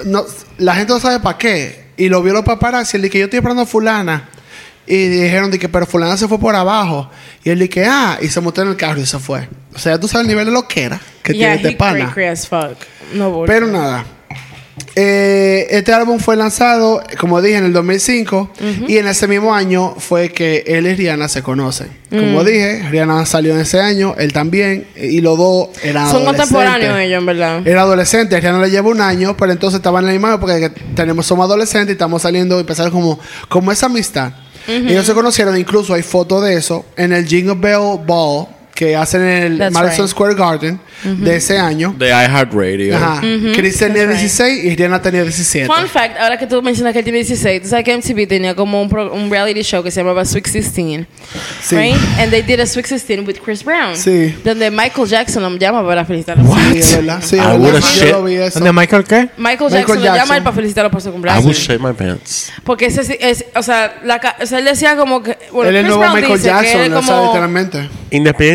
No, 0.05 0.23
la 0.59 0.75
gente 0.75 0.93
no 0.93 0.99
sabe 0.99 1.19
para 1.19 1.37
qué. 1.37 1.83
Y 1.97 2.09
lo 2.09 2.21
vio 2.21 2.33
los 2.33 2.43
paparazzi. 2.43 2.95
Y 2.95 2.97
él 2.97 3.01
dice, 3.03 3.17
yo 3.19 3.25
estoy 3.25 3.37
esperando 3.37 3.63
a 3.63 3.65
fulana. 3.65 4.29
Y 4.85 5.07
dijeron 5.07 5.49
de 5.51 5.59
que, 5.59 5.69
pero 5.69 5.85
fulana 5.85 6.17
se 6.17 6.27
fue 6.27 6.39
por 6.39 6.55
abajo. 6.55 7.09
Y 7.43 7.49
él 7.49 7.59
dice, 7.59 7.85
ah, 7.87 8.17
y 8.21 8.27
se 8.27 8.41
montó 8.41 8.61
en 8.61 8.69
el 8.69 8.75
carro 8.75 8.99
y 8.99 9.05
se 9.05 9.19
fue. 9.19 9.47
O 9.73 9.79
sea, 9.79 9.99
tú 9.99 10.07
sabes 10.07 10.25
el 10.25 10.29
nivel 10.29 10.45
de 10.45 10.51
lo 10.51 10.67
que 10.67 10.83
era 10.83 10.99
que 11.23 11.33
yeah, 11.33 11.53
tiene 11.53 11.69
este 11.69 11.77
pana. 11.77 12.11
cray, 12.11 12.13
cray 12.13 12.27
as 12.27 12.47
fuck. 12.47 12.77
No. 13.13 13.43
Pero 13.45 13.67
nada. 13.67 14.05
Eh, 14.95 15.67
este 15.69 15.93
álbum 15.93 16.19
fue 16.19 16.35
lanzado, 16.35 17.01
como 17.19 17.41
dije, 17.41 17.57
en 17.57 17.65
el 17.65 17.73
2005 17.73 18.51
y 18.87 18.97
en 18.97 19.07
ese 19.07 19.27
mismo 19.27 19.53
año 19.53 19.95
fue 19.97 20.29
que 20.29 20.63
él 20.65 20.87
y 20.87 20.95
Rihanna 20.95 21.27
se 21.29 21.43
conocen. 21.43 21.89
Mm. 22.09 22.19
Como 22.19 22.43
dije, 22.43 22.87
Rihanna 22.89 23.25
salió 23.25 23.53
en 23.53 23.61
ese 23.61 23.79
año, 23.79 24.15
él 24.17 24.33
también, 24.33 24.87
y 24.95 25.21
los 25.21 25.37
dos 25.37 25.69
eran 25.83 26.09
Son 26.09 26.25
contemporáneos 26.25 26.99
ellos, 26.99 27.19
en 27.19 27.25
verdad. 27.25 27.67
Era 27.67 27.81
adolescente, 27.81 28.39
Rihanna 28.39 28.61
le 28.61 28.71
lleva 28.71 28.89
un 28.89 29.01
año, 29.01 29.37
pero 29.37 29.51
entonces 29.51 29.77
estaban 29.77 30.03
en 30.03 30.07
la 30.07 30.11
misma 30.13 30.39
porque 30.39 30.71
tenemos, 30.95 31.25
somos 31.25 31.45
adolescentes 31.45 31.89
y 31.89 31.93
estamos 31.93 32.21
saliendo 32.21 32.57
y 32.57 32.61
empezaron 32.61 32.91
como, 32.91 33.19
como 33.49 33.71
esa 33.71 33.87
amistad. 33.87 34.33
Ellos 34.67 35.05
se 35.05 35.13
conocieron, 35.13 35.57
incluso 35.57 35.93
hay 35.93 36.03
fotos 36.03 36.43
de 36.43 36.55
eso 36.55 36.85
en 36.95 37.13
el 37.13 37.27
Jingle 37.27 37.55
Bell 37.55 37.99
Ball 38.05 38.47
que 38.73 38.95
hacen 38.95 39.21
en 39.21 39.43
el 39.43 39.57
That's 39.59 39.73
Madison 39.73 40.05
right. 40.05 40.11
Square 40.11 40.33
Garden 40.35 40.79
de 41.03 41.35
ese 41.35 41.59
año. 41.59 41.93
De 41.97 42.07
iHeartRadio. 42.09 42.95
Ajá. 42.95 43.21
Chris 43.55 43.77
tenía 43.77 44.07
That's 44.07 44.21
right. 44.21 44.21
16 44.21 44.63
y 44.65 44.75
Rihanna 44.75 45.01
tenía 45.01 45.21
17. 45.23 45.67
Fun 45.67 45.87
fact, 45.87 46.17
ahora 46.19 46.37
que 46.37 46.47
tú 46.47 46.61
mencionas 46.61 46.93
que 46.93 46.99
él 46.99 47.03
tiene 47.05 47.19
16, 47.19 47.61
tú 47.61 47.67
sabes 47.69 47.85
que 47.85 47.95
MTV 47.95 48.27
tenía 48.27 48.55
como 48.55 48.81
un, 48.81 48.89
pro- 48.89 49.13
un 49.13 49.29
reality 49.29 49.61
show 49.61 49.83
que 49.83 49.91
se 49.91 49.99
llamaba 49.99 50.25
Sweet 50.25 50.47
16. 50.47 51.05
Sí. 51.61 51.75
Right? 51.75 51.95
And 52.19 52.31
they 52.31 52.41
did 52.41 52.59
a 52.59 52.65
Sweet 52.65 52.87
16 52.87 53.27
with 53.27 53.35
Chris 53.43 53.63
Brown. 53.63 53.95
Sí. 53.95 54.33
Donde 54.43 54.71
Michael 54.71 55.07
Jackson 55.07 55.43
lo 55.43 55.55
llama 55.57 55.85
para 55.85 56.03
felicitarlo. 56.03 56.43
Sí, 56.71 56.79
es 56.79 56.95
verdad. 56.95 57.19
Sí, 57.21 57.35
I 57.35 57.39
verdad. 57.39 57.59
would've 57.59 57.79
Yo 57.81 57.87
shit. 57.87 58.11
lo 58.11 58.23
vi 58.23 58.35
eso. 58.35 58.59
¿Dónde 58.59 58.73
Michael 58.73 59.03
qué? 59.03 59.15
Michael 59.37 59.37
Michael 59.37 59.69
Jackson 59.71 59.95
lo 59.97 60.03
Jackson. 60.03 60.15
llama 60.23 60.33
a 60.33 60.37
él 60.37 60.43
para 60.43 60.55
felicitarlo 60.55 60.89
por 60.91 61.01
su 61.01 61.09
I 61.09 61.11
cumpleaños. 61.11 61.45
would 61.45 61.55
shake 61.55 61.79
my 61.79 61.93
pants. 61.93 62.51
Porque 62.63 62.85
ese 62.87 63.03
sí 63.03 63.15
es, 63.19 63.45
o 63.55 63.61
sea, 63.61 63.99
la, 64.03 64.19
o 64.41 64.45
sea, 64.47 64.57
él 64.59 64.65
decía 64.65 64.95
como 64.95 65.21
que, 65.21 65.37
bueno, 65.51 65.69
Él 65.69 65.75
es 65.75 65.81
el 65.81 65.87
nuevo 65.87 66.01
Brown 66.01 66.15
Michael 66.15 66.33
dice 66.37 66.49
que 66.49 66.55
Jackson, 66.55 66.81
él 66.81 66.93
o 66.93 67.03
sea, 67.03 67.15
como, 67.15 67.27
literalmente. 67.27 67.89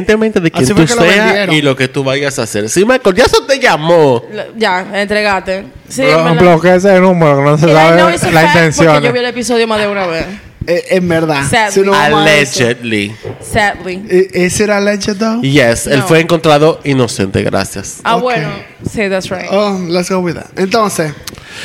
Independientemente 0.08 0.40
de 0.40 0.50
quién 0.50 0.64
Así 0.64 0.72
tú 0.72 0.76
fue 0.78 0.86
que 0.86 0.94
lo 0.94 1.02
seas 1.02 1.24
vendieron. 1.26 1.54
y 1.54 1.62
lo 1.62 1.76
que 1.76 1.88
tú 1.88 2.02
vayas 2.04 2.38
a 2.38 2.42
hacer. 2.42 2.68
Si 2.70 2.84
Michael 2.84 3.14
Jackson 3.14 3.46
te 3.46 3.58
llamó, 3.58 4.22
Lo- 4.32 4.56
ya, 4.56 4.86
entregate. 5.00 5.64
Sí, 5.88 6.02
Blo- 6.02 6.18
en 6.18 6.24
verdad. 6.24 6.40
Bloquea 6.40 6.74
ese 6.76 7.00
número 7.00 7.36
que 7.38 7.42
no 7.42 7.58
se 7.58 7.64
And 7.64 7.72
I 7.72 7.74
know 7.74 7.98
sabe 7.98 8.14
it's 8.14 8.24
a 8.24 8.30
la 8.30 8.40
fact 8.42 8.54
intención. 8.56 8.92
Porque 8.94 9.06
yo 9.08 9.12
vi 9.12 9.18
el 9.18 9.24
episodio 9.26 9.66
más 9.66 9.80
de 9.80 9.88
una 9.88 10.06
vez. 10.06 10.26
Eh, 10.66 10.84
en 10.90 11.08
verdad. 11.08 11.42
Sadly. 11.48 11.72
Si 11.72 11.80
no 11.80 11.92
vamos 11.92 12.26
a 12.26 12.34
eso. 12.36 12.60
allegedly. 12.64 13.14
Sadly. 13.40 14.02
Eh, 14.10 14.28
¿Ese 14.34 14.64
era 14.64 14.76
alleged 14.78 15.16
though? 15.16 15.40
Yes, 15.40 15.86
él 15.86 16.00
No. 16.00 16.06
fue 16.06 16.20
encontrado 16.20 16.80
inocente, 16.84 17.42
gracias. 17.42 18.00
Ah, 18.04 18.16
Ok. 18.16 18.22
bueno. 18.22 18.50
Sí, 18.90 19.08
that's 19.08 19.30
right. 19.30 19.46
Oh, 19.50 19.78
let's 19.88 20.10
go 20.10 20.18
with 20.18 20.34
that. 20.34 20.46
Entonces, 20.58 21.12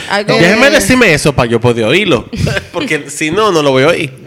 I 0.09 0.23
go- 0.23 0.33
Eh, 0.35 0.39
Déjeme 0.41 0.69
decirme 0.69 1.13
eso 1.13 1.33
para 1.33 1.49
yo 1.49 1.59
poder 1.59 1.83
oírlo. 1.85 2.29
Porque 2.71 3.09
si 3.09 3.29
no, 3.29 3.51
no 3.51 3.61
lo 3.61 3.71
voy 3.71 3.83
a 3.83 3.87
oír. 3.87 4.22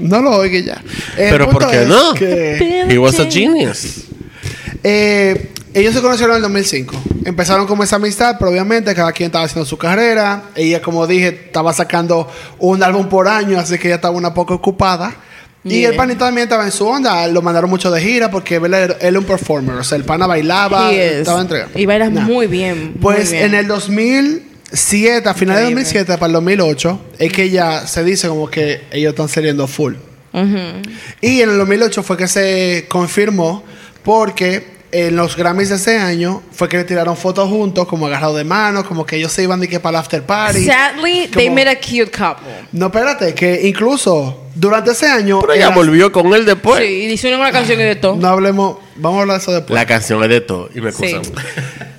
No 0.00 0.20
lo 0.20 0.30
oiga 0.36 0.58
ya. 0.60 0.82
El 1.16 1.30
Pero 1.30 1.48
¿por 1.50 1.70
qué 1.70 1.84
no? 1.86 2.14
que, 2.14 2.86
He 2.88 2.98
was 2.98 3.18
a 3.20 3.26
genius. 3.30 4.04
eh, 4.82 5.50
ellos 5.72 5.94
se 5.94 6.00
conocieron 6.00 6.32
en 6.32 6.36
el 6.38 6.42
2005. 6.42 6.96
Empezaron 7.26 7.66
como 7.66 7.84
esa 7.84 7.96
amistad, 7.96 8.36
pero 8.38 8.50
obviamente 8.50 8.92
cada 8.94 9.12
quien 9.12 9.26
estaba 9.26 9.44
haciendo 9.44 9.64
su 9.64 9.78
carrera. 9.78 10.44
Ella, 10.56 10.82
como 10.82 11.06
dije, 11.06 11.28
estaba 11.28 11.72
sacando 11.72 12.28
un 12.58 12.82
álbum 12.82 13.08
por 13.08 13.28
año, 13.28 13.58
así 13.58 13.78
que 13.78 13.86
ella 13.88 13.96
estaba 13.96 14.16
una 14.16 14.34
poco 14.34 14.54
ocupada. 14.54 15.14
Y 15.62 15.84
el 15.84 15.94
panita 15.94 16.20
también 16.24 16.44
estaba 16.46 16.64
en 16.64 16.72
su 16.72 16.86
onda. 16.86 17.26
Lo 17.28 17.42
mandaron 17.42 17.68
mucho 17.70 17.90
de 17.90 18.00
gira 18.00 18.30
porque 18.30 18.56
él 18.56 18.64
era, 18.72 18.84
él 18.94 18.96
era 19.00 19.18
un 19.18 19.26
performer. 19.26 19.76
O 19.76 19.84
sea, 19.84 19.96
el 19.98 20.04
pana 20.04 20.26
bailaba, 20.26 20.90
estaba 20.90 21.42
entregado. 21.42 21.70
Y 21.78 21.84
bailas 21.86 22.10
Nah. 22.10 22.22
muy 22.22 22.46
bien. 22.46 22.92
muy 22.94 22.98
Pues 23.00 23.30
bien. 23.30 23.44
en 23.44 23.54
el 23.54 23.68
2007, 24.70 25.28
a 25.28 25.34
finales 25.34 25.62
de 25.64 25.70
Increíble. 25.70 25.82
2007 25.84 26.14
para 26.18 26.26
el 26.26 26.32
2008, 26.34 27.00
es 27.18 27.32
que 27.32 27.50
ya 27.50 27.86
se 27.86 28.04
dice 28.04 28.28
como 28.28 28.48
que 28.48 28.82
ellos 28.92 29.10
están 29.10 29.28
saliendo 29.28 29.66
full. 29.66 29.94
Y 31.20 31.40
en 31.40 31.50
el 31.50 31.58
2008 31.58 32.02
fue 32.02 32.16
que 32.16 32.28
se 32.28 32.86
confirmó 32.88 33.64
porque 34.04 34.78
en 34.92 35.14
los 35.14 35.36
Grammys 35.36 35.68
de 35.68 35.76
ese 35.76 35.98
año 35.98 36.42
fue 36.52 36.68
que 36.68 36.76
le 36.78 36.84
tiraron 36.84 37.16
fotos 37.16 37.48
juntos, 37.48 37.86
como 37.86 38.06
agarrados 38.06 38.36
de 38.36 38.44
manos, 38.44 38.84
como 38.84 39.04
que 39.06 39.16
ellos 39.16 39.30
se 39.32 39.42
iban 39.42 39.60
de 39.60 39.68
que 39.68 39.78
para 39.80 39.98
el 39.98 40.00
after 40.04 40.22
party. 40.22 40.64
Sadly, 40.64 41.28
they 41.32 41.48
made 41.50 41.68
a 41.68 41.76
cute 41.78 42.10
couple. 42.10 42.46
No, 42.72 42.86
espérate, 42.86 43.34
que 43.34 43.60
incluso 43.68 44.46
durante 44.54 44.90
ese 44.92 45.06
año. 45.06 45.40
Pero 45.40 45.52
ella 45.52 45.66
era- 45.66 45.74
volvió 45.74 46.10
con 46.12 46.32
él 46.34 46.44
después. 46.44 46.80
sí, 46.80 46.86
y 46.86 47.12
hicieron 47.12 47.40
una 47.40 47.52
canción 47.52 47.78
y 47.80 47.84
de 47.84 47.96
todo. 47.96 48.16
No 48.16 48.28
hablemos, 48.28 48.78
vamos 48.96 49.18
a 49.18 49.22
hablar 49.22 49.36
de 49.38 49.42
eso 49.42 49.52
después. 49.52 49.74
La 49.74 49.86
canción 49.86 50.22
es 50.24 50.28
de 50.28 50.40
todo. 50.40 50.68
Y 50.74 50.80
me 50.80 50.90
Sí. 50.92 51.16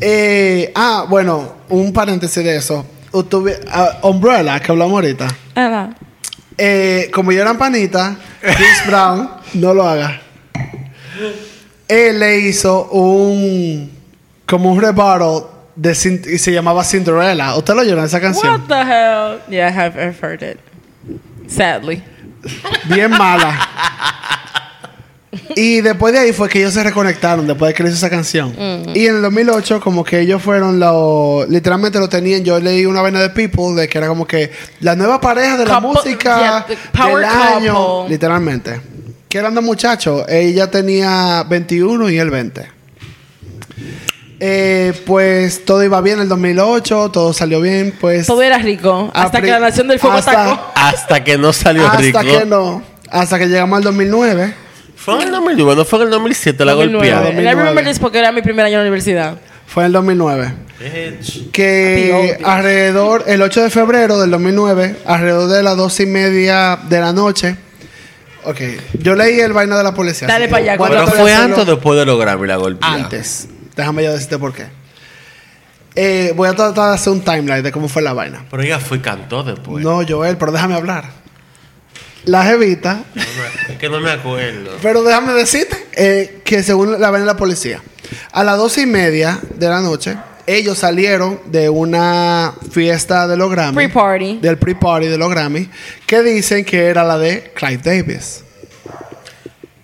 Eh, 0.00 0.72
ah, 0.74 1.04
bueno, 1.08 1.56
un 1.68 1.92
paréntesis 1.92 2.42
de 2.42 2.56
eso. 2.56 2.86
Tuve, 3.28 3.60
ah, 3.70 3.98
Umbrella, 4.02 4.60
que 4.60 4.72
hablamos 4.72 4.94
ahorita. 4.94 5.28
Ah, 5.56 5.90
Eh, 6.56 7.10
como 7.12 7.32
yo 7.32 7.40
eran 7.42 7.56
panita, 7.58 8.16
Chris 8.40 8.86
Brown, 8.86 9.30
no 9.54 9.74
lo 9.74 9.88
haga. 9.88 10.20
Él 11.88 12.20
le 12.20 12.38
hizo 12.40 12.84
un. 12.90 13.90
como 14.46 14.72
un 14.72 14.80
rebuttal 14.80 15.46
de 15.74 15.90
y 15.92 16.38
se 16.38 16.52
llamaba 16.52 16.84
Cinderella. 16.84 17.56
¿Usted 17.56 17.74
lo 17.74 17.80
oyó 17.80 17.98
en 17.98 18.04
esa 18.04 18.20
canción? 18.20 18.60
What 18.60 18.68
the 18.68 18.74
hell? 18.82 19.40
Yeah, 19.48 19.68
I 19.68 19.72
have 19.72 19.96
I've 19.98 20.18
heard 20.20 20.42
it. 20.42 20.58
Sadly. 21.48 22.02
Bien 22.84 23.10
mala. 23.10 23.58
Y 25.56 25.80
después 25.82 26.12
de 26.12 26.20
ahí 26.20 26.32
fue 26.32 26.48
que 26.48 26.58
ellos 26.60 26.74
se 26.74 26.82
reconectaron, 26.82 27.46
después 27.46 27.68
de 27.70 27.74
que 27.74 27.82
él 27.82 27.88
hizo 27.88 27.96
esa 27.98 28.10
canción. 28.10 28.54
Y 28.94 29.06
en 29.06 29.16
el 29.16 29.22
2008, 29.22 29.80
como 29.80 30.04
que 30.04 30.20
ellos 30.20 30.42
fueron 30.42 30.78
los. 30.80 31.48
Literalmente 31.48 31.98
lo 31.98 32.08
tenían. 32.08 32.44
Yo 32.44 32.58
leí 32.60 32.86
una 32.86 33.00
vaina 33.02 33.20
de 33.20 33.30
People 33.30 33.80
de 33.80 33.88
que 33.88 33.98
era 33.98 34.08
como 34.08 34.26
que 34.26 34.50
la 34.80 34.94
nueva 34.96 35.20
pareja 35.20 35.56
de 35.56 35.66
la 35.66 35.74
Couple- 35.80 35.88
música 36.02 36.38
yeah, 36.38 36.66
power 36.92 37.24
del 37.26 37.34
año. 37.36 37.74
couple. 37.74 38.10
Literalmente. 38.14 38.80
Que 39.28 39.38
eran 39.38 39.54
dos 39.54 39.62
muchachos. 39.64 40.24
Ella 40.28 40.70
tenía 40.70 41.44
21 41.48 42.10
y 42.10 42.18
él 42.18 42.30
20. 42.30 42.66
Eh, 44.42 44.94
pues 45.06 45.64
todo 45.66 45.84
iba 45.84 46.00
bien 46.00 46.16
en 46.16 46.22
el 46.22 46.28
2008, 46.30 47.10
todo 47.10 47.32
salió 47.32 47.60
bien. 47.60 47.94
Pues 48.00 48.26
Todo 48.26 48.40
era 48.42 48.58
rico. 48.58 49.10
Hasta 49.14 49.40
que 49.40 49.48
la 49.50 49.60
Nación 49.60 49.86
del 49.88 49.98
Fuego 49.98 50.16
hasta- 50.16 50.44
atacó. 50.52 50.72
Hasta 50.74 51.22
que 51.24 51.36
no 51.38 51.52
salió 51.52 51.86
hasta 51.86 51.98
rico. 51.98 52.20
que 52.20 52.46
no. 52.46 52.82
Hasta 53.10 53.38
que 53.38 53.46
llegamos 53.48 53.76
al 53.76 53.82
2009. 53.84 54.54
Fue 55.02 55.14
en 55.14 55.22
el 55.22 55.30
2009, 55.30 55.76
no 55.76 55.84
fue 55.86 55.98
en 56.00 56.04
el 56.04 56.10
2007 56.10 56.64
la 56.64 56.72
2009. 56.72 57.08
golpeada. 57.10 57.28
And 57.30 57.40
I 57.40 57.42
2009. 57.44 57.56
remember 57.56 57.84
this 57.84 57.98
porque 57.98 58.18
era 58.18 58.32
mi 58.32 58.42
primer 58.42 58.66
año 58.66 58.74
en 58.74 58.80
la 58.80 58.82
universidad. 58.82 59.38
Fue 59.66 59.82
en 59.84 59.86
el 59.86 59.92
2009. 59.94 60.52
Que 61.52 62.38
alrededor, 62.44 63.24
el 63.26 63.40
8 63.40 63.62
de 63.62 63.70
febrero 63.70 64.18
del 64.18 64.30
2009, 64.30 64.96
alrededor 65.06 65.48
de 65.48 65.62
las 65.62 65.76
dos 65.76 65.98
y 66.00 66.06
media 66.06 66.78
de 66.88 67.00
la 67.00 67.12
noche. 67.12 67.56
Ok, 68.44 68.60
yo 68.98 69.14
leí 69.14 69.40
el 69.40 69.52
vaina 69.52 69.76
de 69.78 69.84
la 69.84 69.94
policía. 69.94 70.28
Dale 70.28 70.46
así 70.46 70.52
pa' 70.52 70.62
que 70.62 70.70
allá, 70.70 70.84
Pero 70.86 71.06
fue 71.06 71.34
antes 71.34 71.58
o 71.58 71.64
después 71.64 71.98
de 71.98 72.06
lograr 72.06 72.38
la 72.38 72.56
golpeada. 72.56 72.94
Antes. 72.94 73.48
Déjame 73.76 74.04
yo 74.04 74.12
decirte 74.12 74.38
por 74.38 74.52
qué. 74.52 74.66
Eh, 75.94 76.32
voy 76.36 76.48
a 76.48 76.54
tratar 76.54 76.88
de 76.90 76.94
hacer 76.94 77.12
un 77.12 77.20
timeline 77.20 77.62
de 77.62 77.72
cómo 77.72 77.88
fue 77.88 78.02
la 78.02 78.12
vaina. 78.12 78.44
Pero 78.50 78.62
ella 78.62 78.78
fue 78.78 78.98
y 78.98 79.00
cantó 79.00 79.42
después. 79.42 79.84
No, 79.84 80.02
Joel, 80.06 80.36
pero 80.36 80.52
déjame 80.52 80.74
hablar. 80.74 81.19
La 82.24 82.44
jevita, 82.44 83.04
No 83.14 83.22
me- 83.22 83.72
es 83.74 83.78
que 83.78 83.88
no 83.88 84.00
me 84.00 84.10
acuerdo. 84.10 84.76
pero 84.82 85.02
déjame 85.02 85.32
decirte 85.32 85.76
eh, 85.96 86.40
que 86.44 86.62
según 86.62 87.00
la 87.00 87.10
de 87.12 87.24
la 87.24 87.36
policía, 87.36 87.82
a 88.32 88.44
las 88.44 88.56
doce 88.58 88.82
y 88.82 88.86
media 88.86 89.38
de 89.56 89.68
la 89.68 89.80
noche, 89.80 90.16
ellos 90.46 90.78
salieron 90.78 91.40
de 91.46 91.68
una 91.68 92.54
fiesta 92.72 93.26
de 93.28 93.36
los 93.36 93.50
Grammy. 93.50 93.74
Pre-party. 93.76 94.38
Del 94.42 94.58
pre-party 94.58 95.06
de 95.06 95.16
los 95.16 95.30
Grammy, 95.30 95.68
que 96.06 96.22
dicen 96.22 96.64
que 96.64 96.86
era 96.86 97.04
la 97.04 97.16
de 97.18 97.52
Clive 97.54 97.80
Davis. 97.82 98.42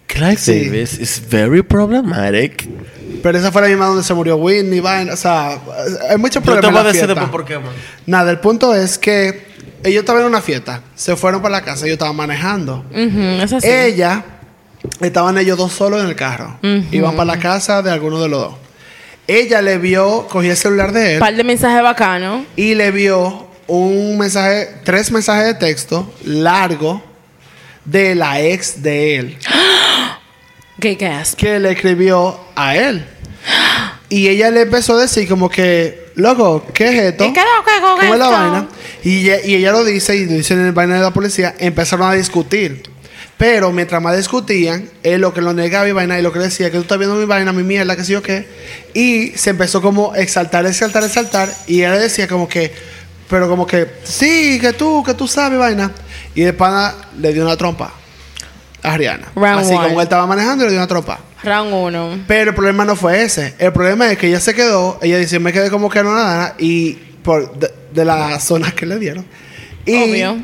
Clive 0.07 0.37
Sí. 0.37 0.65
Davis 0.67 0.99
is 0.99 1.23
very 1.29 1.63
problematic. 1.63 2.69
Pero 3.23 3.39
esa 3.39 3.53
fue 3.53 3.63
la 3.63 3.69
misma 3.69 3.87
donde 3.87 4.03
se 4.03 4.15
murió 4.15 4.37
Whitney. 4.37 4.81
O 4.81 5.17
sea, 5.17 5.59
hay 6.11 6.17
muchos 6.19 6.43
Yo 6.43 6.53
te 6.55 6.59
problemas. 6.61 6.63
voy 6.63 6.67
a 6.67 6.69
en 6.69 6.75
la 6.75 6.83
decir 6.93 6.93
fiesta. 7.07 7.07
después 7.07 7.31
por 7.31 7.45
qué, 7.45 7.59
man. 7.59 7.73
Nada, 8.07 8.31
el 8.31 8.39
punto 8.41 8.75
es 8.75 8.99
que 8.99 9.47
ellos 9.85 10.01
estaban 10.01 10.23
en 10.23 10.29
una 10.29 10.41
fiesta. 10.41 10.83
Se 10.95 11.17
fueron 11.17 11.43
para 11.43 11.53
la 11.53 11.63
casa. 11.63 11.85
Ellos 11.87 11.95
estaban 11.95 12.17
manejando. 12.17 12.85
Eso 12.93 13.61
sí. 13.61 13.69
Ella, 13.69 14.25
estaban 15.01 15.39
ellos 15.39 15.57
dos 15.59 15.73
solos 15.73 16.01
en 16.03 16.09
el 16.09 16.17
carro. 16.17 16.59
Iban 16.91 17.17
para 17.17 17.25
la 17.27 17.39
casa 17.39 17.83
de 17.83 17.91
alguno 17.91 18.21
de 18.21 18.29
los 18.29 18.41
dos. 18.41 18.55
Ella 19.29 19.61
le 19.61 19.79
vio, 19.79 20.27
cogió 20.29 20.53
el 20.53 20.57
celular 20.57 20.93
de 20.93 21.15
él 21.15 21.19
par 21.19 21.35
de 21.35 21.43
mensajes 21.43 21.83
bacanos. 21.83 22.45
y 22.55 22.77
le 22.77 22.93
vio 22.93 23.49
un 23.67 24.17
mensaje, 24.19 24.69
tres 24.85 25.11
mensajes 25.11 25.47
de 25.47 25.55
texto 25.55 26.09
largo 26.25 27.03
de 27.85 28.15
la 28.15 28.41
ex 28.41 28.83
de 28.85 29.17
él 29.17 29.39
Gay 30.79 30.97
gasp. 30.97 31.39
que 31.39 31.59
le 31.59 31.73
escribió 31.73 32.39
a 32.55 32.77
él. 32.77 33.07
Y 34.09 34.29
ella 34.29 34.51
le 34.51 34.63
empezó 34.63 34.97
a 34.97 35.01
decir 35.01 35.29
como 35.29 35.49
que, 35.49 36.11
loco, 36.15 36.65
¿qué 36.73 36.89
es 36.89 37.05
esto? 37.13 37.25
¿Y 37.25 37.33
qué 37.33 37.41
loco 37.41 37.71
es 37.75 37.81
¿Cómo 37.81 38.03
es 38.15 38.19
la 38.19 38.25
esto? 38.27 38.31
vaina? 38.31 38.69
Y 39.03 39.19
ella, 39.21 39.39
y 39.45 39.55
ella 39.57 39.73
lo 39.73 39.85
dice, 39.85 40.17
y 40.17 40.27
lo 40.27 40.33
dice 40.33 40.55
en 40.55 40.67
el 40.67 40.73
vaina 40.73 40.95
de 40.97 41.01
la 41.01 41.13
policía, 41.13 41.55
empezaron 41.59 42.09
a 42.09 42.13
discutir. 42.13 42.83
Pero 43.37 43.73
mientras 43.73 44.01
más 44.01 44.17
discutían, 44.17 44.89
él 45.03 45.21
lo 45.21 45.35
que 45.35 45.43
lo 45.43 45.53
negaba 45.53 45.89
y 45.89 45.93
vaina, 45.93 46.19
y 46.19 46.23
lo 46.23 46.33
que 46.33 46.39
le 46.39 46.47
decía, 46.47 46.71
que 46.71 46.77
tú 46.77 46.83
estás 46.83 46.99
viendo 46.99 47.17
mi 47.17 47.25
vaina, 47.25 47.53
mi 47.53 47.63
mierda, 47.63 47.97
que 47.97 48.05
sé 48.05 48.13
yo 48.13 48.23
qué. 48.23 48.47
Y 48.95 49.33
se 49.37 49.51
empezó 49.51 49.83
como 49.83 50.13
a 50.13 50.19
exaltar, 50.19 50.65
exaltar, 50.67 51.03
exaltar. 51.05 51.53
Y 51.67 51.83
él 51.83 51.93
le 51.93 51.99
decía 51.99 52.29
como 52.29 52.49
que, 52.49 52.73
pero 53.29 53.49
como 53.49 53.67
que, 53.67 53.89
sí, 54.05 54.59
que 54.61 54.73
tú, 54.73 55.03
que 55.05 55.15
tú 55.15 55.27
sabes 55.27 55.59
vaina. 55.59 55.93
Y 56.35 56.43
de 56.43 56.53
pana 56.53 56.95
le 57.19 57.33
dio 57.33 57.45
una 57.45 57.57
trompa 57.57 57.93
Ariana. 58.87 59.29
Round 59.35 59.61
Así 59.61 59.75
one. 59.75 59.89
como 59.89 60.01
él 60.01 60.05
estaba 60.05 60.27
manejando, 60.27 60.65
le 60.65 60.71
dio 60.71 60.79
una 60.79 60.87
trompa. 60.87 61.21
Round 61.43 61.73
uno. 61.73 62.19
Pero 62.27 62.51
el 62.51 62.55
problema 62.55 62.85
no 62.85 62.97
fue 62.97 63.23
ese. 63.23 63.55
El 63.59 63.73
problema 63.73 64.11
es 64.11 64.19
que 64.19 64.29
ella 64.29 64.41
se 64.41 64.55
quedó, 64.55 64.99
ella 65.03 65.19
dice, 65.19 65.39
me 65.39 65.53
quedé 65.53 65.71
como 65.71 65.89
que 65.91 66.03
no 66.03 66.15
nada, 66.15 66.55
y 66.59 66.93
por 67.23 67.59
de, 67.59 67.71
de 67.93 68.05
las 68.05 68.43
zonas 68.45 68.73
que 68.75 68.87
le 68.87 68.99
dieron. 68.99 69.27
Y 69.85 69.95
Obvio. 69.95 70.39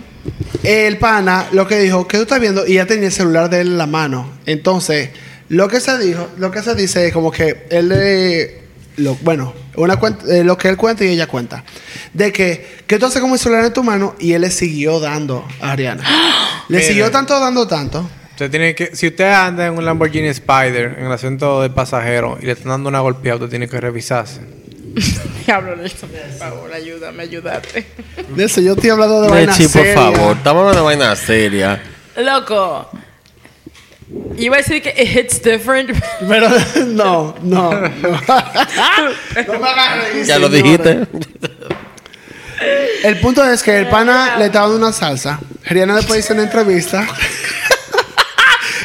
el 0.62 0.98
pana 0.98 1.46
lo 1.52 1.66
que 1.66 1.78
dijo, 1.78 2.06
¿qué 2.06 2.16
tú 2.18 2.22
estás 2.22 2.40
viendo? 2.40 2.66
Y 2.66 2.72
ella 2.72 2.86
tenía 2.86 3.06
el 3.06 3.12
celular 3.12 3.50
de 3.50 3.60
él 3.60 3.68
en 3.68 3.78
la 3.78 3.86
mano. 3.86 4.28
Entonces, 4.46 5.10
lo 5.48 5.68
que 5.68 5.80
se 5.80 5.98
dijo, 5.98 6.28
lo 6.38 6.50
que 6.50 6.62
se 6.62 6.74
dice 6.74 7.08
es 7.08 7.12
como 7.12 7.30
que 7.30 7.66
él 7.70 7.88
le 7.88 8.62
lo, 8.96 9.14
bueno, 9.16 9.54
una 9.76 9.96
cuenta, 9.96 10.26
eh, 10.26 10.44
lo 10.44 10.56
que 10.58 10.68
él 10.68 10.76
cuenta 10.76 11.04
y 11.04 11.08
ella 11.08 11.26
cuenta. 11.26 11.64
De 12.12 12.32
que, 12.32 12.82
que 12.86 12.98
tú 12.98 13.06
haces 13.06 13.20
como 13.20 13.34
el 13.34 13.40
celular 13.40 13.64
en 13.64 13.72
tu 13.72 13.82
mano 13.82 14.14
y 14.18 14.32
él 14.32 14.42
le 14.42 14.50
siguió 14.50 15.00
dando 15.00 15.46
a 15.60 15.72
Ariana. 15.72 16.04
le 16.68 16.82
siguió 16.82 17.10
tanto, 17.10 17.38
dando 17.40 17.66
tanto. 17.66 18.08
Usted 18.32 18.50
tiene 18.50 18.74
que, 18.74 18.96
si 18.96 19.08
usted 19.08 19.30
anda 19.30 19.66
en 19.66 19.74
un 19.76 19.84
Lamborghini 19.84 20.28
Spider 20.28 20.96
en 20.98 21.06
el 21.06 21.12
asiento 21.12 21.60
del 21.62 21.70
pasajero 21.70 22.38
y 22.40 22.46
le 22.46 22.52
están 22.52 22.68
dando 22.70 22.88
una 22.88 23.00
golpeada, 23.00 23.36
usted 23.36 23.50
tiene 23.50 23.68
que 23.68 23.80
revisarse. 23.80 24.40
Diablo, 25.46 25.76
Nelson, 25.76 26.08
por 26.10 26.38
favor, 26.38 26.72
ayúdame, 26.72 27.22
ayúdate. 27.24 27.86
De 28.34 28.44
eso 28.44 28.60
yo 28.60 28.72
estoy 28.72 28.90
hablando 28.90 29.22
de 29.22 29.28
vaina 29.28 29.52
Nechi, 29.52 29.64
por 29.64 29.72
seria. 29.72 29.94
favor. 29.94 30.36
Estamos 30.36 30.60
hablando 30.60 30.80
de 30.80 30.84
vaina 30.96 31.16
seria. 31.16 31.82
Loco. 32.16 32.90
Iba 34.36 34.56
a 34.56 34.58
decir 34.58 34.82
que 34.82 34.90
it 34.90 35.16
hits 35.16 35.42
different. 35.42 35.90
Pero 36.28 36.48
no, 36.86 37.34
no, 37.42 37.72
no. 37.72 37.72
no 37.80 39.58
me 39.58 39.68
agarres, 39.68 40.26
Ya 40.26 40.38
lo 40.38 40.50
señores. 40.50 40.52
dijiste. 40.62 41.06
El 43.04 43.18
punto 43.20 43.44
es 43.44 43.62
que 43.62 43.78
el 43.78 43.86
pana 43.88 44.36
le 44.38 44.46
estaba 44.46 44.66
dando 44.68 44.84
una 44.86 44.92
salsa. 44.92 45.40
Rihanna 45.64 45.96
después 45.96 46.20
hizo 46.24 46.34
una 46.34 46.42
entrevista. 46.44 47.06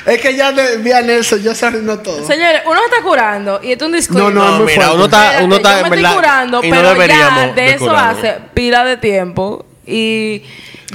Es 0.08 0.22
que 0.22 0.36
ya 0.36 0.52
le- 0.52 0.78
vi 0.78 0.92
a 0.92 1.02
Nelson, 1.02 1.42
ya 1.44 1.54
se 1.54 1.66
arruinó 1.66 2.00
todo. 2.00 2.26
Señores, 2.26 2.62
uno 2.66 2.80
está 2.90 3.04
curando 3.04 3.60
y 3.62 3.74
esto 3.74 3.86
es 3.86 3.90
un 3.92 3.96
disclaimer. 3.98 4.34
No, 4.34 4.40
no, 4.40 4.46
es 4.46 4.52
No, 4.54 4.58
muy 4.58 4.66
mira, 4.74 4.76
fuerte. 4.88 4.96
uno 4.96 5.06
está, 5.06 5.44
uno 5.44 5.56
está 5.58 5.72
yo 5.72 5.78
en 5.78 5.84
me 5.84 5.90
verdad. 5.92 6.06
estoy 6.12 6.16
curando, 6.16 6.64
y 6.64 6.70
no 6.72 6.76
pero 6.76 6.88
ya 6.88 6.94
deberíamos 6.94 7.56
de 7.56 7.70
eso 7.74 7.92
hace 7.92 8.36
pila 8.54 8.84
de 8.86 8.98
tiempo 8.98 9.66
y 9.88 10.44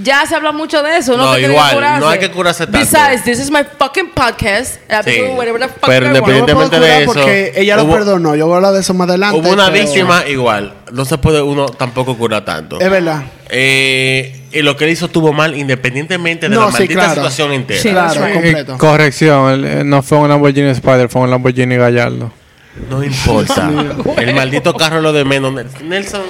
ya 0.02 0.24
se 0.26 0.34
habla 0.34 0.52
mucho 0.52 0.82
de 0.82 0.96
eso. 0.98 1.16
No, 1.16 1.26
No, 1.32 1.34
que 1.34 1.42
igual, 1.42 1.70
que 1.74 2.00
no 2.00 2.08
hay 2.08 2.18
que 2.18 2.30
curarse 2.30 2.66
tanto. 2.66 2.78
Besides, 2.78 3.24
this 3.24 3.38
is 3.38 3.50
my 3.50 3.62
fucking 3.78 4.10
podcast. 4.10 4.76
Sí, 5.04 5.20
whatever 5.36 5.60
the 5.60 5.68
fuck 5.68 5.86
pero 5.86 6.06
I. 6.06 6.08
No 6.10 6.14
independientemente 6.18 6.80
de 6.80 7.02
eso, 7.02 7.12
porque 7.12 7.52
ella 7.56 7.76
lo 7.76 7.84
hubo- 7.84 7.92
perdonó. 7.94 8.34
Yo 8.34 8.46
voy 8.46 8.54
a 8.54 8.56
hablar 8.56 8.72
de 8.74 8.80
eso 8.80 8.94
más 8.94 9.08
adelante. 9.08 9.38
Hubo 9.38 9.50
una 9.50 9.70
pero- 9.70 9.84
víctima 9.84 10.24
igual. 10.28 10.74
No 10.92 11.04
se 11.04 11.18
puede 11.18 11.42
uno 11.42 11.66
tampoco 11.66 12.16
curar 12.16 12.44
tanto. 12.44 12.80
Es 12.80 12.90
verdad. 12.90 13.22
Eh, 13.48 14.40
y 14.52 14.62
lo 14.62 14.76
que 14.76 14.84
él 14.84 14.90
hizo 14.92 15.06
estuvo 15.06 15.32
mal 15.32 15.54
independientemente 15.56 16.48
de 16.48 16.54
No, 16.54 16.62
la 16.66 16.66
sí, 16.68 16.78
maldita 16.78 16.94
claro. 17.00 17.14
situación 17.14 17.52
entera. 17.52 17.80
Sí. 17.80 17.90
Claro, 17.90 18.24
right. 18.24 18.34
completo. 18.34 18.74
Eh, 18.74 18.78
corrección, 18.78 19.64
eh, 19.66 19.82
no 19.84 20.02
fue 20.02 20.18
un 20.18 20.28
Lamborghini 20.28 20.68
Spider, 20.70 21.08
fue 21.08 21.22
un 21.22 21.30
Lamborghini 21.30 21.76
Gallardo. 21.76 22.32
No 22.88 23.04
importa. 23.04 23.70
el 24.16 24.34
maldito 24.34 24.74
carro 24.74 24.96
es 24.98 25.02
lo 25.02 25.12
de 25.12 25.24
menos. 25.26 25.52
Nelson. 25.82 26.22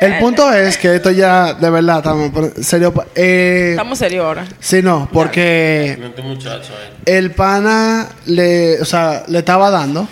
El 0.00 0.18
punto 0.18 0.52
es 0.52 0.76
que 0.78 0.94
esto 0.96 1.10
ya, 1.10 1.54
de 1.54 1.70
verdad, 1.70 1.98
estamos 1.98 2.30
serio. 2.60 2.94
Eh, 3.14 3.70
Estamos 3.72 3.98
serios 3.98 4.24
ahora. 4.24 4.46
sí, 4.60 4.80
no, 4.82 5.08
porque 5.12 5.98
muchacho, 6.22 6.72
eh. 7.06 7.16
el 7.18 7.32
pana 7.32 8.08
le, 8.26 8.80
o 8.80 8.84
sea, 8.84 9.24
le 9.28 9.38
estaba 9.40 9.70
dando. 9.70 10.06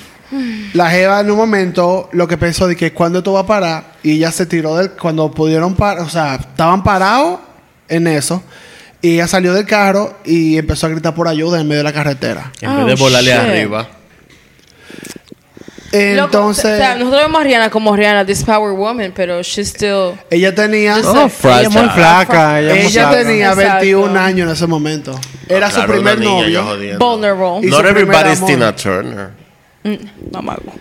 La 0.75 0.91
jeva 0.91 1.21
en 1.21 1.31
un 1.31 1.37
momento 1.37 2.09
lo 2.13 2.27
que 2.27 2.37
pensó 2.37 2.67
de 2.67 2.75
que 2.75 2.93
cuando 2.93 3.19
esto 3.19 3.33
va 3.33 3.41
a 3.41 3.47
parar 3.47 3.93
y 4.03 4.15
ella 4.15 4.33
se 4.33 4.45
tiró 4.45 4.75
del 4.77 4.91
cuando 4.91 5.31
pudieron 5.31 5.77
parar, 5.77 6.03
o 6.03 6.09
sea, 6.09 6.35
estaban 6.35 6.83
parados 6.83 7.39
en 7.89 8.09
eso 8.09 8.43
y 9.01 9.15
ella 9.15 9.29
salió 9.29 9.55
del 9.55 9.67
carro 9.67 10.15
y 10.25 10.59
empezó 10.59 10.87
a 10.87 10.91
gritar 10.91 11.15
por 11.15 11.29
ayuda 11.29 11.61
en 11.61 11.69
medio 11.69 11.79
de 11.79 11.85
la 11.85 11.93
carretera. 11.93 12.51
En 12.61 12.71
Oh, 12.71 12.77
vez 12.79 12.87
de 12.87 12.95
volarle 12.97 13.31
shit. 13.31 13.39
arriba. 13.41 13.89
Loco, 15.93 16.25
Entonces, 16.25 16.65
o 16.65 16.77
sea, 16.77 16.95
nosotros 16.97 17.23
vemos 17.23 17.41
a 17.41 17.45
Rihanna 17.45 17.71
como 17.71 17.95
Rihanna, 17.97 18.27
this 18.27 18.43
power 18.43 18.73
woman, 18.73 19.13
pero 19.15 19.43
she's 19.43 19.69
still... 19.69 20.13
ella 20.31 20.55
tenía 20.55 20.97
Oh. 21.05 21.31
Ella 21.45 21.61
es 21.63 21.71
muy 21.71 21.89
flaca, 21.91 22.61
ella 22.61 22.73
es 22.75 22.77
muy 22.83 22.87
ella 22.87 23.09
flaca. 23.09 23.23
tenía 23.25 23.49
Exacto. 23.53 23.73
21 23.81 24.19
años 24.21 24.47
en 24.49 24.53
ese 24.55 24.67
momento. 24.67 25.19
Era 25.49 25.69
su 25.71 25.77
Claro, 25.77 25.93
primer 25.93 26.19
niña, 26.19 26.61
novio. 26.61 26.99
Vulnerable. 26.99 27.69
Not 27.71 27.85
everybody's. 27.87 28.45
Tina 28.45 28.75
Turner. 28.75 29.31
Mm, 29.85 29.95
no 30.33 30.43
mago. 30.43 30.73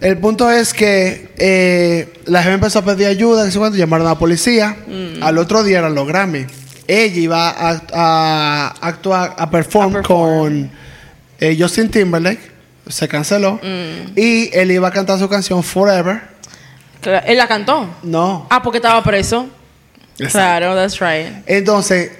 El 0.00 0.18
punto 0.18 0.50
es 0.50 0.72
que 0.74 1.32
eh, 1.38 2.12
la 2.24 2.42
jefa 2.42 2.54
empezó 2.54 2.78
a 2.80 2.84
pedir 2.84 3.06
ayuda, 3.06 3.44
que 3.44 3.50
sé 3.52 3.58
cuánto, 3.58 3.78
llamaron 3.78 4.06
a 4.06 4.10
la 4.10 4.18
policía. 4.18 4.76
Mm. 4.86 5.22
Al 5.22 5.38
otro 5.38 5.62
día 5.62 5.78
eran 5.78 5.94
los 5.94 6.06
Grammy. 6.08 6.46
Ella 6.88 7.20
iba 7.20 7.50
a, 7.50 7.80
a 7.92 8.74
actuar, 8.80 9.34
a 9.38 9.50
perform, 9.50 9.90
A 9.96 9.98
perform. 9.98 10.02
con 10.42 10.70
eh, 11.38 11.56
Justin 11.58 11.90
Timberlake. 11.90 12.50
Se 12.88 13.06
canceló. 13.08 13.60
Mm. 13.62 14.12
Y 14.18 14.50
él 14.56 14.70
iba 14.72 14.88
a 14.88 14.90
cantar 14.90 15.18
su 15.18 15.28
canción 15.28 15.62
Forever. 15.62 16.20
Él 17.26 17.38
la 17.38 17.46
cantó. 17.48 17.88
No. 18.02 18.46
Ah, 18.50 18.62
porque 18.62 18.78
estaba 18.78 19.02
preso. 19.02 19.48
Exacto. 20.18 20.32
Claro, 20.38 20.74
that's 20.74 20.98
right. 21.00 21.42
Entonces, 21.46 22.10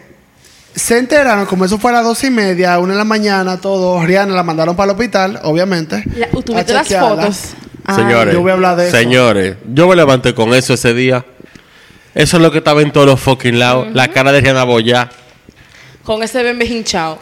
se 0.74 0.96
enteraron, 0.98 1.44
como 1.46 1.64
eso 1.64 1.78
fue 1.78 1.90
a 1.90 1.94
las 1.94 2.04
dos 2.04 2.22
y 2.24 2.30
media, 2.30 2.78
una 2.78 2.92
de 2.94 2.98
la 2.98 3.04
mañana, 3.04 3.60
todo. 3.60 4.02
Rihanna 4.04 4.34
la 4.34 4.42
mandaron 4.42 4.74
para 4.76 4.92
el 4.92 4.96
hospital, 4.96 5.40
obviamente. 5.42 6.02
La- 6.16 6.26
a 6.26 6.30
¿Tuviste 6.30 6.72
las 6.72 6.88
fotos? 6.88 7.40
Ah, 7.84 7.96
Señores, 7.96 8.32
yo 8.34 8.40
voy 8.40 8.50
a 8.50 8.54
hablar 8.54 8.76
de 8.76 8.88
eso. 8.88 8.96
señores, 8.96 9.56
yo 9.72 9.88
me 9.88 9.96
levanté 9.96 10.34
con 10.34 10.54
eso 10.54 10.74
ese 10.74 10.94
día. 10.94 11.24
Eso 12.14 12.36
es 12.36 12.42
lo 12.42 12.50
que 12.52 12.58
estaba 12.58 12.82
en 12.82 12.92
todos 12.92 13.06
los 13.06 13.20
fucking 13.20 13.58
lados. 13.58 13.88
La 13.92 14.08
cara 14.08 14.32
de 14.32 14.40
Rihanna 14.40 14.64
Boya. 14.64 15.10
Con 16.04 16.22
ese 16.22 16.42
bebé 16.42 16.64
hinchado. 16.66 17.18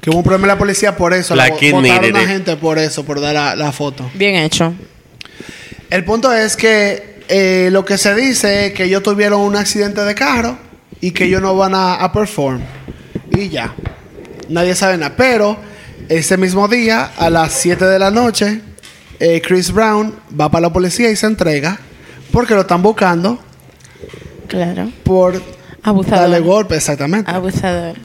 Que 0.00 0.10
hubo 0.10 0.18
un 0.18 0.24
problema 0.24 0.44
en 0.44 0.48
la 0.48 0.58
policía 0.58 0.96
por 0.96 1.12
eso. 1.14 1.34
La 1.34 1.44
a 1.44 1.46
gente 1.56 2.56
por 2.56 2.78
eso, 2.78 3.04
por 3.04 3.20
dar 3.20 3.34
la, 3.34 3.56
la 3.56 3.72
foto. 3.72 4.08
Bien 4.14 4.36
hecho. 4.36 4.74
El 5.90 6.04
punto 6.04 6.32
es 6.32 6.56
que 6.56 7.20
eh, 7.28 7.68
lo 7.72 7.84
que 7.84 7.98
se 7.98 8.14
dice 8.14 8.66
es 8.66 8.72
que 8.72 8.84
ellos 8.84 9.02
tuvieron 9.02 9.40
un 9.40 9.56
accidente 9.56 10.02
de 10.04 10.14
carro 10.14 10.58
y 11.00 11.10
que 11.12 11.24
ellos 11.24 11.40
no 11.42 11.56
van 11.56 11.74
a, 11.74 11.94
a 11.94 12.12
perform. 12.12 12.60
Y 13.32 13.48
ya. 13.48 13.74
Nadie 14.48 14.74
sabe 14.74 14.96
nada. 14.96 15.14
Pero 15.16 15.56
ese 16.08 16.36
mismo 16.36 16.68
día, 16.68 17.10
a 17.16 17.30
las 17.30 17.52
7 17.54 17.84
de 17.84 17.98
la 17.98 18.10
noche, 18.10 18.60
eh, 19.18 19.40
Chris 19.44 19.72
Brown 19.72 20.14
va 20.38 20.50
para 20.50 20.62
la 20.62 20.72
policía 20.72 21.10
y 21.10 21.16
se 21.16 21.26
entrega 21.26 21.78
porque 22.32 22.54
lo 22.54 22.60
están 22.60 22.82
buscando 22.82 23.38
Claro. 24.46 24.90
por 25.02 25.40
Abusador. 25.82 26.20
darle 26.20 26.40
golpe, 26.40 26.76
exactamente. 26.76 27.30
Abusador. 27.30 27.96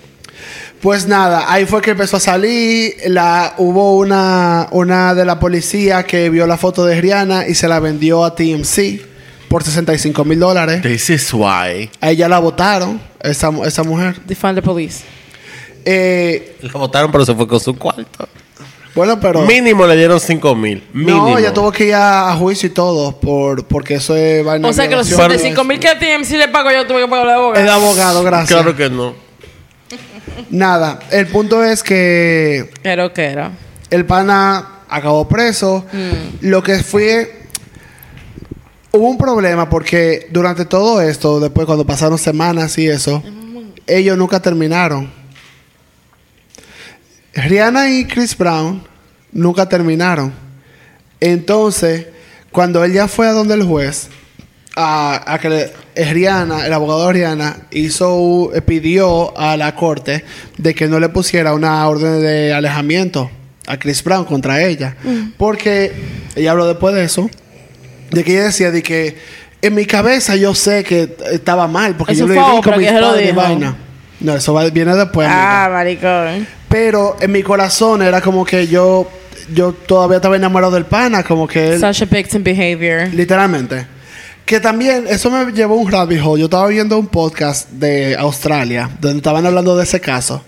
Pues 0.81 1.05
nada, 1.07 1.45
ahí 1.51 1.65
fue 1.65 1.81
que 1.81 1.91
empezó 1.91 2.17
a 2.17 2.19
salir. 2.19 2.95
La, 3.07 3.53
hubo 3.57 3.97
una, 3.97 4.67
una 4.71 5.13
de 5.13 5.25
la 5.25 5.39
policía 5.39 6.03
que 6.03 6.29
vio 6.29 6.47
la 6.47 6.57
foto 6.57 6.85
de 6.85 6.99
Rihanna 6.99 7.47
y 7.47 7.53
se 7.53 7.67
la 7.67 7.79
vendió 7.79 8.25
a 8.25 8.33
TMC 8.35 8.99
por 9.47 9.63
65 9.63 10.25
mil 10.25 10.39
dólares. 10.39 10.81
This 10.81 11.09
is 11.11 11.33
why. 11.33 11.89
A 12.01 12.09
ella 12.09 12.27
la 12.27 12.39
votaron, 12.39 12.99
esa, 13.21 13.51
esa 13.65 13.83
mujer. 13.83 14.19
Defund 14.25 14.55
the 14.55 14.61
police. 14.63 15.03
Eh, 15.85 16.57
La 16.61 16.71
votaron, 16.73 17.11
pero 17.11 17.25
se 17.25 17.33
fue 17.35 17.47
con 17.47 17.59
su 17.59 17.75
cuarto. 17.77 18.27
bueno, 18.95 19.19
pero. 19.19 19.41
Mínimo 19.41 19.85
le 19.85 19.95
dieron 19.95 20.19
5 20.19 20.55
mil. 20.55 20.83
No, 20.93 21.37
ella 21.37 21.53
tuvo 21.53 21.71
que 21.71 21.85
ir 21.87 21.93
a, 21.95 22.31
a 22.31 22.35
juicio 22.35 22.67
y 22.67 22.71
todo 22.71 23.19
por, 23.19 23.65
porque 23.65 23.95
eso 23.95 24.15
es 24.15 24.43
vaina 24.43 24.67
O 24.67 24.73
sea 24.73 24.87
que 24.87 24.95
los 24.95 25.07
violación. 25.07 25.31
65 25.39 25.63
mil 25.63 25.79
que 25.79 25.87
a 25.89 25.99
TMC 25.99 26.31
le 26.37 26.47
pago 26.47 26.71
yo 26.71 26.87
tuve 26.87 27.01
que 27.03 27.07
pagar 27.07 27.25
la 27.27 27.33
Es 27.59 27.63
de 27.65 27.69
abogado. 27.69 27.71
abogado, 27.71 28.23
gracias. 28.23 28.49
Claro 28.61 28.75
que 28.75 28.89
no. 28.89 29.20
Nada, 30.49 30.99
el 31.11 31.27
punto 31.27 31.63
es 31.63 31.83
que 31.83 32.69
Pero 32.81 33.13
que 33.13 33.25
era. 33.25 33.51
el 33.89 34.05
pana 34.05 34.79
acabó 34.89 35.27
preso. 35.27 35.85
Mm. 35.91 36.47
Lo 36.47 36.61
que 36.63 36.83
fue... 36.83 37.39
Hubo 38.93 39.07
un 39.09 39.17
problema 39.17 39.69
porque 39.69 40.27
durante 40.31 40.65
todo 40.65 41.01
esto, 41.01 41.39
después 41.39 41.65
cuando 41.65 41.85
pasaron 41.85 42.17
semanas 42.17 42.77
y 42.77 42.89
eso, 42.89 43.23
ellos 43.87 44.17
nunca 44.17 44.41
terminaron. 44.41 45.09
Rihanna 47.33 47.89
y 47.89 48.05
Chris 48.05 48.37
Brown 48.37 48.83
nunca 49.31 49.69
terminaron. 49.69 50.33
Entonces, 51.21 52.07
cuando 52.51 52.83
él 52.83 52.91
ya 52.91 53.07
fue 53.07 53.27
a 53.27 53.31
donde 53.31 53.53
el 53.53 53.63
juez, 53.63 54.09
a, 54.75 55.33
a 55.33 55.39
que 55.39 55.49
le- 55.49 55.71
Rihanna, 56.13 56.65
el 56.65 56.73
abogado 56.73 57.07
de 57.07 57.13
Rihanna, 57.13 57.57
hizo, 57.71 58.51
eh, 58.53 58.61
pidió 58.61 59.37
a 59.37 59.57
la 59.57 59.75
corte 59.75 60.23
de 60.57 60.73
que 60.73 60.87
no 60.87 60.99
le 60.99 61.09
pusiera 61.09 61.53
una 61.53 61.87
orden 61.87 62.21
de 62.21 62.53
alejamiento 62.53 63.29
a 63.67 63.77
Chris 63.77 64.03
Brown 64.03 64.25
contra 64.25 64.61
ella. 64.63 64.95
Porque 65.37 65.91
ella 66.35 66.51
habló 66.51 66.67
después 66.67 66.95
de 66.95 67.03
eso, 67.03 67.29
de 68.11 68.23
que 68.23 68.33
ella 68.33 68.43
decía 68.45 68.71
de 68.71 68.81
que 68.81 69.17
en 69.61 69.75
mi 69.75 69.85
cabeza 69.85 70.35
yo 70.35 70.55
sé 70.55 70.83
que 70.83 71.15
estaba 71.31 71.67
mal, 71.67 71.95
porque 71.95 72.13
Eso 72.13 72.25
yo 72.25 72.33
digo 72.33 72.45
Oprah 72.57 72.71
con 72.73 72.81
mis 72.81 72.91
lo 72.91 72.99
padres 73.01 73.29
y 73.29 73.31
vaina. 73.33 73.75
No, 74.19 74.35
eso 74.35 74.53
va- 74.53 74.69
viene 74.69 74.95
después. 74.95 75.27
Ah, 75.29 75.67
maricón. 75.71 76.47
Pero 76.69 77.17
en 77.19 77.31
mi 77.31 77.43
corazón 77.43 78.01
era 78.01 78.21
como 78.21 78.45
que 78.45 78.67
yo, 78.67 79.09
yo 79.53 79.73
todavía 79.73 80.17
estaba 80.17 80.35
enamorado 80.35 80.71
del 80.73 80.85
pana, 80.85 81.23
como 81.23 81.47
que 81.47 81.73
él, 81.73 81.79
Such 81.79 82.03
a 82.03 82.05
victim 82.05 82.43
behavior. 82.43 83.09
literalmente. 83.13 83.85
Que 84.45 84.59
también, 84.59 85.05
eso 85.07 85.31
me 85.31 85.51
llevó 85.51 85.75
un 85.75 85.91
rabbit 85.91 86.19
hole. 86.23 86.41
Yo 86.41 86.45
estaba 86.45 86.67
viendo 86.67 86.97
un 86.97 87.07
podcast 87.07 87.69
de 87.69 88.15
Australia, 88.15 88.89
donde 88.99 89.17
estaban 89.17 89.45
hablando 89.45 89.77
de 89.77 89.83
ese 89.83 90.01
caso. 90.01 90.43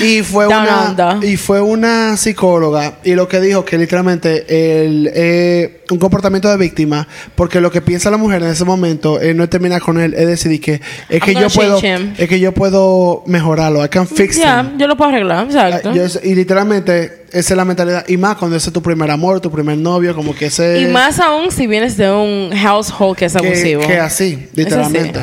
Y 0.00 0.22
fue 0.22 0.46
Down 0.46 0.62
una 0.62 0.90
under. 0.90 1.28
y 1.30 1.36
fue 1.36 1.60
una 1.60 2.16
psicóloga 2.16 2.94
y 3.04 3.14
lo 3.14 3.28
que 3.28 3.40
dijo 3.40 3.64
que 3.64 3.78
literalmente 3.78 4.84
el 4.84 5.10
eh, 5.14 5.82
un 5.90 5.98
comportamiento 5.98 6.48
de 6.48 6.56
víctima 6.56 7.06
porque 7.34 7.60
lo 7.60 7.70
que 7.70 7.80
piensa 7.80 8.10
la 8.10 8.16
mujer 8.16 8.42
en 8.42 8.48
ese 8.48 8.64
momento 8.64 9.20
es 9.20 9.34
no 9.34 9.44
es 9.44 9.50
terminar 9.50 9.80
con 9.80 10.00
él 10.00 10.14
es 10.14 10.26
decidir 10.26 10.60
que 10.60 10.80
es 11.08 11.22
que 11.22 11.34
yo 11.34 11.48
puedo 11.48 11.78
him. 11.78 12.14
es 12.18 12.28
que 12.28 12.40
yo 12.40 12.52
puedo 12.52 13.22
mejorarlo 13.26 13.84
I 13.84 13.88
can 13.88 14.06
fix 14.06 14.36
Ya, 14.36 14.60
him 14.60 14.78
yo 14.78 14.86
lo 14.86 14.96
puedo 14.96 15.10
arreglar, 15.10 15.46
exacto. 15.46 15.92
Y 16.22 16.34
literalmente 16.34 17.20
esa 17.32 17.54
es 17.54 17.56
la 17.56 17.64
mentalidad. 17.64 18.04
Y 18.08 18.16
más 18.16 18.36
cuando 18.36 18.56
ese 18.56 18.70
es 18.70 18.72
tu 18.72 18.82
primer 18.82 19.10
amor, 19.10 19.40
tu 19.40 19.50
primer 19.50 19.78
novio, 19.78 20.14
como 20.14 20.34
que 20.34 20.46
ese... 20.46 20.80
y 20.80 20.86
más 20.86 21.20
aún 21.20 21.50
si 21.50 21.66
vienes 21.66 21.96
de 21.96 22.10
un 22.10 22.50
household 22.56 23.16
que 23.16 23.26
es 23.26 23.32
que, 23.32 23.38
abusivo. 23.38 23.82
que 23.86 23.98
así, 23.98 24.48
literalmente. 24.54 25.20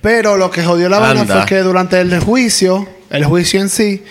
Pero 0.00 0.36
lo 0.36 0.50
que 0.50 0.62
jodió 0.62 0.88
la 0.88 0.98
vaina 0.98 1.22
Anda. 1.22 1.36
fue 1.38 1.46
que 1.46 1.58
durante 1.58 2.00
el 2.00 2.18
juicio, 2.20 2.88
el 3.10 3.24
juicio 3.24 3.60
en 3.60 3.68
sí, 3.68 4.02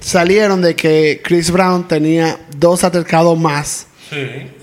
salieron 0.00 0.60
de 0.60 0.74
que 0.74 1.20
Chris 1.24 1.50
Brown 1.50 1.86
tenía 1.86 2.38
dos 2.56 2.82
altercados 2.84 3.38
más. 3.38 3.86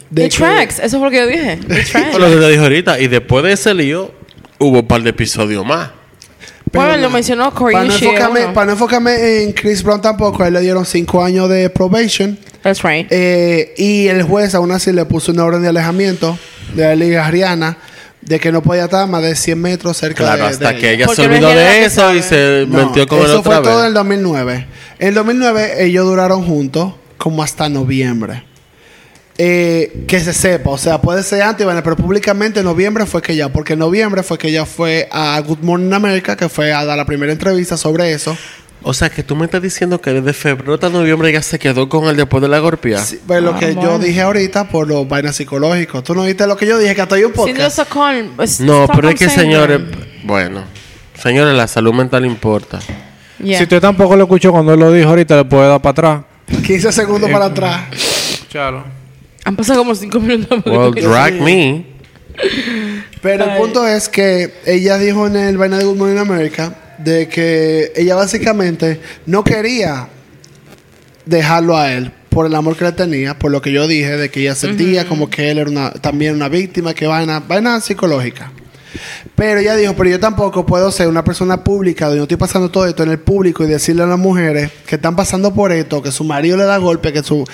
De 0.09 0.25
It 0.25 0.31
que- 0.31 0.37
tracks. 0.37 0.79
Eso 0.79 0.97
fue 0.99 1.07
lo 1.07 1.11
que 1.11 1.17
yo 1.17 1.27
dije. 1.27 1.53
It 1.53 1.87
tracks. 1.91 2.17
Lo 2.17 2.29
que 2.29 2.35
te 2.35 2.49
dije 2.49 2.61
ahorita. 2.61 2.99
Y 2.99 3.07
después 3.07 3.43
de 3.43 3.53
ese 3.53 3.73
lío, 3.73 4.11
hubo 4.59 4.79
un 4.79 4.87
par 4.87 5.01
de 5.01 5.11
episodios 5.11 5.65
más. 5.65 5.91
pero 6.71 6.85
bueno, 6.85 7.01
lo 7.03 7.09
mencionó 7.09 7.53
Corey 7.53 7.73
Para 7.75 7.85
no, 7.87 7.93
enfocarme, 7.95 8.41
para 8.53 8.65
no 8.67 8.71
enfocarme 8.73 9.43
en 9.43 9.53
Chris 9.53 9.81
Brown 9.83 10.01
tampoco, 10.01 10.43
a 10.43 10.47
él 10.47 10.53
le 10.53 10.61
dieron 10.61 10.85
cinco 10.85 11.23
años 11.23 11.49
de 11.49 11.69
probation. 11.69 12.37
That's 12.61 12.83
right. 12.83 13.07
Eh, 13.09 13.73
y 13.77 14.07
el 14.07 14.23
juez 14.23 14.53
aún 14.53 14.71
así 14.71 14.91
le 14.91 15.05
puso 15.05 15.31
una 15.31 15.45
orden 15.45 15.61
de 15.61 15.69
alejamiento 15.69 16.37
de 16.75 16.83
la 16.83 16.95
Liga 16.95 17.25
Ariana 17.25 17.77
de 18.29 18.39
que 18.39 18.51
no 18.51 18.61
podía 18.61 18.83
estar 18.83 19.07
más 19.07 19.23
de 19.23 19.35
100 19.35 19.59
metros 19.59 19.97
cerca 19.97 20.23
Claro, 20.23 20.43
de, 20.43 20.49
hasta 20.49 20.71
de 20.71 20.77
que 20.79 20.93
ella. 20.93 21.05
ella 21.05 21.15
se 21.15 21.25
olvidó 21.25 21.49
de 21.49 21.83
eso 21.85 22.13
y 22.13 22.21
se 22.21 22.65
No, 22.67 22.85
metió 22.85 23.07
con 23.07 23.19
eso 23.23 23.37
el 23.37 23.43
fue 23.43 23.55
otra 23.55 23.71
todo 23.71 23.81
en 23.81 23.87
el 23.87 23.93
2009. 23.95 24.67
En 24.99 25.07
el 25.07 25.13
2009 25.15 25.83
ellos 25.83 26.05
duraron 26.05 26.45
juntos 26.45 26.93
como 27.17 27.41
hasta 27.41 27.67
noviembre. 27.69 28.43
Eh, 29.41 30.03
que 30.07 30.19
se 30.19 30.33
sepa, 30.33 30.69
o 30.69 30.77
sea, 30.77 30.99
puede 31.01 31.23
ser 31.23 31.41
antes, 31.41 31.65
bueno, 31.65 31.81
pero 31.81 31.95
públicamente 31.95 32.59
en 32.59 32.65
noviembre 32.65 33.05
fue 33.05 33.21
que 33.21 33.35
ya, 33.35 33.47
porque 33.49 33.73
en 33.73 33.79
noviembre 33.79 34.21
fue 34.21 34.37
que 34.37 34.49
ella 34.49 34.65
fue 34.65 35.07
a 35.11 35.39
Good 35.39 35.59
Morning 35.61 35.93
America, 35.93 36.35
que 36.35 36.49
fue 36.49 36.71
a 36.73 36.83
dar 36.85 36.97
la 36.97 37.05
primera 37.05 37.31
entrevista 37.31 37.77
sobre 37.77 38.11
eso. 38.11 38.37
O 38.81 38.93
sea, 38.93 39.09
que 39.09 39.23
tú 39.23 39.35
me 39.35 39.43
estás 39.45 39.61
diciendo 39.61 39.99
que 39.99 40.11
desde 40.13 40.31
febrero 40.31 40.75
hasta 40.75 40.89
noviembre 40.89 41.31
ya 41.33 41.41
se 41.41 41.59
quedó 41.59 41.89
con 41.89 42.05
él 42.05 42.15
después 42.15 42.41
de 42.41 42.47
la 42.47 42.59
golpeada. 42.59 43.03
Sí, 43.03 43.19
pues 43.27 43.41
lo 43.43 43.53
Ah, 43.55 43.59
que 43.59 43.75
yo 43.75 43.99
dije 43.99 44.21
ahorita 44.21 44.69
por 44.69 44.87
los 44.87 45.05
vainas 45.07 45.35
psicológicos. 45.35 46.03
¿Tú 46.03 46.15
no 46.15 46.23
viste 46.23 46.47
lo 46.47 46.55
que 46.55 46.65
yo 46.65 46.77
dije? 46.77 46.95
Que 46.95 47.01
hasta 47.01 47.15
hay 47.15 47.23
un 47.25 47.33
podcast. 47.33 47.77
Es- 48.39 48.59
No, 48.61 48.87
pero 48.95 49.09
es 49.09 49.15
que 49.15 49.27
señores, 49.29 49.81
bueno, 50.23 50.63
señores, 51.21 51.55
la 51.55 51.67
salud 51.67 51.93
mental 51.93 52.25
importa. 52.25 52.79
Yeah. 53.43 53.57
Si 53.57 53.63
usted 53.63 53.81
tampoco 53.81 54.15
lo 54.15 54.23
escuchó 54.23 54.51
cuando 54.51 54.73
él 54.73 54.79
lo 54.79 54.91
dijo 54.93 55.09
ahorita, 55.09 55.35
le 55.35 55.45
puede 55.45 55.67
dar 55.67 55.81
para 55.81 55.91
atrás. 55.91 56.21
15 56.65 56.91
segundos 56.91 57.29
Eh, 57.29 57.33
para 57.33 57.45
atrás. 57.45 57.81
Escuchalo. 57.91 58.83
Han 59.45 59.55
pasado 59.55 59.79
como 59.79 59.93
cinco 59.95 60.19
minutos. 60.19 60.61
Well, 60.65 60.93
drag 60.93 61.33
me. 61.41 61.85
Pero 63.21 63.43
el 63.43 63.57
punto 63.57 63.85
es 63.85 64.07
que 64.07 64.53
ella 64.65 64.97
dijo 64.97 65.27
en 65.27 65.35
el 65.35 65.57
vaina 65.57 65.77
de 65.77 65.83
Good 65.83 65.97
Morning 65.97 66.17
America 66.17 66.73
de 67.03 67.27
que 67.27 67.91
ella 67.95 68.15
básicamente 68.15 68.99
no 69.25 69.43
quería 69.43 70.07
dejarlo 71.25 71.77
a 71.77 71.91
él 71.91 72.11
por 72.29 72.45
el 72.45 72.55
amor 72.55 72.77
que 72.77 72.85
le 72.85 72.91
tenía, 72.91 73.37
por 73.37 73.51
lo 73.51 73.61
que 73.61 73.71
yo 73.71 73.87
dije, 73.87 74.17
de 74.17 74.29
que 74.29 74.41
ella 74.41 74.55
sentía 74.55 75.07
como 75.07 75.29
que 75.29 75.49
él 75.49 75.57
era 75.57 75.69
una, 75.69 75.91
también 75.91 76.35
una 76.35 76.47
víctima, 76.47 76.93
que 76.93 77.07
vaina, 77.07 77.39
vaina 77.39 77.81
psicológica. 77.81 78.51
Pero 79.35 79.59
ella 79.59 79.75
dijo, 79.75 79.95
pero 79.95 80.09
yo 80.09 80.19
tampoco 80.19 80.65
puedo 80.65 80.91
ser 80.91 81.07
una 81.07 81.23
persona 81.23 81.63
pública 81.63 82.05
donde 82.05 82.17
yo 82.17 82.23
estoy 82.23 82.37
pasando 82.37 82.69
todo 82.69 82.85
esto 82.85 83.03
en 83.03 83.11
el 83.11 83.19
público 83.19 83.63
y 83.63 83.67
decirle 83.67 84.03
a 84.03 84.05
las 84.05 84.19
mujeres 84.19 84.71
que 84.85 84.95
están 84.95 85.15
pasando 85.15 85.53
por 85.53 85.71
esto, 85.71 86.01
que 86.01 86.11
su 86.11 86.23
marido 86.23 86.57
le 86.57 86.65
da 86.65 86.77
golpe, 86.77 87.13
que 87.13 87.23
su... 87.23 87.45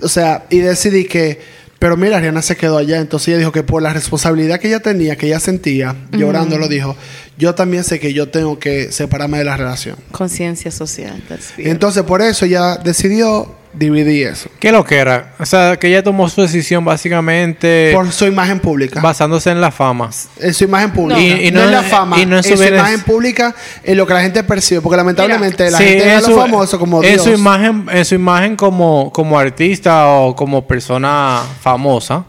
O 0.00 0.08
sea, 0.08 0.44
y 0.50 0.58
decidí 0.58 1.04
que... 1.04 1.63
Pero 1.78 1.96
mira, 1.96 2.20
Rihanna 2.20 2.42
se 2.42 2.56
quedó 2.56 2.78
allá. 2.78 2.98
Entonces 2.98 3.28
ella 3.28 3.38
dijo 3.38 3.52
que 3.52 3.62
por 3.62 3.82
la 3.82 3.92
responsabilidad 3.92 4.60
que 4.60 4.68
ella 4.68 4.80
tenía, 4.80 5.16
que 5.16 5.26
ella 5.26 5.40
sentía, 5.40 5.94
llorando 6.12 6.58
lo 6.58 6.68
dijo, 6.68 6.96
yo 7.36 7.54
también 7.54 7.84
sé 7.84 8.00
que 8.00 8.12
yo 8.12 8.28
tengo 8.28 8.58
que 8.58 8.92
separarme 8.92 9.38
de 9.38 9.44
la 9.44 9.56
relación. 9.56 9.96
Conciencia 10.12 10.70
social. 10.70 11.22
That's 11.28 11.52
entonces 11.58 12.02
por 12.04 12.22
eso 12.22 12.44
ella 12.44 12.76
decidió 12.76 13.63
dividir 13.76 14.28
eso. 14.28 14.48
¿Qué 14.60 14.70
lo 14.72 14.84
que 14.84 14.96
era? 14.96 15.34
O 15.38 15.46
sea, 15.46 15.76
que 15.76 15.88
ella 15.88 16.02
tomó 16.02 16.28
su 16.28 16.42
decisión 16.42 16.84
básicamente 16.84 17.90
Por 17.94 18.10
su 18.12 18.26
imagen 18.26 18.60
pública. 18.60 19.00
basándose 19.00 19.50
en 19.50 19.60
la 19.60 19.70
fama. 19.70 20.10
En 20.40 20.54
su 20.54 20.64
imagen 20.64 20.92
pública. 20.92 21.20
No. 21.20 21.26
Y- 21.26 21.48
y 21.48 21.50
no, 21.50 21.60
no 21.60 21.66
en 21.66 21.72
la 21.72 21.78
en- 21.80 21.84
fama. 21.84 22.20
y 22.20 22.26
no 22.26 22.38
en 22.38 22.44
en 22.44 22.56
su 22.56 22.62
bienes- 22.62 22.78
imagen 22.80 23.00
pública, 23.02 23.54
en 23.82 23.96
lo 23.96 24.06
que 24.06 24.14
la 24.14 24.22
gente 24.22 24.42
percibe. 24.44 24.80
Porque 24.80 24.96
lamentablemente 24.96 25.70
la 25.70 25.78
Sí, 25.78 25.84
gente 25.84 26.04
ve 26.04 26.10
a 26.10 26.14
en 26.14 26.20
los 26.22 26.30
su- 26.30 26.36
famosos 26.36 26.78
como 26.78 27.02
en 27.02 27.12
Dios. 27.14 27.24
su 27.24 27.30
imagen, 27.32 27.86
en 27.90 28.04
su 28.04 28.14
imagen 28.14 28.56
como, 28.56 29.10
como 29.12 29.38
artista 29.38 30.06
o 30.08 30.34
como 30.36 30.66
persona 30.66 31.42
famosa. 31.60 32.24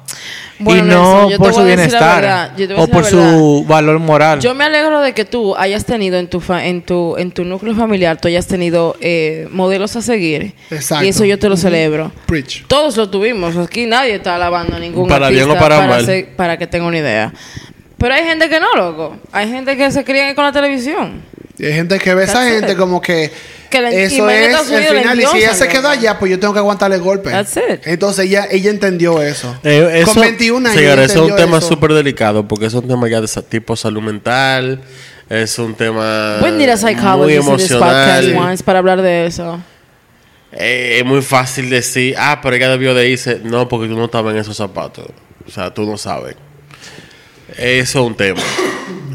Bueno, 0.58 0.84
y 0.84 0.88
Nelson, 0.88 1.04
no 1.24 1.30
yo 1.30 1.36
te 1.36 1.38
por 1.38 1.48
voy 1.48 1.54
su 1.54 1.60
a 1.60 1.64
decir 1.66 1.92
la 1.92 2.52
bienestar 2.56 2.80
o 2.80 2.88
por 2.88 3.04
su 3.06 3.66
valor 3.68 4.00
moral. 4.00 4.40
Yo 4.40 4.56
me 4.56 4.64
alegro 4.64 5.02
de 5.02 5.14
que 5.14 5.26
tú 5.26 5.56
hayas 5.58 5.84
tenido 5.86 6.18
en 6.18 6.30
tu 6.30 6.40
fa- 6.40 6.66
en 6.66 6.82
tu 6.82 7.18
en 7.18 7.32
tu 7.32 7.44
núcleo 7.44 7.76
familiar, 7.76 8.20
tú 8.20 8.28
hayas 8.30 8.48
tenido 8.48 8.96
eh, 9.02 9.48
modelos 9.52 9.96
a 9.98 10.02
seguir. 10.02 10.54
Exacto. 10.72 11.04
Y 11.06 11.10
eso 11.10 11.26
yo 11.26 11.38
te 11.38 11.50
lo 11.50 11.58
celebro. 11.58 12.12
Preach. 12.26 12.64
Todos 12.68 12.96
lo 12.96 13.10
tuvimos. 13.10 13.58
Aquí 13.58 13.86
nadie 13.86 14.16
está 14.16 14.36
alabando 14.36 14.78
a 14.78 14.80
ningún 14.80 15.08
Para 15.10 15.30
bien 15.30 15.50
o 15.50 15.56
para 15.58 15.86
mal. 15.88 16.06
ser- 16.06 16.36
para 16.36 16.58
que 16.58 16.68
tenga 16.68 16.86
una 16.86 17.00
idea. 17.00 17.34
Pero 17.98 18.14
hay 18.14 18.24
gente 18.24 18.48
que 18.50 18.60
no, 18.60 18.68
loco. 18.76 19.18
Hay 19.32 19.50
gente 19.50 19.76
que 19.76 19.90
se 19.92 20.04
cría 20.04 20.34
con 20.36 20.46
la 20.46 20.52
televisión. 20.52 21.22
Hay 21.60 21.74
gente 21.74 22.00
que 22.00 22.14
ve 22.14 22.24
a 22.24 22.26
esa 22.26 22.46
gente 22.46 22.76
como 22.76 23.02
que, 23.02 23.32
Que 23.70 23.82
la- 23.82 23.94
y 23.94 23.98
eso 23.98 24.28
es 24.30 24.70
el 24.72 24.98
final. 24.98 25.20
Y 25.20 25.26
si 25.26 25.38
ella 25.38 25.54
se 25.54 25.68
quedó 25.68 25.84
loco. 25.84 25.94
allá, 25.94 26.20
pues 26.20 26.32
yo 26.32 26.40
tengo 26.40 26.54
que 26.54 26.60
aguantarle 26.60 26.98
golpe. 26.98 27.30
That's 27.30 27.56
it. 27.58 27.82
Entonces 27.86 28.26
ella, 28.26 28.48
ella 28.52 28.70
entendió 28.72 29.22
eso. 29.22 29.56
Eh, 29.64 30.02
eso, 30.02 30.14
Con 30.14 30.22
21 30.22 30.70
años. 30.70 30.82
eso 30.82 31.26
es 31.26 31.32
un 31.32 31.36
tema 31.36 31.62
súper 31.62 31.94
delicado 31.94 32.48
porque 32.48 32.66
es 32.66 32.74
un 32.74 32.88
tema 32.88 33.08
ya 33.08 33.22
de 33.22 33.28
tipo 33.48 33.76
salud 33.76 34.02
mental. 34.02 34.82
Es 35.30 35.58
un 35.58 35.74
tema 35.74 36.38
muy 36.40 37.34
emocional. 37.34 38.36
once 38.38 38.64
para 38.64 38.80
hablar 38.80 39.02
de 39.02 39.26
eso. 39.26 39.60
Eh, 40.52 41.00
es 41.00 41.06
muy 41.06 41.22
fácil 41.22 41.70
decir, 41.70 42.16
ah, 42.18 42.40
pero 42.42 42.56
ella 42.56 42.70
debió 42.70 42.94
de 42.94 43.10
irse. 43.10 43.42
No, 43.44 43.68
porque 43.68 43.88
tú 43.88 43.96
no 43.98 44.06
estabas 44.06 44.34
en 44.34 44.40
esos 44.42 44.56
zapatos. 44.56 45.08
O 45.48 45.52
sea, 45.52 45.74
tú 45.74 45.84
no 45.86 45.98
sabes. 45.98 46.36
Eso 47.58 48.00
es 48.00 48.06
un 48.08 48.16
tema, 48.16 48.42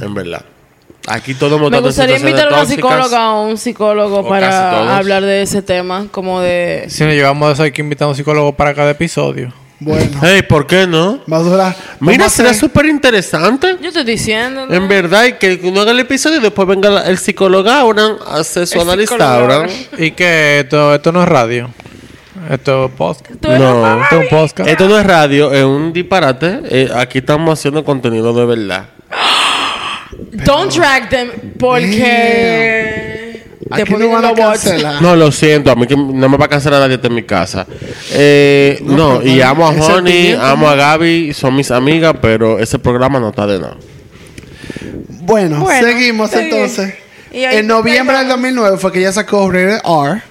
en 0.00 0.14
verdad. 0.14 0.44
Aquí 1.06 1.34
todo 1.34 1.58
Me 1.70 1.80
gustaría 1.80 2.18
invitar 2.18 2.48
a 2.52 2.56
una 2.56 2.66
psicóloga 2.66 3.32
o 3.32 3.46
un 3.48 3.56
psicólogo 3.56 4.18
O 4.20 4.28
para 4.28 4.96
hablar 4.96 5.22
de 5.24 5.42
ese 5.42 5.62
tema, 5.62 6.06
como 6.10 6.40
de... 6.40 6.84
Si 6.88 7.04
nos 7.04 7.14
llevamos 7.14 7.48
a 7.48 7.52
eso, 7.52 7.62
hay 7.62 7.72
que 7.72 7.80
invitar 7.82 8.06
a 8.06 8.08
un 8.10 8.14
psicólogo 8.14 8.52
para 8.54 8.74
cada 8.74 8.90
episodio. 8.90 9.52
Bueno, 9.80 10.10
Hey, 10.22 10.42
¿por 10.42 10.66
qué 10.66 10.86
no? 10.86 11.20
va 11.32 11.38
a 11.38 11.40
durar. 11.40 11.76
Mira, 12.00 12.28
será 12.28 12.52
súper 12.52 12.84
interesante. 12.86 13.76
Yo 13.80 13.88
estoy 13.88 14.04
diciendo. 14.04 14.66
¿no? 14.66 14.74
En 14.74 14.88
verdad, 14.88 15.24
y 15.24 15.32
que 15.32 15.58
uno 15.64 15.80
haga 15.80 15.92
el 15.92 16.00
episodio 16.00 16.36
y 16.38 16.42
después 16.42 16.68
venga 16.68 16.90
la- 16.90 17.06
el 17.08 17.16
psicólogo 17.16 17.70
ahora, 17.70 18.16
hace 18.28 18.66
su 18.66 18.78
analista. 18.80 19.66
Y 19.96 20.10
que 20.10 20.60
esto, 20.60 20.94
esto 20.94 21.12
no 21.12 21.22
es 21.22 21.28
radio. 21.28 21.70
Esto 22.50 22.86
es 22.86 22.90
podcast. 22.92 23.42
No. 23.42 23.80
mamá, 23.80 24.02
Esto 24.04 24.16
es 24.16 24.22
un 24.32 24.38
podcast. 24.38 24.68
Esto 24.68 24.88
no 24.88 24.98
es 24.98 25.06
radio, 25.06 25.50
es 25.52 25.64
un 25.64 25.92
disparate. 25.94 26.60
Eh, 26.68 26.90
aquí 26.94 27.18
estamos 27.18 27.58
haciendo 27.58 27.82
contenido 27.84 28.32
de 28.34 28.44
verdad. 28.44 28.84
Don't 30.32 30.72
drag 30.72 31.08
them 31.10 31.30
porque... 31.58 33.20
Te 33.76 33.84
no 33.84 33.90
ponen 33.92 34.10
van 34.10 34.24
a. 34.24 35.00
No, 35.00 35.14
lo 35.14 35.30
siento, 35.30 35.70
a 35.70 35.76
mí 35.76 35.86
que 35.86 35.94
no 35.96 36.28
me 36.28 36.36
va 36.36 36.46
a 36.46 36.48
cancelar 36.48 36.80
nadie 36.80 36.98
en 37.00 37.14
mi 37.14 37.22
casa. 37.22 37.66
Eh, 38.12 38.78
No, 38.82 39.20
no, 39.20 39.22
y 39.22 39.40
amo 39.40 39.64
a 39.66 39.70
Honey, 39.70 40.32
amo 40.32 40.66
¿no? 40.66 40.72
a 40.72 40.74
Gaby, 40.74 41.32
son 41.32 41.54
mis 41.54 41.70
amigas, 41.70 42.16
pero 42.20 42.58
ese 42.58 42.80
programa 42.80 43.20
no 43.20 43.28
está 43.28 43.46
de 43.46 43.60
nada. 43.60 43.76
Bueno, 45.20 45.60
Bueno, 45.60 45.86
seguimos 45.86 46.32
entonces. 46.32 46.94
Y 47.32 47.44
En 47.44 47.68
noviembre 47.68 48.16
del 48.16 48.26
vamos. 48.26 48.42
2009 48.42 48.78
fue 48.78 48.90
que 48.92 48.98
ella 48.98 49.12
sacó 49.12 49.48
Rated 49.48 49.78
R, 49.84 50.22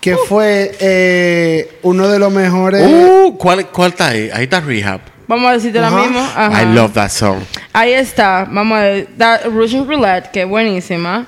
que 0.00 0.16
fue 0.16 0.72
eh, 0.80 1.78
uno 1.82 2.08
de 2.08 2.18
los 2.18 2.32
mejores. 2.32 2.84
Uh, 2.84 3.36
¿cuál, 3.38 3.68
¿cuál 3.68 3.90
está 3.92 4.08
ahí? 4.08 4.28
Ahí 4.32 4.44
está 4.44 4.58
Rehab. 4.60 5.11
Vamos 5.28 5.50
a 5.50 5.52
decirte 5.54 5.78
Ajá. 5.78 5.90
la 5.96 6.02
misma. 6.02 6.32
Ajá. 6.34 6.62
I 6.62 6.74
love 6.74 6.92
that 6.94 7.10
song. 7.10 7.38
Ahí 7.72 7.92
está. 7.92 8.46
Vamos 8.50 8.78
a 8.78 8.82
ver. 8.82 9.08
Da- 9.16 9.40
Russian 9.46 9.86
Roulette, 9.86 10.30
que 10.30 10.42
es 10.42 10.48
buenísima. 10.48 11.26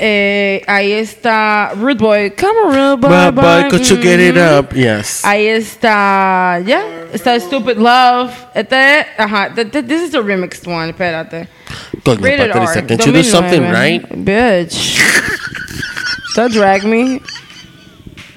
Eh, 0.00 0.62
ahí 0.68 0.92
está 0.92 1.72
Rude 1.76 1.96
Boy. 1.98 2.30
Come 2.30 2.58
on, 2.66 2.74
Rude 2.74 2.96
Boy. 3.00 3.10
Bye 3.10 3.30
bye, 3.32 3.68
could 3.68 3.82
you 3.84 3.96
get 4.00 4.20
it 4.20 4.36
up? 4.36 4.72
Yes. 4.72 5.24
Ahí 5.24 5.46
está. 5.48 6.60
Ya. 6.64 6.82
Está 7.12 7.38
Stupid 7.40 7.76
Love. 7.78 8.30
Este. 8.54 9.06
Ajá. 9.18 9.52
th- 9.54 9.70
th- 9.72 9.86
This 9.86 10.02
is 10.02 10.10
the 10.12 10.18
remixed 10.22 10.66
one. 10.66 10.90
Espérate. 10.92 11.48
Coño, 12.04 12.22
Rated 12.22 12.52
Patricia, 12.52 12.78
R. 12.80 12.86
can't 12.86 13.06
you 13.06 13.12
do 13.12 13.22
something 13.24 13.60
2009. 13.60 13.72
right? 13.74 14.24
Bitch. 14.24 14.98
Don't 16.36 16.52
drag 16.52 16.84
me. 16.84 17.20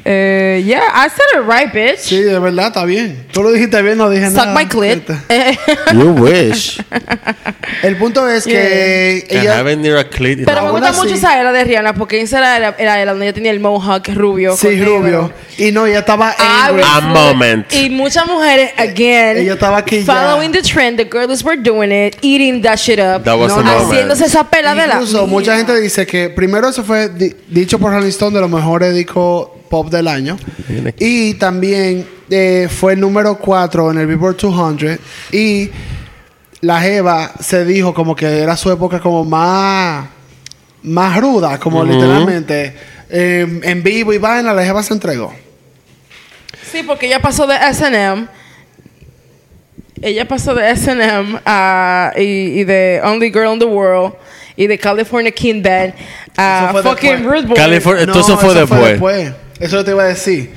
Eh, 0.03 0.63
yeah, 0.65 0.81
I 0.95 1.09
said 1.09 1.25
it 1.41 1.47
right, 1.47 1.71
bitch. 1.71 1.99
Sí, 1.99 2.21
de 2.21 2.39
verdad, 2.39 2.67
está 2.67 2.85
bien. 2.85 3.27
Tú 3.31 3.43
lo 3.43 3.51
dijiste 3.51 3.79
bien, 3.83 3.97
no 3.97 4.09
dije 4.09 4.27
Suck 4.29 4.37
nada. 4.47 4.53
my 4.55 4.65
clit. 4.65 5.07
You 5.93 6.11
wish. 6.13 6.81
El 7.83 7.97
punto 7.97 8.27
es 8.27 8.45
que 8.45 9.25
Can 9.29 9.39
ella. 9.41 9.71
it 9.71 9.77
near 9.79 9.97
a 9.99 10.09
clit. 10.09 10.43
Pero 10.45 10.63
me 10.65 10.71
gusta 10.71 10.89
así- 10.89 10.99
mucho 11.01 11.13
esa 11.15 11.39
era 11.39 11.51
de 11.51 11.63
Rihanna 11.63 11.93
porque 11.93 12.19
esa 12.21 12.39
era, 12.39 12.57
era, 12.57 12.75
era, 12.79 12.99
era 13.01 13.11
donde 13.11 13.27
ella 13.27 13.33
tenía 13.33 13.51
el 13.51 13.59
mohawk 13.59 14.07
rubio. 14.15 14.55
Sí, 14.57 14.69
negro. 14.69 14.99
rubio. 14.99 15.33
Y 15.57 15.71
no, 15.71 15.85
ella 15.85 15.99
estaba 15.99 16.33
angry. 16.37 16.81
A 16.83 17.01
moment. 17.01 17.71
Y 17.73 17.89
muchas 17.91 18.25
mujeres, 18.25 18.71
again, 18.77 19.37
Ella 19.37 19.53
estaba 19.53 19.77
aquí 19.77 20.03
ya. 20.03 20.05
following 20.13 20.51
the 20.51 20.61
trend, 20.63 20.97
the 20.97 21.05
girls 21.05 21.43
were 21.43 21.61
doing 21.61 21.91
it, 21.91 22.17
eating 22.21 22.61
that 22.63 22.77
shit 22.77 22.99
up. 22.99 23.23
That 23.23 23.37
was 23.37 23.49
No, 23.55 23.59
a 23.61 23.81
haciéndose 23.81 24.25
esa 24.25 24.49
pela 24.49 24.73
de 24.73 24.87
la. 24.87 24.95
Incluso 24.95 25.27
mucha 25.27 25.55
gente 25.57 25.79
dice 25.79 26.07
que 26.07 26.29
primero 26.29 26.69
eso 26.69 26.83
fue 26.83 27.09
di- 27.09 27.35
dicho 27.47 27.77
por 27.77 27.91
Rolling 27.91 28.09
Stone 28.09 28.33
de 28.33 28.41
los 28.41 28.49
mejores 28.49 28.95
discos 28.95 29.49
pop 29.71 29.89
del 29.89 30.07
año. 30.07 30.37
Y 30.99 31.33
también 31.35 32.05
eh, 32.29 32.67
fue 32.69 32.93
el 32.93 32.99
número 32.99 33.37
4 33.39 33.91
en 33.91 33.97
el 33.97 34.05
Billboard 34.07 34.37
200. 34.37 34.99
Y 35.31 35.71
la 36.61 36.79
Jeva 36.81 37.31
se 37.39 37.65
dijo 37.65 37.93
como 37.93 38.15
que 38.15 38.27
era 38.41 38.55
su 38.55 38.71
época 38.71 38.99
como 38.99 39.23
más, 39.25 40.07
más 40.83 41.17
ruda, 41.19 41.57
como 41.59 41.83
literalmente. 41.83 42.75
Eh, 43.09 43.59
en 43.63 43.81
vivo 43.83 44.13
y 44.13 44.17
vaina, 44.19 44.53
la 44.53 44.63
Jeva 44.63 44.83
se 44.83 44.93
entregó. 44.93 45.33
Sí, 46.71 46.83
porque 46.85 47.07
ella 47.07 47.19
pasó 47.19 47.47
de 47.47 47.55
SM. 47.55 48.27
Ella 50.01 50.27
pasó 50.27 50.53
de 50.55 50.69
SM 50.71 51.39
a, 51.45 52.11
y, 52.17 52.21
y 52.59 52.63
de 52.63 53.01
Only 53.03 53.31
Girl 53.31 53.53
in 53.53 53.59
the 53.59 53.65
World 53.65 54.13
y 54.55 54.67
de 54.67 54.77
California 54.77 55.31
King 55.31 55.61
Bed 55.61 55.93
a 56.35 56.63
Eso 56.65 56.71
fue 56.71 56.83
fucking 56.83 57.11
después. 57.11 57.31
Rude 57.35 57.47
Boy. 57.47 57.55
California- 57.57 58.03
Entonces 58.03 58.35
fue 58.39 58.49
eso 58.49 58.75
después. 58.75 59.31
Eso 59.61 59.85
te 59.85 59.91
iba 59.91 60.03
a 60.03 60.07
decir. 60.07 60.49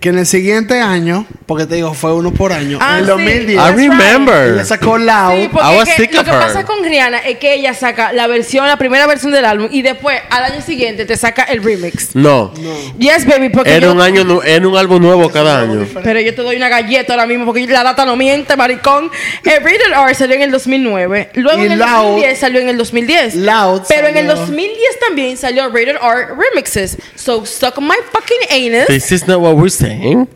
Que 0.00 0.08
en 0.08 0.18
el 0.18 0.24
siguiente 0.24 0.80
año, 0.80 1.26
porque 1.44 1.66
te 1.66 1.74
digo, 1.74 1.92
fue 1.92 2.14
uno 2.14 2.32
por 2.32 2.54
año. 2.54 2.78
Ah, 2.80 2.94
en 2.94 2.98
el 3.00 3.04
sí. 3.04 3.10
2010. 3.10 3.58
I 3.58 3.70
remember. 3.76 4.54
Ella 4.54 4.64
sacó 4.64 4.96
Loud. 4.96 5.32
Sí, 5.34 5.42
I 5.52 5.76
was 5.76 5.88
que 5.90 6.08
lo 6.16 6.24
que 6.24 6.30
pasa 6.30 6.64
con 6.64 6.82
Rihanna 6.82 7.18
es 7.18 7.36
que 7.36 7.52
ella 7.52 7.74
saca 7.74 8.10
la 8.14 8.26
versión, 8.26 8.66
la 8.66 8.78
primera 8.78 9.06
versión 9.06 9.30
del 9.30 9.44
álbum 9.44 9.68
y 9.70 9.82
después 9.82 10.18
al 10.30 10.44
año 10.44 10.62
siguiente 10.62 11.04
te 11.04 11.18
saca 11.18 11.42
el 11.42 11.62
remix. 11.62 12.16
No. 12.16 12.50
Yes, 12.98 13.26
baby, 13.26 13.50
porque 13.50 13.72
Era 13.74 13.88
yo, 13.88 13.92
un 13.92 14.00
año, 14.00 14.42
era 14.42 14.66
un 14.66 14.74
álbum 14.74 15.02
nuevo 15.02 15.28
cada 15.28 15.60
año. 15.60 15.86
pero 16.02 16.18
yo 16.18 16.34
te 16.34 16.40
doy 16.40 16.56
una 16.56 16.70
galleta 16.70 17.12
ahora 17.12 17.26
mismo 17.26 17.44
porque 17.44 17.66
la 17.66 17.82
data 17.84 18.06
no 18.06 18.16
miente, 18.16 18.56
maricón. 18.56 19.10
El 19.44 19.62
Rated 19.62 19.92
R 20.02 20.14
salió 20.14 20.34
en 20.34 20.40
el 20.42 20.50
2009, 20.50 21.28
luego 21.34 21.60
Y 21.62 21.66
en 21.66 21.72
el 21.72 21.78
Loud- 21.78 22.04
2010 22.04 22.38
salió 22.38 22.60
en 22.62 22.68
el 22.70 22.78
2010. 22.78 23.34
Loud 23.34 23.82
pero 23.86 24.08
en 24.08 24.16
el 24.16 24.26
salió- 24.28 24.40
2010 24.40 24.98
también 25.06 25.36
salió 25.36 25.68
Rated 25.68 25.96
R 26.02 26.28
remixes. 26.38 26.96
So 27.16 27.44
suck 27.44 27.78
my 27.80 27.96
fucking 28.10 28.74
anus, 28.74 28.86
This 28.86 29.12
is 29.12 29.26
not 29.28 29.40
what 29.40 29.56
we're 29.56 29.68
saying. 29.68 29.89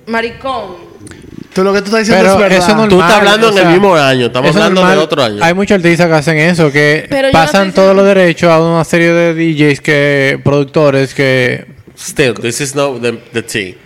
Maricón. 0.07 0.95
Tú 1.53 1.63
lo 1.63 1.73
que 1.73 1.81
tú 1.83 1.85
estás 1.87 2.01
diciendo 2.01 2.25
Pero 2.25 2.35
es 2.35 2.41
verdad. 2.51 2.59
eso 2.69 2.77
no 2.77 2.89
Tú 2.89 2.97
estás 3.01 3.11
Normal, 3.11 3.29
hablando 3.29 3.47
o 3.47 3.51
en 3.51 3.57
el 3.59 3.63
sea, 3.63 3.71
mismo 3.73 3.95
año. 3.95 4.27
Estamos 4.27 4.51
hablando 4.57 4.81
normal. 4.81 4.99
de 4.99 5.05
otro 5.05 5.23
año. 5.23 5.45
Hay 5.45 5.55
muchos 5.55 5.77
artistas 5.77 6.07
que 6.09 6.13
hacen 6.15 6.39
eso, 6.39 6.73
que 6.73 7.07
Pero 7.09 7.29
no 7.29 7.33
pasan 7.33 7.69
estoy 7.69 7.85
todos 7.85 7.95
los 7.97 8.05
derechos 8.07 8.51
a 8.51 8.61
una 8.61 8.83
serie 8.85 9.13
de 9.13 9.35
DJs 9.35 9.81
que 9.81 10.41
productores 10.43 11.15
que 11.15 11.67
Still, 11.97 12.35
this 12.35 12.61
is 12.61 12.75
not 12.75 13.01
the, 13.01 13.13
the 13.33 13.43
tea. 13.43 13.77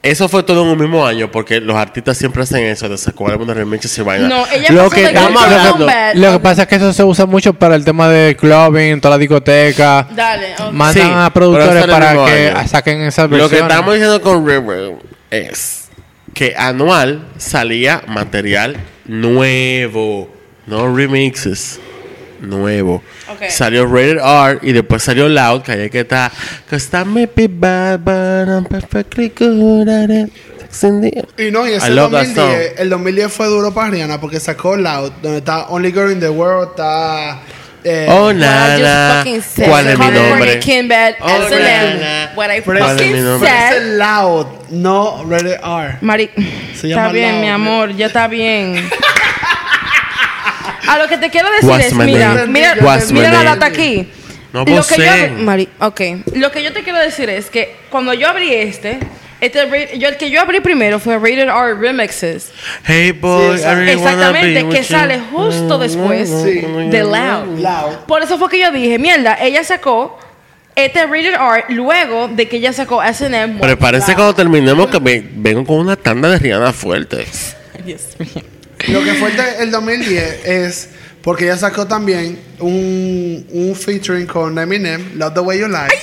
Eso 0.00 0.28
fue 0.28 0.44
todo 0.44 0.62
en 0.62 0.68
un 0.68 0.78
mismo 0.78 1.04
año 1.04 1.28
porque 1.30 1.60
los 1.60 1.76
artistas 1.76 2.16
siempre 2.16 2.44
hacen 2.44 2.62
eso 2.64 2.88
de 2.88 2.96
sacar 2.96 3.32
algunos 3.32 3.56
remixes 3.56 3.98
y 3.98 4.02
vaina. 4.02 4.28
No, 4.28 4.46
ella 4.46 4.70
Lo 4.70 4.88
que 4.90 5.00
de 5.00 5.06
estamos 5.08 5.42
Girl 5.42 5.52
hablando. 5.54 5.86
Lo 6.14 6.32
que 6.32 6.38
pasa 6.38 6.62
es 6.62 6.68
que 6.68 6.76
eso 6.76 6.92
se 6.92 7.02
usa 7.02 7.26
mucho 7.26 7.52
para 7.52 7.74
el 7.74 7.84
tema 7.84 8.08
de 8.08 8.36
clubbing, 8.36 9.00
toda 9.00 9.16
la 9.16 9.18
discoteca. 9.18 10.06
Dale. 10.14 10.54
Mandan 10.72 10.94
Sí, 11.04 11.12
a 11.12 11.30
productores 11.34 11.86
para 11.86 12.12
que 12.26 12.50
año. 12.56 12.68
saquen 12.68 13.00
esas 13.02 13.28
Lo 13.28 13.36
versiones. 13.36 13.58
que 13.60 13.68
estamos 13.72 13.94
diciendo 13.94 14.20
con 14.22 14.46
River 14.46 14.92
es 15.30 15.88
que 16.32 16.54
anual 16.56 17.26
salía 17.36 18.02
material 18.06 18.76
nuevo, 19.06 20.30
no 20.66 20.94
remixes. 20.94 21.80
Nuevo. 22.40 23.02
Ok. 23.28 23.44
Salió 23.50 23.86
Rated 23.86 24.18
R 24.18 24.58
y 24.62 24.72
después 24.72 25.02
salió 25.02 25.28
Loud, 25.28 25.62
que 25.62 25.72
ahí 25.72 25.90
que 25.90 26.00
está. 26.00 26.30
Cause 26.68 26.88
I'm 26.96 27.16
a 27.16 27.26
bit 27.34 27.50
bad, 27.54 28.00
but 28.00 28.48
I'm 28.48 28.64
perfectly 28.64 29.32
good 29.36 29.88
at 29.88 30.10
it. 30.10 30.32
Sex 30.70 30.84
in 30.84 31.00
the- 31.00 31.24
Y 31.46 31.50
no, 31.50 31.66
y 31.66 31.72
ese 31.72 31.88
I 31.88 31.90
love 31.94 32.10
that 32.12 32.26
2010, 32.26 32.74
el 32.80 32.90
2010 32.90 33.32
fue 33.32 33.46
duro 33.46 33.72
para 33.72 33.90
Rihanna 33.90 34.20
porque 34.20 34.38
sacó 34.38 34.76
Loud, 34.76 35.12
donde 35.22 35.38
está 35.38 35.66
Only 35.68 35.92
Girl 35.92 36.12
in 36.12 36.20
the 36.20 36.28
World, 36.28 36.70
está... 36.70 37.40
eh, 37.84 38.06
Oh, 38.10 38.32
said. 39.40 39.66
¿Cuál 39.66 39.86
es 39.88 39.98
mi 39.98 40.04
nombre? 40.06 40.60
Oh, 41.20 41.48
nana. 41.58 42.32
What 42.36 42.50
I 42.54 42.60
¿Cuál 42.60 43.00
es 43.00 43.06
mi 43.06 43.12
fucking 43.12 43.24
nombre? 43.24 43.48
es 43.70 43.82
Loud, 43.96 44.46
no 44.70 45.24
Rated 45.26 45.58
R. 45.64 45.96
Mari, 46.02 46.30
Se 46.78 46.88
está 46.88 47.08
bien, 47.12 47.32
Loud. 47.32 47.40
mi 47.40 47.48
amor, 47.48 47.96
ya 47.96 48.06
está 48.06 48.28
bien. 48.28 48.88
A 50.86 50.98
lo 50.98 51.08
que 51.08 51.18
te 51.18 51.30
quiero 51.30 51.50
decir 51.50 51.68
What's 51.68 51.86
es, 51.86 51.94
mira, 51.94 52.46
mira, 52.46 52.76
What's 52.80 53.10
mira 53.12 53.30
la 53.32 53.42
data 53.42 53.66
aquí. 53.66 54.08
No 54.52 54.64
lo 54.64 54.82
que 54.82 54.96
yo. 54.96 55.34
Mari, 55.44 55.68
ok. 55.80 56.00
Lo 56.34 56.50
que 56.52 56.62
yo 56.62 56.72
te 56.72 56.82
quiero 56.82 56.98
decir 56.98 57.28
es 57.28 57.50
que 57.50 57.74
cuando 57.90 58.14
yo 58.14 58.28
abrí 58.28 58.52
este, 58.54 58.98
este 59.40 59.98
yo, 59.98 60.08
el 60.08 60.16
que 60.16 60.30
yo 60.30 60.40
abrí 60.40 60.60
primero 60.60 60.98
fue 60.98 61.16
Rated 61.16 61.48
R 61.48 61.74
Remixes. 61.74 62.50
Hey 62.84 63.12
boy, 63.12 63.58
Sí, 63.58 63.64
I 63.64 63.74
really 63.74 63.94
wanna 63.96 64.10
Exactamente, 64.12 64.62
be 64.64 64.68
que 64.70 64.78
with 64.78 64.84
sale 64.86 65.16
you. 65.18 65.22
justo 65.38 65.78
después 65.78 66.28
Sí. 66.28 66.60
de 66.90 67.02
Loud. 67.02 67.58
Loud. 67.58 67.94
Por 68.06 68.22
eso 68.22 68.38
fue 68.38 68.48
que 68.48 68.58
yo 68.58 68.70
dije, 68.72 68.98
mierda, 68.98 69.36
ella 69.40 69.62
sacó 69.64 70.18
este 70.74 71.04
Rated 71.06 71.34
R 71.34 71.64
luego 71.74 72.28
de 72.28 72.48
que 72.48 72.56
ella 72.56 72.72
sacó 72.72 73.02
S&M. 73.02 73.60
Prepárense 73.60 74.14
cuando 74.14 74.34
terminemos 74.34 74.86
que 74.88 74.98
ve- 74.98 75.24
vengo 75.34 75.64
con 75.66 75.76
una 75.80 75.96
tanda 75.96 76.30
de 76.30 76.38
Rihanna 76.38 76.72
fuerte. 76.72 77.26
Lo 78.92 79.02
que 79.04 79.14
fue 79.14 79.30
el, 79.30 79.36
de- 79.36 79.62
el 79.62 79.70
2010 79.70 80.44
es 80.46 80.88
porque 81.22 81.44
ella 81.44 81.56
sacó 81.58 81.86
también 81.86 82.38
un, 82.60 83.46
un 83.50 83.74
featuring 83.74 84.26
con 84.26 84.58
Eminem, 84.58 85.18
Love 85.18 85.34
the 85.34 85.40
Way 85.40 85.60
You 85.60 85.68
Like, 85.68 85.94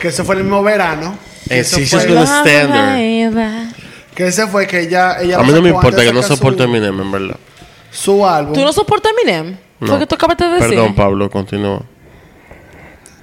que 0.00 0.08
ese 0.08 0.22
fue 0.24 0.36
el 0.36 0.42
mismo 0.44 0.62
verano. 0.62 1.16
Eh, 1.48 1.60
eso 1.60 1.78
fue- 1.78 2.06
gonna 2.06 2.24
stand 2.40 2.72
there. 2.72 3.68
Que 4.14 4.26
ese 4.26 4.46
fue 4.46 4.66
que 4.66 4.80
ella, 4.80 5.16
ella 5.22 5.38
A 5.38 5.42
mí 5.42 5.52
no 5.52 5.62
me 5.62 5.70
importa 5.70 6.02
que 6.04 6.12
no 6.12 6.20
sacar 6.22 6.36
soporte 6.36 6.58
su, 6.58 6.68
Eminem, 6.68 7.00
en 7.00 7.12
verdad. 7.12 7.36
su 7.90 8.26
álbum. 8.26 8.52
¿Tú 8.54 8.60
no 8.60 8.72
soportas 8.72 9.12
Eminem? 9.18 9.56
No. 9.80 9.86
Fue 9.88 9.98
que 10.00 10.06
tú 10.06 10.14
acabas 10.14 10.36
de 10.36 10.44
decir. 10.50 10.68
Perdón, 10.68 10.94
Pablo, 10.94 11.30
continúa. 11.30 11.82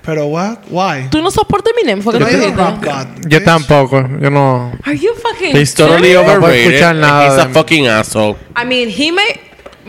Pero 0.09 0.25
what? 0.25 0.57
Why? 0.71 1.07
¿Tú 1.11 1.21
no 1.21 1.29
soportas 1.29 1.71
Eminem? 1.77 2.01
Fue 2.01 2.13
que. 2.13 2.19
Yo 2.19 3.39
bitch. 3.39 3.43
tampoco, 3.45 4.01
yo 4.19 4.31
no. 4.31 4.71
Are 4.83 4.95
you 4.97 5.13
fucking 5.13 5.55
He's 5.55 5.75
totally? 5.75 6.13
No 6.13 6.21
overrated. 6.21 6.73
escuchar 6.73 6.95
nada 6.95 7.25
He's 7.27 7.37
a 7.37 7.49
fucking 7.49 7.85
asshole. 7.85 8.35
I 8.55 8.65
mean, 8.65 8.89
he 8.89 9.11
may... 9.11 9.39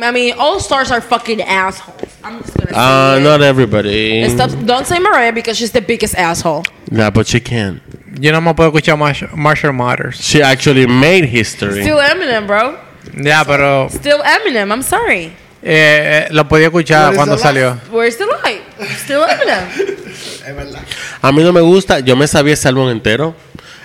I 0.03 0.11
mean, 0.13 0.35
all 0.39 0.61
stars 0.61 0.91
are 0.91 1.01
fucking 1.01 1.41
assholes. 1.41 1.97
I'm 2.23 2.43
just 2.43 2.55
gonna 2.55 2.71
say 2.71 2.77
Uh, 2.77 3.17
it. 3.19 3.23
not 3.23 3.41
everybody. 3.41 4.29
Stop, 4.29 4.51
don't 4.67 4.87
say 4.87 4.99
Mariah 4.99 5.33
because 5.33 5.57
she's 5.57 5.73
the 5.73 5.81
biggest 5.81 6.15
asshole. 6.17 6.65
Nah, 6.91 7.09
but 7.11 7.27
she 7.27 7.41
can. 7.41 7.81
Yo 8.21 8.31
no 8.33 8.41
me 8.43 8.53
puedo 8.53 8.71
escuchar 8.71 8.99
Marsh- 8.99 9.33
Marshall 9.35 9.73
Matters. 9.73 10.17
She 10.23 10.43
actually 10.43 10.87
made 10.87 11.25
history. 11.25 11.81
Still 11.83 11.99
Eminem, 11.99 12.47
bro. 12.47 12.77
Ya, 13.17 13.43
pero 13.45 13.89
Still 13.89 14.21
Eminem. 14.23 14.71
I'm 14.71 14.83
sorry. 14.83 15.33
eh, 15.63 16.25
eh, 16.25 16.29
lo 16.31 16.45
podía 16.49 16.67
escuchar 16.69 17.15
cuando 17.15 17.37
salió. 17.37 17.79
Where's 17.91 18.17
the 18.17 18.27
light? 18.27 18.63
Still 19.05 19.25
Eminem. 19.25 19.97
Es 20.51 20.57
verdad. 20.57 20.81
A 21.23 21.33
mí 21.33 21.43
no 21.43 21.53
me 21.53 21.61
gusta. 21.61 22.01
Yo 22.01 22.17
me 22.17 22.27
sabía 22.27 22.55
ese 22.55 22.69
álbum 22.69 22.89
entero. 22.91 23.35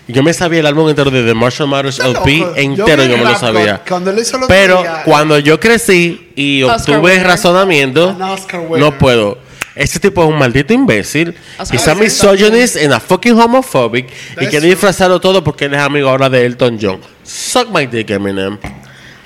Yo 0.08 0.22
me 0.22 0.34
sabía 0.34 0.60
el 0.60 0.68
álbum 0.68 0.88
entero 0.90 1.10
de 1.10 1.24
The 1.24 1.34
Marshall 1.34 1.68
Matters 1.68 2.00
LP 2.00 2.38
Loco, 2.38 2.54
entero. 2.56 3.04
vi 3.04 3.10
Yo 3.10 3.18
me 3.18 3.24
lo 3.24 3.36
sabía. 3.40 3.82
Cuando 3.88 4.12
él 4.12 4.20
hizo 4.20 4.40
Pero 4.48 4.82
días, 4.82 5.00
cuando 5.04 5.40
yo 5.40 5.60
crecí 5.60 6.32
y 6.36 6.62
Oscar 6.62 6.98
obtuve 6.98 7.12
winner. 7.14 7.26
razonamiento, 7.28 8.10
winner. 8.16 8.80
no 8.80 8.98
puedo. 9.00 9.40
Este 9.74 10.00
tipo 10.00 10.24
es 10.24 10.30
un 10.30 10.38
maldito 10.38 10.74
imbécil. 10.74 11.36
Oscar 11.60 11.76
Isaac 11.76 11.98
misogynist 11.98 12.78
and 12.78 12.94
a 12.94 13.00
fucking 13.00 13.34
homophobic. 13.38 14.06
y 14.06 14.10
That's 14.36 14.50
quiere 14.50 14.60
true. 14.60 14.70
disfrazarlo 14.70 15.20
todo 15.20 15.44
porque 15.44 15.66
él 15.66 15.74
es 15.74 15.82
amigo 15.82 16.08
ahora 16.08 16.30
de 16.30 16.46
Elton 16.46 16.78
John. 16.82 17.02
Suck 17.24 17.70
my 17.72 17.88
dick, 17.88 18.10
Eminem. 18.12 18.58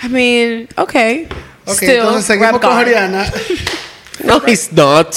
I 0.02 0.08
mean, 0.08 0.68
okay. 0.78 1.28
Ok, 1.66 1.76
Still, 1.76 1.90
entonces 1.98 2.26
seguimos 2.26 2.60
con 2.62 2.72
God. 2.74 2.84
Rihanna. 2.86 3.26
No, 4.24 4.42
he's 4.46 4.72
not. 4.74 5.16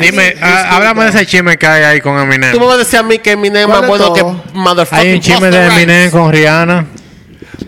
Dime, 0.00 0.36
ah, 0.40 0.76
háblame 0.76 1.04
de 1.04 1.10
ese 1.10 1.26
chisme 1.26 1.56
que 1.56 1.66
hay 1.66 1.84
ahí 1.84 2.00
con 2.00 2.18
Eminem. 2.18 2.52
Tú 2.52 2.60
me 2.60 2.66
vas 2.66 2.76
a 2.76 2.78
decir 2.78 2.98
a 2.98 3.02
mí 3.02 3.18
que 3.18 3.32
Eminem 3.32 3.62
es 3.62 3.66
¿Cuál 3.66 3.80
más 3.80 3.88
bueno 3.88 4.12
que 4.14 4.24
motherfucking 4.54 5.06
Hay 5.06 5.14
un 5.14 5.20
chisme 5.20 5.50
de. 5.50 5.66
Eminem 5.66 6.10
con 6.10 6.32
Rihanna. 6.32 6.86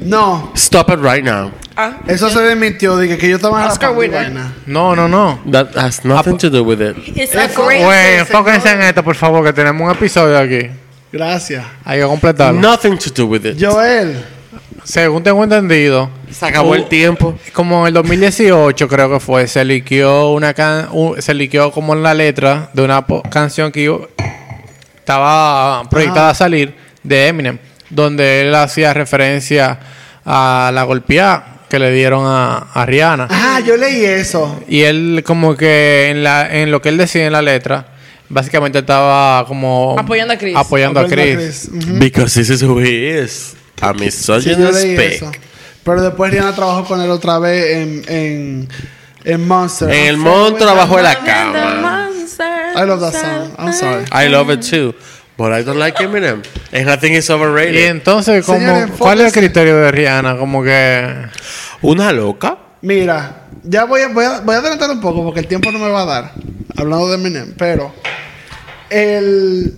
No, 0.00 0.52
Stop 0.54 0.90
it 0.90 0.98
right 1.00 1.24
now. 1.24 1.50
Ah, 1.76 1.98
eso 2.06 2.30
se 2.30 2.40
desmintió. 2.40 2.98
Dije 2.98 3.18
que 3.18 3.28
yo 3.28 3.36
estaba 3.36 3.66
Oscar 3.66 3.90
rapando 3.90 4.04
y 4.04 4.08
winner. 4.08 4.24
vaina. 4.24 4.52
No, 4.66 4.94
no, 4.94 5.08
no. 5.08 5.40
That 5.50 5.76
has 5.76 6.04
nothing 6.04 6.38
to 6.38 6.50
do 6.50 6.62
with 6.62 6.80
it. 6.80 6.96
it's 7.16 7.34
a 7.34 7.48
great. 7.48 7.82
Güey, 7.82 8.18
enfóquense 8.18 8.70
en 8.70 8.82
esto, 8.82 9.02
por 9.02 9.16
favor, 9.16 9.44
que 9.44 9.52
tenemos 9.52 9.82
un 9.82 9.90
episodio 9.90 10.38
aquí. 10.38 10.70
Gracias. 11.12 11.64
Hay 11.84 12.00
que 12.00 12.06
completarlo. 12.06 12.60
Nothing 12.60 12.98
to 12.98 13.10
do 13.10 13.26
with 13.26 13.44
it. 13.44 13.56
Joel. 13.60 14.33
Según 14.84 15.22
tengo 15.22 15.42
entendido, 15.42 16.10
Se 16.30 16.46
acabó 16.46 16.70
Uh, 16.70 16.74
el 16.74 16.88
tiempo. 16.88 17.38
como 17.52 17.80
en 17.82 17.88
el 17.88 17.94
2018 17.94 18.86
creo 18.88 19.10
que 19.10 19.18
fue, 19.20 19.48
se 19.48 19.64
liqueó 19.64 20.32
una 20.32 20.52
can 20.54 20.88
un- 20.92 21.20
se 21.22 21.32
liqueó 21.34 21.70
como 21.72 21.94
la 21.94 22.12
letra 22.14 22.70
de 22.74 22.82
una 22.82 23.04
canción 23.30 23.72
que 23.72 23.80
iba- 23.80 23.98
estaba 24.98 25.82
proyectada 25.90 26.30
a 26.30 26.34
salir 26.34 26.74
de 27.02 27.28
Eminem, 27.28 27.58
donde 27.90 28.42
él 28.42 28.54
hacía 28.54 28.94
referencia 28.94 29.78
a 30.24 30.70
la 30.72 30.82
golpeada 30.84 31.58
que 31.68 31.78
le 31.78 31.90
dieron 31.92 32.24
a, 32.26 32.58
a 32.72 32.86
Rihanna. 32.86 33.28
Ah, 33.30 33.60
yo 33.66 33.76
leí 33.76 34.04
eso. 34.04 34.60
Y 34.68 34.82
él 34.82 35.22
como 35.26 35.56
que 35.56 36.08
en 36.10 36.22
la 36.22 36.54
en 36.54 36.70
lo 36.70 36.80
que 36.80 36.88
él 36.90 36.96
decía 36.98 37.26
en 37.26 37.32
la 37.32 37.42
letra, 37.42 37.88
básicamente 38.28 38.78
estaba 38.78 39.44
como 39.46 39.96
Apoyando 39.98 40.34
a 40.34 40.36
Chris. 40.38 40.56
Apoyando 40.56 41.00
a 41.00 41.06
Chris. 41.06 41.68
Because 41.98 42.38
this 42.38 42.50
is 42.50 42.62
who 42.62 42.80
he 42.80 43.18
is. 43.22 43.56
A 43.80 43.92
Sí, 43.92 44.00
misogynist 44.00 44.72
leí 44.74 44.96
pig. 44.96 45.12
eso. 45.14 45.32
Pero 45.84 46.02
después 46.02 46.30
Rihanna 46.30 46.54
trabajó 46.54 46.84
con 46.84 47.00
él 47.00 47.10
otra 47.10 47.38
vez 47.38 47.76
en, 47.76 48.02
en, 48.08 48.68
en 49.24 49.46
Monster. 49.48 49.90
En 49.90 50.06
el 50.06 50.16
sorry, 50.16 50.26
abajo 50.68 50.96
de 50.96 51.02
la 51.02 51.18
cama. 51.18 52.08
monster 52.08 52.46
I 52.76 52.86
love 52.86 53.00
that 53.00 53.12
song. 53.12 53.50
I'm 53.58 53.72
sorry. 53.72 54.04
I 54.10 54.28
love 54.28 54.50
it 54.50 54.60
too. 54.62 54.94
But 55.36 55.52
I 55.52 55.62
don't 55.64 55.78
like 55.78 55.98
Eminem. 56.02 56.42
And 56.72 56.88
I 56.88 56.96
think 56.96 57.16
it's 57.16 57.28
Y 57.28 57.32
overrated. 57.32 57.88
entonces, 57.90 58.44
como, 58.46 58.58
Señores, 58.60 58.90
¿cuál 58.98 59.20
es 59.20 59.26
el 59.26 59.32
criterio 59.32 59.76
de 59.76 59.90
Rihanna? 59.90 60.36
Como 60.38 60.62
que 60.62 61.26
Una 61.82 62.12
loca. 62.12 62.56
Mira, 62.82 63.42
ya 63.62 63.84
voy 63.84 64.02
a, 64.02 64.08
voy, 64.08 64.24
a, 64.24 64.40
voy 64.40 64.54
a 64.54 64.58
adelantar 64.58 64.90
un 64.90 65.00
poco 65.00 65.24
porque 65.24 65.40
el 65.40 65.46
tiempo 65.48 65.70
no 65.72 65.78
me 65.80 65.88
va 65.90 66.02
a 66.02 66.06
dar. 66.06 66.32
Hablando 66.76 67.08
de 67.08 67.14
Eminem. 67.16 67.54
Pero 67.58 67.92
el, 68.90 69.74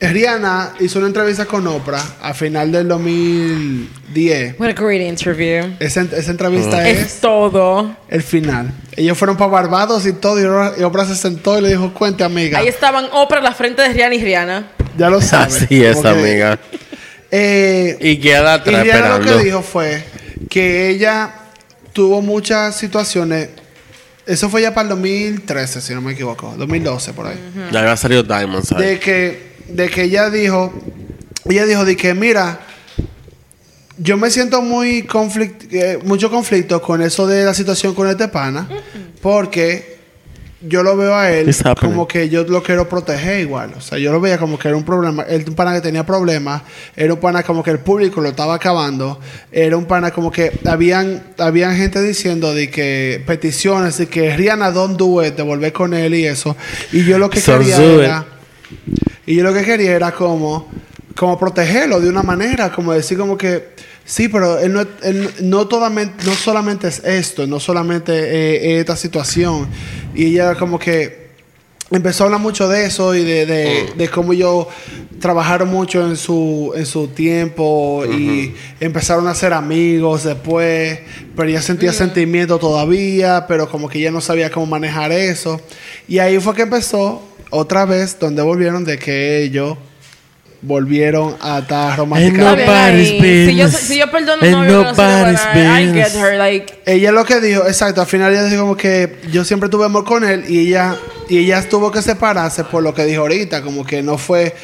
Rihanna 0.00 0.74
hizo 0.78 0.98
una 1.00 1.08
entrevista 1.08 1.44
con 1.46 1.66
Oprah 1.66 2.02
a 2.22 2.32
final 2.32 2.70
del 2.70 2.86
2010. 2.86 4.58
What 4.60 4.68
a 4.68 4.72
great 4.72 5.00
interview. 5.02 5.74
Esa, 5.80 6.02
esa 6.02 6.30
entrevista 6.30 6.88
Es 6.88 6.98
es 6.98 7.20
todo. 7.20 7.96
el 8.08 8.22
final. 8.22 8.72
Ellos 8.96 9.18
fueron 9.18 9.36
para 9.36 9.50
Barbados 9.50 10.06
y 10.06 10.12
todo. 10.12 10.40
Y 10.40 10.44
Oprah, 10.44 10.72
y 10.78 10.82
Oprah 10.84 11.04
se 11.06 11.16
sentó 11.16 11.58
y 11.58 11.62
le 11.62 11.70
dijo: 11.70 11.92
Cuente, 11.94 12.22
amiga. 12.22 12.58
Ahí 12.60 12.68
estaban 12.68 13.06
Oprah 13.12 13.38
a 13.38 13.42
la 13.42 13.52
frente 13.54 13.82
de 13.82 13.88
Rihanna 13.92 14.14
y 14.14 14.22
Rihanna. 14.24 14.68
Ya 14.96 15.10
lo 15.10 15.20
sabes. 15.20 15.62
Así 15.62 15.82
es, 15.84 15.96
Porque, 15.96 16.08
amiga. 16.10 16.58
Eh, 17.30 17.96
Y 18.00 18.18
queda 18.18 18.52
Y 18.56 18.58
atrás 18.60 18.82
Rihanna 18.84 19.18
lo 19.18 19.24
que 19.38 19.44
dijo 19.44 19.62
fue 19.62 20.04
que 20.48 20.90
ella 20.90 21.34
tuvo 21.92 22.22
muchas 22.22 22.76
situaciones. 22.76 23.48
Eso 24.26 24.48
fue 24.50 24.60
ya 24.62 24.74
para 24.74 24.82
el 24.84 24.88
2013, 24.90 25.80
si 25.80 25.94
no 25.94 26.02
me 26.02 26.12
equivoco. 26.12 26.54
2012, 26.56 27.12
por 27.14 27.26
ahí. 27.26 27.38
Ya 27.72 27.80
había 27.80 27.96
salido 27.96 28.22
Diamonds. 28.22 28.68
De 28.76 29.00
que, 29.00 29.47
de 29.68 29.88
que 29.88 30.04
ella 30.04 30.30
dijo, 30.30 30.72
ella 31.48 31.66
dijo 31.66 31.84
de 31.84 31.96
que, 31.96 32.14
mira, 32.14 32.60
yo 33.98 34.16
me 34.16 34.30
siento 34.30 34.62
muy 34.62 35.02
conflict, 35.02 35.72
eh, 35.72 35.98
mucho 36.04 36.30
conflicto 36.30 36.80
con 36.80 37.02
eso 37.02 37.26
de 37.26 37.44
la 37.44 37.54
situación 37.54 37.94
con 37.94 38.08
este 38.08 38.28
pana, 38.28 38.68
porque 39.20 39.98
yo 40.60 40.82
lo 40.82 40.96
veo 40.96 41.14
a 41.14 41.30
él 41.30 41.54
como 41.80 42.08
que 42.08 42.28
yo 42.28 42.42
lo 42.42 42.62
quiero 42.62 42.88
proteger 42.88 43.40
igual. 43.40 43.74
O 43.76 43.80
sea, 43.80 43.98
yo 43.98 44.10
lo 44.10 44.20
veía 44.20 44.38
como 44.38 44.58
que 44.58 44.68
era 44.68 44.76
un 44.76 44.84
problema. 44.84 45.22
Él 45.22 45.44
un 45.46 45.54
pana 45.54 45.72
que 45.72 45.80
tenía 45.80 46.04
problemas. 46.04 46.62
Era 46.96 47.14
un 47.14 47.20
pana 47.20 47.44
como 47.44 47.62
que 47.62 47.70
el 47.70 47.78
público 47.78 48.20
lo 48.20 48.30
estaba 48.30 48.54
acabando. 48.54 49.20
Era 49.52 49.76
un 49.76 49.86
pana 49.86 50.10
como 50.10 50.32
que 50.32 50.58
habían, 50.66 51.22
habían 51.38 51.76
gente 51.76 52.02
diciendo 52.02 52.54
de 52.54 52.70
que 52.70 53.22
peticiones 53.24 53.98
de 53.98 54.08
que 54.08 54.36
Rihanna 54.36 54.72
don't 54.72 54.98
do 54.98 55.24
it, 55.24 55.36
de 55.36 55.44
volver 55.44 55.72
con 55.72 55.94
él 55.94 56.14
y 56.14 56.26
eso. 56.26 56.56
Y 56.92 57.04
yo 57.04 57.18
lo 57.18 57.30
que 57.30 57.40
So 57.40 57.58
quería 57.58 57.80
era... 57.80 58.26
Y 59.26 59.34
yo 59.36 59.44
lo 59.44 59.52
que 59.52 59.62
quería 59.64 59.92
era 59.92 60.12
como, 60.12 60.68
como 61.16 61.38
protegerlo 61.38 62.00
de 62.00 62.08
una 62.08 62.22
manera, 62.22 62.72
como 62.72 62.92
decir 62.92 63.18
como 63.18 63.36
que, 63.36 63.70
sí, 64.04 64.28
pero 64.28 64.58
él 64.58 64.72
no, 64.72 64.80
él 65.02 65.30
no, 65.42 65.66
todamente- 65.68 66.24
no 66.24 66.32
solamente 66.34 66.88
es 66.88 67.02
esto, 67.04 67.46
no 67.46 67.60
solamente 67.60 68.12
eh, 68.12 68.74
es 68.74 68.80
esta 68.80 68.96
situación. 68.96 69.68
Y 70.14 70.26
ella 70.26 70.54
como 70.54 70.78
que 70.78 71.28
empezó 71.90 72.24
a 72.24 72.26
hablar 72.26 72.40
mucho 72.40 72.68
de 72.68 72.84
eso 72.86 73.14
y 73.14 73.24
de, 73.24 73.46
de, 73.46 73.92
de 73.96 74.08
cómo 74.08 74.32
ellos 74.32 74.66
trabajaron 75.20 75.68
mucho 75.68 76.06
en 76.06 76.16
su, 76.16 76.72
en 76.76 76.86
su 76.86 77.08
tiempo 77.08 78.04
y 78.06 78.54
empezaron 78.78 79.26
a 79.26 79.34
ser 79.34 79.52
amigos 79.52 80.22
después, 80.24 81.00
pero 81.34 81.48
ella 81.48 81.60
sentía 81.62 81.92
sentimiento 81.92 82.58
todavía, 82.58 83.44
pero 83.48 83.68
como 83.68 83.88
que 83.88 83.98
ella 83.98 84.10
no 84.10 84.20
sabía 84.20 84.50
cómo 84.50 84.66
manejar 84.66 85.12
eso. 85.12 85.60
Y 86.06 86.18
ahí 86.18 86.38
fue 86.40 86.54
que 86.54 86.62
empezó 86.62 87.27
otra 87.50 87.84
vez, 87.84 88.18
donde 88.18 88.42
volvieron 88.42 88.84
de 88.84 88.98
que 88.98 89.42
ellos 89.42 89.76
volvieron 90.60 91.36
a 91.40 91.60
estar 91.60 92.00
ahí. 92.12 93.46
Si 93.46 93.56
yo, 93.56 93.68
si 93.68 93.98
yo 93.98 94.10
perdono 94.10 94.42
Ain't 94.42 94.52
no, 94.52 94.66
yo 94.66 94.82
no 94.82 94.94
sé 94.94 95.02
nobody's 95.02 95.40
I 95.54 95.92
get 95.92 96.04
business. 96.04 96.14
her. 96.16 96.36
Like, 96.36 96.74
Ella 96.84 97.12
lo 97.12 97.24
que 97.24 97.40
dijo, 97.40 97.66
exacto, 97.66 98.00
al 98.00 98.06
final 98.06 98.32
ella 98.32 98.44
dijo 98.44 98.62
como 98.62 98.76
que 98.76 99.18
yo 99.30 99.44
siempre 99.44 99.68
tuve 99.68 99.84
amor 99.84 100.04
con 100.04 100.24
él 100.24 100.44
y 100.48 100.68
ella 100.68 100.96
y 101.28 101.38
ella 101.38 101.66
tuvo 101.68 101.90
que 101.92 102.02
separarse 102.02 102.64
por 102.64 102.82
lo 102.82 102.92
que 102.92 103.04
dijo 103.04 103.22
ahorita, 103.22 103.62
como 103.62 103.84
que 103.84 104.02
no 104.02 104.18
fue 104.18 104.54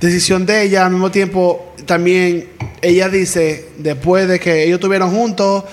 decisión 0.00 0.44
de 0.44 0.62
ella, 0.62 0.86
al 0.86 0.92
mismo 0.92 1.10
tiempo 1.10 1.74
también 1.86 2.48
ella 2.82 3.08
dice, 3.08 3.68
después 3.78 4.26
de 4.26 4.40
que 4.40 4.64
ellos 4.64 4.76
estuvieron 4.76 5.10
juntos, 5.10 5.64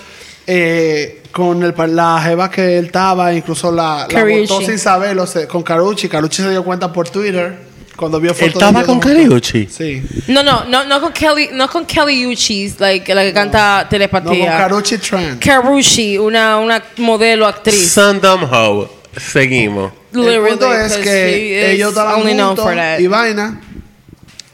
eh, 0.47 1.21
con 1.31 1.63
el, 1.63 1.73
la 1.95 2.21
jeva 2.23 2.49
que 2.49 2.77
él 2.77 2.85
estaba, 2.85 3.33
incluso 3.33 3.71
la, 3.71 3.99
la 4.01 4.07
Carucci. 4.07 4.41
botó 4.53 4.61
sin 4.65 4.77
saberlo 4.79 5.25
se- 5.27 5.47
con 5.47 5.63
Carucci, 5.63 6.09
Carucci 6.09 6.41
se 6.43 6.49
dio 6.49 6.63
cuenta 6.63 6.91
por 6.91 7.09
Twitter 7.09 7.55
cuando 7.95 8.19
vio 8.19 8.31
Él 8.31 8.35
fotos 8.37 8.53
de 8.53 8.59
estaba 8.59 8.83
con 8.83 8.95
juntos. 8.95 9.11
Cariucci. 9.11 9.67
Sí. 9.67 10.01
no, 10.27 10.41
no, 10.43 10.65
no, 10.65 10.83
no 10.85 10.99
con 11.01 11.13
Kelly, 11.13 11.49
no 11.53 11.69
con 11.69 11.85
Kelly 11.85 12.25
Uchis, 12.25 12.79
like, 12.79 13.13
la 13.13 13.21
que 13.23 13.31
canta 13.33 13.77
No, 13.77 13.81
con 13.83 13.89
telepatía. 13.89 14.57
Carucci 14.57 14.97
Trent. 14.97 15.43
Karushi, 15.43 16.17
una, 16.17 16.57
una 16.57 16.83
modelo 16.97 17.45
actriz. 17.47 17.91
Sandom 17.91 18.43
Ho. 18.51 18.89
Seguimos. 19.15 19.91
El 20.13 20.19
Literally, 20.21 20.49
punto 20.49 20.73
es 20.73 20.97
que 20.97 21.71
ellos 21.73 21.89
estaban 21.89 22.21
juntos 22.21 22.65
y 22.99 23.07
vaina. 23.07 23.61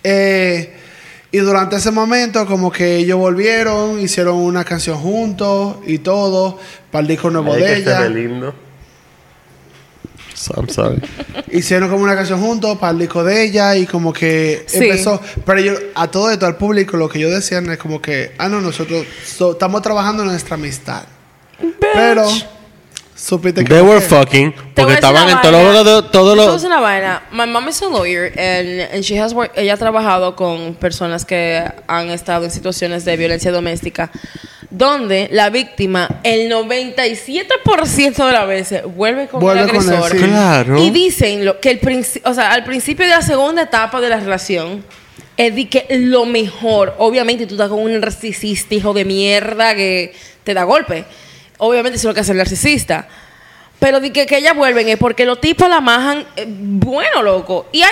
Eh, 0.03 0.76
y 1.37 1.39
durante 1.39 1.75
ese 1.77 1.91
momento, 1.91 2.45
como 2.45 2.71
que 2.71 2.97
ellos 2.97 3.17
volvieron, 3.17 3.99
hicieron 3.99 4.35
una 4.37 4.63
canción 4.63 4.97
juntos 4.97 5.77
y 5.85 5.99
todo, 5.99 6.57
para 6.91 7.01
el 7.03 7.07
disco 7.07 7.29
nuevo 7.29 7.53
Ay, 7.53 7.61
de 7.61 7.67
que 7.67 7.75
ella. 7.81 8.07
lindo. 8.09 8.53
I'm 10.55 10.69
sorry. 10.69 11.01
Hicieron 11.51 11.89
como 11.89 12.03
una 12.03 12.15
canción 12.15 12.39
juntos 12.39 12.77
para 12.77 12.91
el 12.91 12.99
disco 12.99 13.23
de 13.23 13.43
ella 13.43 13.75
y 13.75 13.87
como 13.87 14.13
que 14.13 14.63
Sí. 14.67 14.77
empezó. 14.85 15.19
Pero 15.45 15.59
yo, 15.59 15.73
a 15.95 16.09
todo 16.11 16.29
esto, 16.29 16.45
al 16.45 16.57
público, 16.57 16.95
lo 16.95 17.09
que 17.09 17.19
yo 17.19 17.29
decía 17.29 17.57
es 17.59 17.77
como 17.79 17.99
que, 18.01 18.33
ah, 18.37 18.47
no, 18.47 18.61
nosotros 18.61 19.05
so- 19.25 19.53
estamos 19.53 19.81
trabajando 19.81 20.21
en 20.23 20.29
nuestra 20.29 20.55
amistad. 20.55 21.03
Pero, 21.93 22.27
supiste 23.17 23.63
que. 23.63 23.73
They 23.73 23.81
were 23.81 23.99
fucking. 23.99 24.53
Porque 24.75 24.93
estaban 24.93 25.29
en 25.29 25.41
todos 25.41 25.73
los. 25.85 26.11
Todos 26.11 26.37
los 26.37 26.53
decir 26.53 26.67
una 26.67 26.79
vaina. 26.79 27.23
My 27.31 27.45
mom 27.47 27.67
is 27.67 27.81
a 27.81 27.85
lawyer 27.89 28.27
and, 28.39 28.93
and 28.93 29.01
she 29.03 29.19
has 29.19 29.33
worked, 29.33 29.57
ella 29.57 29.73
ha 29.73 29.77
trabajado 29.77 30.35
con 30.35 30.75
personas 30.75 31.25
que 31.25 31.63
han 31.87 32.09
estado 32.11 32.45
en 32.45 32.51
situaciones 32.51 33.03
de 33.05 33.17
violencia 33.17 33.51
doméstica 33.51 34.11
donde 34.69 35.29
la 35.31 35.49
víctima 35.49 36.19
el 36.23 36.51
97% 36.51 38.25
de 38.25 38.31
las 38.31 38.47
veces 38.47 38.83
vuelve 38.83 39.27
con 39.27 39.39
Vuelve 39.39 39.61
el 39.63 39.69
con 39.69 39.77
él, 39.81 39.89
agresor. 39.93 40.11
sí. 40.11 40.17
Claro. 40.25 40.77
Y 40.83 40.89
dicen 40.91 41.45
lo, 41.45 41.59
que 41.59 41.71
el 41.71 41.79
princi- 41.81 42.21
o 42.25 42.33
sea, 42.33 42.51
al 42.51 42.63
principio 42.63 43.05
de 43.05 43.11
la 43.11 43.21
segunda 43.21 43.61
etapa 43.63 44.01
de 44.01 44.09
la 44.09 44.19
relación 44.19 44.83
es 45.37 45.55
de 45.55 45.69
que 45.69 45.85
lo 45.91 46.25
mejor, 46.25 46.95
obviamente 46.97 47.45
tú 47.45 47.53
estás 47.55 47.69
con 47.69 47.79
un 47.79 47.99
narcisista 47.99 48.75
hijo 48.75 48.93
de 48.93 49.05
mierda 49.05 49.75
que 49.75 50.13
te 50.43 50.53
da 50.53 50.63
golpe. 50.63 51.05
Obviamente 51.57 51.97
eso 51.97 52.07
es 52.07 52.11
lo 52.11 52.13
que 52.13 52.21
hace 52.21 52.31
el 52.31 52.37
narcisista. 52.37 53.07
Pero 53.79 53.99
de 53.99 54.11
que, 54.11 54.25
que 54.25 54.37
ellas 54.37 54.55
vuelven 54.55 54.89
es 54.89 54.97
porque 54.97 55.25
los 55.25 55.39
tipos 55.39 55.69
la 55.69 55.81
majan 55.81 56.25
eh, 56.35 56.45
bueno, 56.47 57.21
loco. 57.21 57.67
Y 57.71 57.79
I, 57.79 57.83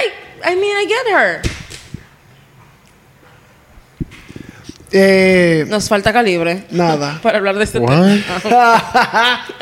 I 0.51 0.55
mean, 0.55 0.83
I 0.83 0.87
get 0.87 1.13
her. 1.13 1.41
Eh, 4.91 5.65
Nos 5.67 5.89
falta 5.89 6.13
calibre 6.13 6.63
nada. 6.71 7.19
para 7.23 7.37
hablar 7.37 7.57
de 7.57 7.63
este 7.65 7.79
What? 7.79 7.89
tema. 8.43 9.45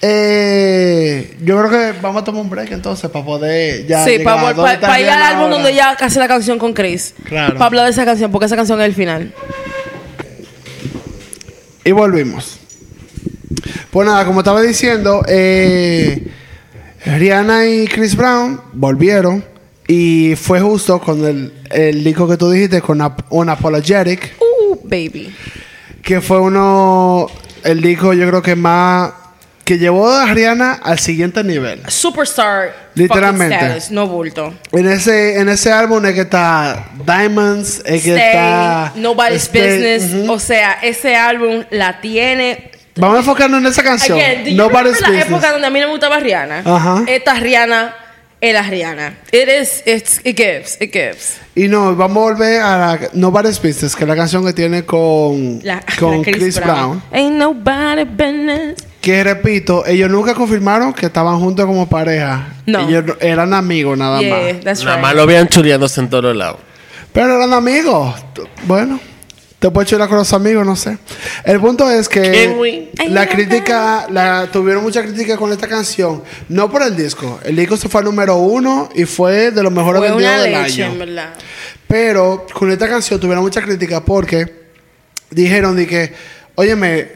Eh, 0.00 1.36
yo 1.42 1.58
creo 1.58 1.70
que 1.70 2.00
vamos 2.00 2.22
a 2.22 2.24
tomar 2.24 2.40
un 2.42 2.48
break 2.48 2.70
entonces 2.70 3.10
para 3.10 3.24
poder 3.24 3.84
ya. 3.84 4.04
sí, 4.04 4.20
para 4.20 4.52
dónde 4.52 4.74
está 4.74 5.00
ir 5.00 5.10
al 5.10 5.20
álbum 5.20 5.50
donde 5.50 5.72
ella 5.72 5.90
hace 5.98 6.20
la 6.20 6.28
canción 6.28 6.56
con 6.56 6.72
Chris. 6.72 7.16
Claro. 7.24 7.54
Para 7.54 7.66
hablar 7.66 7.84
de 7.86 7.90
esa 7.90 8.04
canción, 8.04 8.30
porque 8.30 8.46
esa 8.46 8.54
canción 8.54 8.80
es 8.80 8.86
el 8.86 8.94
final. 8.94 9.34
Y 11.84 11.90
volvimos. 11.90 12.60
Pues 13.90 14.06
nada, 14.06 14.24
como 14.24 14.40
estaba 14.40 14.62
diciendo, 14.62 15.22
eh, 15.28 16.26
Rihanna 17.06 17.66
y 17.66 17.86
Chris 17.86 18.16
Brown 18.16 18.60
volvieron. 18.72 19.44
Y 19.90 20.34
fue 20.36 20.60
justo 20.60 21.00
con 21.00 21.24
el, 21.24 21.52
el 21.70 22.04
disco 22.04 22.28
que 22.28 22.36
tú 22.36 22.50
dijiste, 22.50 22.82
con 22.82 23.00
Ap- 23.00 23.22
Unapologetic, 23.30 24.34
Uh, 24.38 24.76
baby. 24.84 25.34
que 26.02 26.20
fue 26.20 26.38
uno, 26.38 27.26
el 27.64 27.80
disco 27.80 28.12
yo 28.12 28.28
creo 28.28 28.42
que 28.42 28.54
más, 28.54 29.12
que 29.64 29.78
llevó 29.78 30.10
a 30.10 30.26
Rihanna 30.26 30.74
al 30.82 30.98
siguiente 30.98 31.42
nivel. 31.42 31.80
Superstar. 31.88 32.90
Literalmente. 32.94 33.54
status, 33.56 33.90
no 33.90 34.06
bulto. 34.06 34.52
En 34.72 34.86
ese, 34.88 35.38
en 35.40 35.48
ese 35.48 35.72
álbum 35.72 36.04
es 36.04 36.12
que 36.14 36.20
está 36.22 36.90
Diamonds, 37.06 37.80
es 37.86 38.02
que 38.02 38.14
está... 38.14 38.92
Nobody's 38.94 39.44
Stay, 39.44 39.96
Business. 39.98 40.28
O 40.28 40.38
sea, 40.38 40.72
ese 40.82 41.16
álbum 41.16 41.64
la 41.70 42.02
tiene. 42.02 42.72
Vamos 42.98 43.16
a 43.16 43.20
enfocarnos 43.20 43.60
en 43.60 43.66
esa 43.66 43.82
canción. 43.82 44.18
Again, 44.18 44.44
do 44.44 44.50
you 44.50 44.56
Nobody's 44.56 44.76
remember 44.96 45.02
la 45.02 45.08
Business. 45.08 45.26
época 45.28 45.52
donde 45.52 45.66
a 45.66 45.70
mí 45.70 45.80
no 45.80 45.86
me 45.86 45.92
gustaba 45.92 46.18
Rihanna? 46.20 46.62
Ajá. 46.64 47.04
Esta 47.06 47.34
Rihanna 47.34 47.94
era 48.40 48.62
Rihanna. 48.62 49.14
It 49.32 49.48
is, 49.48 49.82
it's, 49.86 50.20
it 50.24 50.36
gives, 50.36 50.76
it 50.80 50.92
gives. 50.92 51.40
Y 51.54 51.68
no, 51.68 51.94
vamos 51.96 52.16
a 52.16 52.20
volver 52.20 52.60
a 52.60 52.76
la 52.78 53.00
Nobody's 53.14 53.58
Business, 53.60 53.96
que 53.96 54.04
es 54.04 54.08
la 54.08 54.14
canción 54.16 54.44
que 54.44 54.52
tiene 54.52 54.84
con, 54.84 55.60
La, 55.62 55.80
con 55.98 56.18
la 56.18 56.22
Chris, 56.24 56.60
Brown. 56.60 57.02
Ain't 57.12 57.36
nobody 57.36 58.04
business. 58.04 58.76
Que 59.00 59.22
repito, 59.24 59.86
ellos 59.86 60.10
nunca 60.10 60.34
confirmaron 60.34 60.92
que 60.92 61.06
estaban 61.06 61.38
juntos 61.38 61.64
como 61.66 61.88
pareja. 61.88 62.48
No. 62.66 62.80
Ellos 62.88 63.04
no- 63.06 63.16
eran 63.20 63.54
amigos 63.54 63.96
nada 63.96 64.20
Yeah, 64.20 64.36
más. 64.54 64.60
that's 64.64 64.84
Nada 64.84 64.96
right. 64.96 65.02
más 65.06 65.14
lo 65.14 65.24
vean 65.26 65.48
chuleándose 65.48 66.00
en 66.00 66.10
todos 66.10 66.34
lados. 66.36 66.58
Pero 67.12 67.36
eran 67.36 67.52
amigos. 67.54 68.14
Bueno, 68.64 69.00
te 69.58 69.70
puedes 69.70 69.90
chular 69.90 70.08
con 70.08 70.18
los 70.18 70.32
amigos, 70.32 70.64
no 70.64 70.76
sé. 70.76 70.98
El 71.44 71.58
punto 71.60 71.90
es 71.90 72.08
que 72.08 72.86
la 73.08 73.26
crítica, 73.28 74.06
la, 74.08 74.48
tuvieron 74.52 74.84
mucha 74.84 75.02
crítica 75.02 75.36
con 75.36 75.50
esta 75.52 75.66
canción. 75.66 76.22
No 76.48 76.70
por 76.70 76.82
el 76.82 76.94
disco. 76.96 77.40
El 77.42 77.56
disco 77.56 77.76
se 77.76 77.88
fue 77.88 78.00
al 78.00 78.04
número 78.04 78.36
uno 78.36 78.88
y 78.94 79.04
fue 79.04 79.50
de 79.50 79.62
los 79.62 79.72
mejores 79.72 80.00
Fue 80.00 80.12
una 80.12 80.36
vendidos 80.36 80.42
del 80.42 80.62
leche, 80.62 80.84
año. 80.84 80.92
en 80.92 80.98
verdad. 81.00 81.34
Pero 81.88 82.46
con 82.52 82.70
esta 82.70 82.88
canción 82.88 83.18
tuvieron 83.18 83.42
mucha 83.42 83.60
crítica 83.60 84.04
porque 84.04 84.68
dijeron 85.30 85.74
de 85.74 85.86
que, 85.88 86.14
óyeme, 86.54 87.08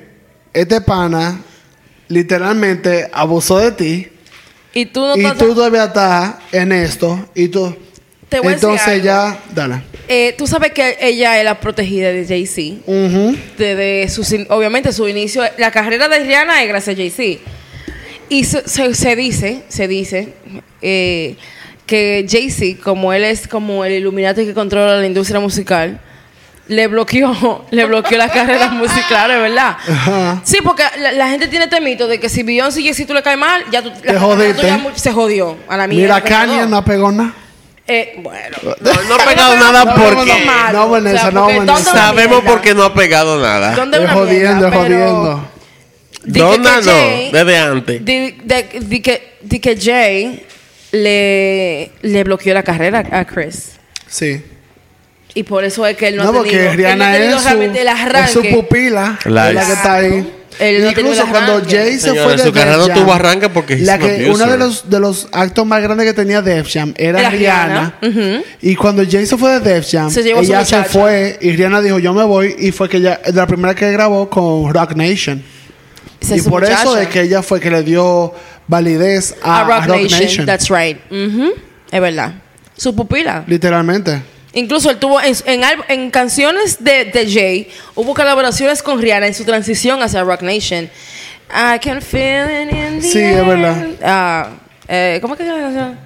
este 0.52 0.80
pana 0.80 1.38
literalmente 2.08 3.08
abusó 3.12 3.58
de 3.58 3.72
ti 3.72 4.08
Y 4.74 4.86
tú 4.86 5.00
no 5.06 5.16
y 5.16 5.24
tú 5.38 5.54
todavía 5.54 5.84
estás 5.84 6.34
en 6.50 6.72
esto 6.72 7.28
y 7.34 7.48
tú... 7.48 7.76
Te 8.28 8.40
voy 8.40 8.48
a 8.48 8.50
decir 8.52 8.68
Entonces 8.68 8.88
algo. 8.88 9.04
ya, 9.04 9.42
dale. 9.54 9.82
Eh, 10.08 10.34
tú 10.36 10.46
sabes 10.46 10.72
que 10.72 10.96
ella 11.00 11.38
es 11.38 11.44
la 11.44 11.58
protegida 11.60 12.10
de 12.12 12.26
Jay-Z. 12.26 12.82
Desde 13.58 14.36
in- 14.36 14.46
obviamente 14.50 14.92
su 14.92 15.08
inicio, 15.08 15.42
la 15.58 15.70
carrera 15.70 16.08
de 16.08 16.18
Rihanna 16.20 16.62
es 16.62 16.68
gracias 16.68 16.94
a 16.94 16.96
Jay-Z. 16.98 17.40
Y 18.28 18.44
se, 18.44 18.68
se- 18.68 18.94
se 18.94 19.16
dice, 19.16 19.62
se 19.68 19.88
dice 19.88 20.34
eh, 20.80 21.36
que 21.86 22.26
Jay-Z, 22.28 22.82
como 22.82 23.12
él 23.12 23.24
es 23.24 23.46
como 23.46 23.84
el 23.84 23.92
Illuminati 23.92 24.44
que 24.44 24.54
controla 24.54 24.96
la 24.98 25.06
industria 25.06 25.38
musical, 25.40 26.00
le 26.68 26.86
bloqueó, 26.88 27.64
le 27.70 27.84
bloqueó 27.84 28.18
la 28.18 28.28
carrera 28.28 28.68
musical, 28.72 29.30
¿es 29.30 29.38
verdad? 29.40 29.76
Ajá. 29.88 30.40
Sí, 30.44 30.58
porque 30.64 30.82
la, 30.98 31.12
la 31.12 31.28
gente 31.30 31.48
tiene 31.48 31.66
este 31.66 31.80
mito 31.80 32.06
de 32.08 32.18
que 32.18 32.28
si 32.28 32.42
Beyoncé 32.42 32.80
y 32.80 32.84
Jay-Z 32.84 33.06
tú 33.06 33.14
le 33.14 33.22
cae 33.22 33.36
mal, 33.36 33.62
ya 33.70 33.82
tú, 33.82 33.90
la 33.90 34.00
carrera 34.00 34.20
jodiste. 34.20 34.60
tuya 34.62 34.76
mu- 34.78 34.90
se 34.94 35.12
jodió 35.12 35.56
a 35.68 35.76
la 35.76 35.86
mierda. 35.86 36.16
Mira, 36.16 36.28
Kanye 36.28 36.66
no 36.66 36.84
pegó 36.84 37.12
nada. 37.12 37.34
Eh, 37.94 38.14
bueno. 38.18 38.56
No, 38.62 39.02
no 39.08 39.14
ha 39.14 39.24
pegado 39.26 39.56
nada 39.56 39.84
no, 39.84 39.94
porque... 39.94 40.46
no, 40.72 40.88
Vanessa, 40.88 41.30
no, 41.30 41.40
porque 41.42 41.58
Vanessa. 41.58 41.74
¿dónde 41.74 41.90
una 41.90 42.00
Sabemos 42.00 42.36
mierda? 42.42 42.50
por 42.50 42.60
qué 42.62 42.74
no 42.74 42.82
ha 42.84 42.94
pegado 42.94 43.40
nada. 43.40 43.74
¿Dónde 43.74 43.96
Es 43.98 44.02
una 44.04 44.12
jodiendo, 44.14 44.68
es 44.68 44.74
jodiendo. 44.74 45.48
Donna 46.24 46.76
no, 46.80 46.82
Jay- 46.92 47.30
desde 47.32 47.58
antes. 47.58 48.04
Di, 48.04 48.30
de- 48.44 48.68
di 48.80 49.00
que, 49.00 49.34
di 49.42 49.58
que 49.60 49.76
Jay 49.76 50.46
le, 50.92 51.90
le 52.02 52.24
bloqueó 52.24 52.54
la 52.54 52.62
carrera 52.62 53.04
a 53.10 53.24
Chris. 53.24 53.72
Sí. 54.08 54.42
Y 55.34 55.42
por 55.44 55.64
eso 55.64 55.86
es 55.86 55.96
que 55.96 56.08
él 56.08 56.16
no, 56.16 56.24
No, 56.24 56.28
ha 56.28 56.32
tenido, 56.32 56.44
porque 56.44 56.66
él 56.70 56.76
Rihanna 56.76 56.96
no 56.96 57.04
ha 57.04 57.12
tenido 57.16 57.38
es, 57.38 57.44
realmente 57.44 57.82
el 57.82 57.88
su, 57.88 58.16
es 58.18 58.30
su 58.30 58.42
pupila. 58.50 59.18
La 59.24 59.48
es 59.48 59.54
la 59.54 59.66
que 59.66 59.72
está 59.72 59.94
ahí. 59.94 60.32
Él 60.58 60.82
no 60.82 60.90
Incluso 60.90 61.26
cuando 61.28 61.52
arranque. 61.54 61.76
Jay 61.76 61.98
se 61.98 62.14
fue 62.14 62.36
de 62.36 62.44
su 62.44 62.52
carrera 62.52 62.76
Def 62.78 62.88
no 62.88 62.94
Jam, 62.94 63.04
tuvo 63.04 63.12
arranque 63.14 63.48
porque 63.48 63.76
la 63.78 63.94
he's 63.96 64.02
an 64.02 64.08
que, 64.08 64.30
uno 64.30 64.38
de 64.38 64.44
abuser. 64.44 64.58
los, 64.58 64.90
de 64.90 65.00
los 65.00 65.28
actos 65.32 65.66
más 65.66 65.82
grandes 65.82 66.06
que 66.06 66.12
tenía 66.14 66.42
Def 66.42 66.68
Jam 66.72 66.94
era, 66.96 67.20
Era 67.20 67.30
Rihanna. 67.30 67.94
Rihanna, 68.00 68.38
ujú. 68.38 68.44
Y 68.60 68.76
cuando 68.76 69.02
Jay 69.08 69.26
se 69.26 69.36
fue 69.36 69.58
de 69.58 69.60
Def 69.60 69.90
Jam, 69.90 70.10
Se 70.10 70.22
llevó 70.22 70.40
a 70.40 70.44
su 70.44 70.50
ella 70.52 70.64
se 70.64 70.76
muchacha. 70.76 70.90
fue 70.92 71.38
y 71.40 71.52
Rihanna 71.52 71.80
dijo, 71.80 71.98
yo 71.98 72.12
me 72.14 72.24
voy. 72.24 72.54
Y 72.58 72.70
fue 72.72 72.88
que 72.88 72.98
ella, 72.98 73.20
de 73.24 73.32
la 73.32 73.46
primera 73.46 73.74
que 73.74 73.90
grabó 73.92 74.28
con 74.30 74.72
Rock 74.72 74.94
Nation. 74.94 75.42
Y 76.20 76.34
es 76.34 76.44
su 76.44 76.50
por 76.50 76.62
eso 76.64 76.94
de 76.94 77.08
que 77.08 77.22
ella 77.22 77.42
fue 77.42 77.58
que 77.58 77.70
le 77.70 77.82
dio 77.82 78.32
validez 78.68 79.34
a, 79.42 79.60
a 79.60 79.64
Rock, 79.64 79.72
a 79.72 79.86
Rock 79.86 80.02
Nation. 80.02 80.20
Nation. 80.22 80.46
That's 80.46 80.68
right. 80.70 80.98
Ujú. 81.10 81.52
Es 81.90 82.00
verdad. 82.00 82.34
Su 82.76 82.94
pupila. 82.94 83.44
Literalmente. 83.46 84.22
Incluso 84.54 84.90
él 84.90 84.98
tuvo 84.98 85.20
en, 85.20 85.34
en, 85.46 85.62
en 85.88 86.10
canciones 86.10 86.82
de, 86.84 87.06
de 87.06 87.30
Jay, 87.30 87.70
hubo 87.94 88.14
colaboraciones 88.14 88.82
con 88.82 89.00
Rihanna 89.00 89.26
en 89.28 89.34
su 89.34 89.44
transición 89.44 90.02
hacia 90.02 90.22
Rock 90.22 90.42
Nation. 90.42 90.90
I 91.50 91.78
can 91.78 92.00
feel 92.02 92.46
it 92.50 92.70
in 92.72 93.00
the 93.00 93.08
Sí, 93.08 93.18
es 93.20 93.46
verdad. 93.46 93.86
Ah, 94.02 94.48
eh, 94.88 95.18
¿Cómo 95.22 95.34
es 95.34 95.38
que 95.40 95.46
llama 95.46 95.58
la 95.58 95.64
canción? 95.64 95.98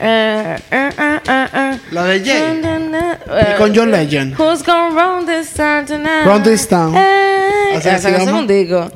Eh, 0.00 0.56
eh, 0.70 0.90
eh, 0.98 1.20
eh, 1.28 1.46
eh. 1.54 1.78
La 1.90 2.04
de 2.04 2.20
Jay. 2.20 2.60
Eh, 2.64 3.54
con 3.58 3.74
John 3.74 3.90
Legend. 3.90 4.38
Who's 4.40 4.62
gonna 4.62 4.90
run 4.90 5.26
this 5.26 5.52
town 5.52 5.84
tonight? 5.84 6.26
Run 6.26 6.42
this 6.42 6.66
town. 6.68 6.94
Eh, 6.96 7.74
Así 7.76 7.90
se 8.02 8.10
llama. 8.12 8.24
es 8.24 8.28
un. 8.30 8.50
Eh, 8.50 8.90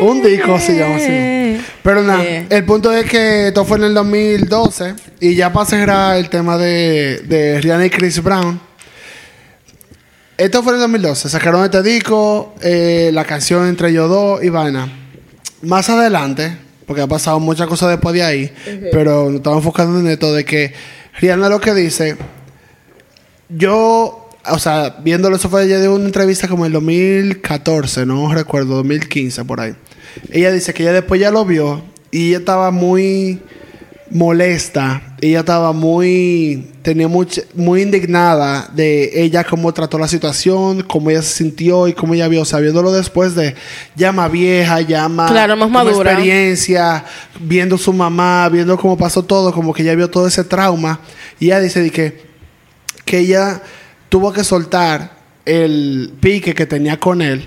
Un 0.00 0.22
disco 0.22 0.58
se 0.58 0.76
llama 0.76 0.96
así. 0.96 1.60
Pero 1.82 2.02
nada, 2.02 2.22
Eh. 2.24 2.46
el 2.50 2.64
punto 2.64 2.92
es 2.92 3.08
que 3.08 3.48
esto 3.48 3.64
fue 3.64 3.78
en 3.78 3.84
el 3.84 3.94
2012 3.94 4.94
y 5.20 5.34
ya 5.34 5.52
para 5.52 5.66
cerrar 5.66 6.16
el 6.16 6.28
tema 6.28 6.56
de, 6.58 7.20
de 7.26 7.60
Rihanna 7.60 7.86
y 7.86 7.90
Chris 7.90 8.22
Brown. 8.22 8.60
Esto 10.36 10.62
fue 10.62 10.72
en 10.72 10.76
el 10.76 10.82
2012. 10.82 11.28
Sacaron 11.28 11.64
este 11.64 11.82
disco, 11.82 12.54
eh, 12.60 13.10
la 13.12 13.24
canción 13.24 13.68
entre 13.68 13.90
ellos 13.90 14.08
dos 14.08 14.42
y 14.42 14.48
vaina. 14.48 14.90
Más 15.62 15.88
adelante, 15.88 16.56
porque 16.86 17.02
ha 17.02 17.06
pasado 17.06 17.38
muchas 17.38 17.68
cosas 17.68 17.90
después 17.90 18.14
de 18.14 18.22
ahí, 18.24 18.52
pero 18.90 19.26
nos 19.26 19.36
estamos 19.36 19.58
enfocando 19.58 20.00
en 20.00 20.08
esto 20.08 20.32
de 20.34 20.44
que 20.44 20.72
Rihanna 21.20 21.48
lo 21.48 21.60
que 21.60 21.72
dice, 21.72 22.16
yo, 23.48 24.23
o 24.50 24.58
sea, 24.58 24.96
viéndolo, 25.02 25.36
eso 25.36 25.48
fue 25.48 25.64
ella 25.64 25.78
de 25.78 25.88
una 25.88 26.04
entrevista 26.06 26.48
como 26.48 26.64
en 26.64 26.68
el 26.68 26.72
2014, 26.74 28.06
no 28.06 28.32
recuerdo, 28.32 28.76
2015 28.76 29.44
por 29.44 29.60
ahí. 29.60 29.74
Ella 30.30 30.52
dice 30.52 30.74
que 30.74 30.82
ella 30.82 30.92
después 30.92 31.20
ya 31.20 31.30
lo 31.30 31.44
vio 31.44 31.82
y 32.10 32.28
ella 32.28 32.38
estaba 32.38 32.70
muy 32.70 33.40
molesta, 34.10 35.16
ella 35.20 35.40
estaba 35.40 35.72
muy, 35.72 36.70
tenía 36.82 37.08
mucha, 37.08 37.42
muy 37.54 37.82
indignada 37.82 38.68
de 38.72 39.22
ella 39.24 39.42
cómo 39.44 39.72
trató 39.72 39.98
la 39.98 40.06
situación, 40.06 40.82
cómo 40.82 41.10
ella 41.10 41.22
se 41.22 41.34
sintió 41.34 41.88
y 41.88 41.94
cómo 41.94 42.14
ella 42.14 42.28
vio, 42.28 42.42
o 42.42 42.44
sea, 42.44 42.60
viéndolo 42.60 42.92
después 42.92 43.34
de 43.34 43.56
más 44.12 44.30
vieja, 44.30 45.08
más, 45.08 45.30
Claro, 45.30 45.56
más 45.56 45.70
madura. 45.70 46.12
experiencia, 46.12 47.04
viendo 47.40 47.76
su 47.78 47.92
mamá, 47.92 48.48
viendo 48.50 48.76
cómo 48.78 48.96
pasó 48.96 49.22
todo, 49.24 49.52
como 49.52 49.72
que 49.72 49.82
ella 49.82 49.94
vio 49.94 50.08
todo 50.08 50.28
ese 50.28 50.44
trauma 50.44 51.00
y 51.40 51.46
ella 51.46 51.60
dice 51.60 51.80
de 51.80 51.90
que 51.90 52.34
que 53.04 53.18
ella 53.18 53.62
tuvo 54.08 54.32
que 54.32 54.44
soltar 54.44 55.10
el 55.44 56.12
pique 56.20 56.54
que 56.54 56.66
tenía 56.66 56.98
con 56.98 57.20
él 57.22 57.46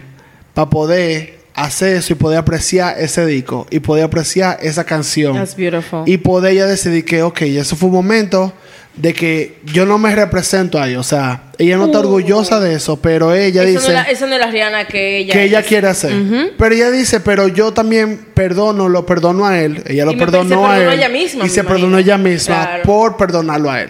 para 0.54 0.70
poder 0.70 1.38
hacer 1.56 1.96
eso 1.98 2.14
y 2.14 2.16
poder 2.16 2.38
apreciar 2.38 2.96
ese 3.00 3.26
disco 3.26 3.66
y 3.72 3.80
poder 3.80 4.04
apreciar 4.06 4.60
esa 4.62 4.84
canción. 4.84 5.34
That's 5.36 5.56
beautiful. 5.56 6.04
Y 6.06 6.18
poder 6.18 6.54
ella 6.54 6.66
decidir 6.68 7.04
que, 7.06 7.24
ok, 7.24 7.42
eso 7.42 7.76
fue 7.76 7.90
un 7.90 7.96
momento 7.96 8.54
de 8.96 9.14
que 9.14 9.60
yo 9.66 9.86
no 9.86 9.98
me 9.98 10.14
represento 10.16 10.80
ahí. 10.80 10.96
O 10.96 11.04
sea, 11.04 11.52
ella 11.58 11.78
no 11.78 11.86
está 11.86 12.00
orgullosa 12.00 12.60
de 12.60 12.74
eso, 12.76 12.98
pero 13.02 13.34
ella 13.34 13.64
Eso 13.64 13.72
dice 13.72 13.88
no, 13.88 13.94
la, 13.94 14.02
eso 14.04 14.28
no 14.28 14.34
es 14.36 14.40
la 14.40 14.52
Rihanna 14.52 14.86
que 14.86 15.18
ella 15.20 15.34
que 15.34 15.44
ella 15.44 15.60
es. 15.62 15.66
quiere 15.68 15.88
hacer. 15.88 16.14
Pero 16.58 16.76
ella 16.76 16.92
dice, 16.92 17.20
pero 17.22 17.48
yo 17.48 17.72
también 17.74 18.28
perdono, 18.36 18.88
lo 18.90 19.06
perdono 19.08 19.46
a 19.48 19.60
él. 19.60 19.82
Ella 19.88 20.06
lo 20.06 20.12
Y 20.12 20.16
se 20.16 20.20
perdonó 20.20 20.66
a 20.68 20.70
perdonó 20.76 20.92
él. 20.92 21.00
ella 21.00 21.10
misma, 21.10 21.46
y 21.46 21.50
se 21.50 21.64
perdonó 21.64 22.00
imagino. 22.00 22.00
ella 22.00 22.18
misma 22.18 22.66
Claro. 22.66 22.84
por 22.84 23.18
perdonarlo 23.18 23.72
a 23.72 23.82
él. 23.82 23.90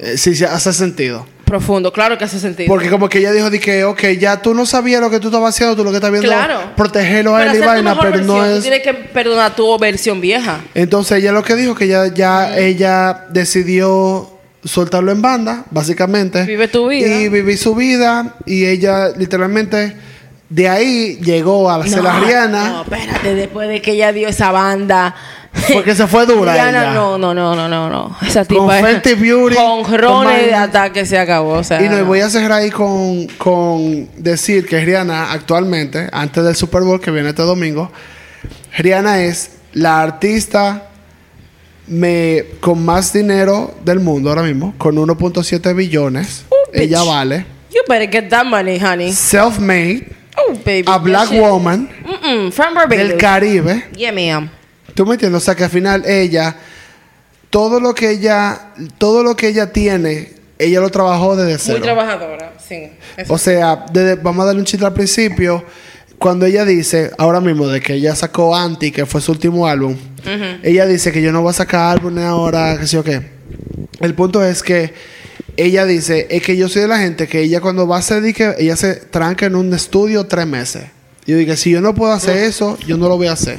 Eh, 0.00 0.16
sí, 0.18 0.34
sí, 0.34 0.44
hace 0.44 0.72
sentido. 0.72 1.26
Profundo, 1.52 1.92
claro 1.92 2.16
que 2.16 2.24
hace 2.24 2.40
sentido. 2.40 2.66
Porque 2.66 2.88
como 2.88 3.10
que 3.10 3.18
ella 3.18 3.30
dijo 3.30 3.50
de 3.50 3.60
que, 3.60 3.84
ok, 3.84 4.02
ya 4.18 4.40
tú 4.40 4.54
no 4.54 4.64
sabías 4.64 5.02
lo 5.02 5.10
que 5.10 5.20
tú 5.20 5.28
estabas 5.28 5.54
haciendo, 5.54 5.76
tú 5.76 5.84
lo 5.84 5.90
que 5.90 5.96
estás 5.96 6.10
viendo, 6.10 6.26
Claro. 6.30 6.60
protegerlo 6.74 7.36
a 7.36 7.44
él 7.44 7.56
y 7.56 7.58
vaina, 7.58 7.94
pero 8.00 8.16
no 8.22 8.36
versión, 8.36 8.48
tú 8.48 8.56
es... 8.56 8.62
tienes 8.62 8.80
que 8.80 8.94
perdonar 8.94 9.54
tu 9.54 9.78
versión 9.78 10.18
vieja. 10.22 10.60
Entonces 10.74 11.18
ella 11.18 11.30
lo 11.30 11.42
que 11.42 11.54
dijo 11.54 11.74
que 11.74 11.88
ya, 11.88 12.06
ya 12.06 12.56
ella 12.56 13.26
decidió 13.28 14.30
soltarlo 14.64 15.12
en 15.12 15.20
banda, 15.20 15.66
básicamente. 15.70 16.42
Vive 16.46 16.68
tu 16.68 16.88
vida. 16.88 17.06
Y 17.20 17.28
vivir 17.28 17.58
su 17.58 17.74
vida. 17.74 18.34
Y 18.46 18.64
ella 18.64 19.10
literalmente 19.10 19.94
De 20.48 20.70
ahí 20.70 21.18
llegó 21.22 21.68
a 21.70 21.76
hacer 21.76 22.02
la 22.02 22.18
Rihanna. 22.18 22.68
No, 22.70 22.82
espérate, 22.82 23.34
después 23.34 23.68
de 23.68 23.82
que 23.82 23.92
ella 23.92 24.10
dio 24.12 24.28
esa 24.28 24.52
banda. 24.52 25.14
Porque 25.72 25.94
se 25.94 26.06
fue 26.06 26.24
dura 26.26 26.54
Rihanna, 26.54 26.80
ella. 26.82 26.94
no, 26.94 27.18
no, 27.18 27.34
no, 27.34 27.54
no, 27.54 27.68
no, 27.68 27.88
no. 27.90 28.16
Esa 28.26 28.44
tipa 28.44 28.60
Con 28.60 28.70
Fenty 28.70 29.14
Beauty, 29.14 29.54
Con 29.54 29.98
rones 29.98 30.34
Miley. 30.42 30.50
hasta 30.54 30.90
que 30.92 31.04
se 31.06 31.18
acabó. 31.18 31.52
O 31.58 31.64
sea, 31.64 31.82
Y 31.82 31.88
no, 31.88 31.98
y 31.98 32.02
voy 32.02 32.20
a 32.20 32.30
cerrar 32.30 32.52
ahí 32.52 32.70
con, 32.70 33.26
con 33.38 34.08
decir 34.16 34.66
que 34.66 34.84
Rihanna 34.84 35.32
actualmente, 35.32 36.08
antes 36.10 36.42
del 36.42 36.56
Super 36.56 36.82
Bowl 36.82 37.00
que 37.00 37.10
viene 37.10 37.28
este 37.30 37.42
domingo, 37.42 37.92
Rihanna 38.78 39.20
es 39.22 39.52
la 39.74 40.00
artista 40.02 40.88
me, 41.86 42.44
con 42.60 42.84
más 42.84 43.12
dinero 43.12 43.74
del 43.84 44.00
mundo 44.00 44.30
ahora 44.30 44.42
mismo, 44.42 44.74
con 44.78 44.96
1.7 44.96 45.74
billones. 45.74 46.44
Oh, 46.48 46.56
bitch. 46.72 46.82
Ella 46.82 47.02
vale. 47.02 47.44
You 47.70 47.80
better 47.88 48.08
get 48.10 48.28
that 48.30 48.44
money, 48.46 48.78
honey. 48.78 49.12
Self-made, 49.12 50.06
Oh, 50.36 50.54
baby. 50.64 50.84
a 50.86 50.98
black 50.98 51.30
woman 51.32 51.88
Mm-mm, 52.04 52.52
from 52.52 52.74
del 52.74 52.88
Barbados. 52.88 53.12
Caribe. 53.20 53.84
Yeah, 53.96 54.12
ma'am. 54.12 54.50
¿Tú 54.94 55.06
me 55.06 55.14
entiendes? 55.14 55.42
O 55.42 55.44
sea 55.44 55.54
que 55.54 55.64
al 55.64 55.70
final 55.70 56.04
ella, 56.06 56.56
todo 57.50 57.80
lo 57.80 57.94
que 57.94 58.10
ella, 58.10 58.72
todo 58.98 59.22
lo 59.22 59.36
que 59.36 59.48
ella 59.48 59.72
tiene, 59.72 60.32
ella 60.58 60.80
lo 60.80 60.90
trabajó 60.90 61.36
desde 61.36 61.58
cero. 61.58 61.78
Muy 61.78 61.82
trabajadora, 61.82 62.52
sí. 62.66 62.88
Eso 63.16 63.32
O 63.34 63.38
sea, 63.38 63.84
desde- 63.92 64.16
vamos 64.16 64.42
a 64.42 64.46
darle 64.46 64.60
un 64.60 64.66
chiste 64.66 64.84
al 64.86 64.92
principio. 64.94 65.64
Cuando 66.18 66.46
ella 66.46 66.64
dice, 66.64 67.10
ahora 67.18 67.40
mismo, 67.40 67.66
de 67.66 67.80
que 67.80 67.94
ella 67.94 68.14
sacó 68.14 68.54
Anti, 68.54 68.92
que 68.92 69.06
fue 69.06 69.20
su 69.20 69.32
último 69.32 69.66
álbum, 69.66 69.96
ella 70.62 70.86
dice 70.86 71.10
que 71.10 71.20
yo 71.20 71.32
no 71.32 71.42
voy 71.42 71.50
a 71.50 71.54
sacar 71.54 71.90
álbumes 71.96 72.24
ahora, 72.24 72.78
que 72.78 72.86
sé 72.86 72.94
yo 72.94 73.02
qué. 73.02 73.22
El 74.00 74.14
punto 74.14 74.44
es 74.44 74.62
que 74.62 74.94
ella 75.56 75.84
dice, 75.84 76.28
es 76.30 76.42
que 76.42 76.56
yo 76.56 76.68
soy 76.68 76.82
de 76.82 76.88
la 76.88 76.98
gente 76.98 77.26
que 77.26 77.40
ella 77.40 77.60
cuando 77.60 77.88
va 77.88 77.96
a 77.96 77.98
hacer, 77.98 78.22
que 78.34 78.54
ella 78.58 78.76
se 78.76 78.94
tranca 78.94 79.46
en 79.46 79.56
un 79.56 79.74
estudio 79.74 80.24
tres 80.26 80.46
meses. 80.46 80.84
Y 81.26 81.32
yo 81.32 81.38
digo, 81.38 81.56
si 81.56 81.70
yo 81.70 81.80
no 81.80 81.92
puedo 81.92 82.12
hacer 82.12 82.36
eso, 82.36 82.78
yo 82.86 82.96
no 82.96 83.08
lo 83.08 83.16
voy 83.16 83.26
a 83.26 83.32
hacer. 83.32 83.58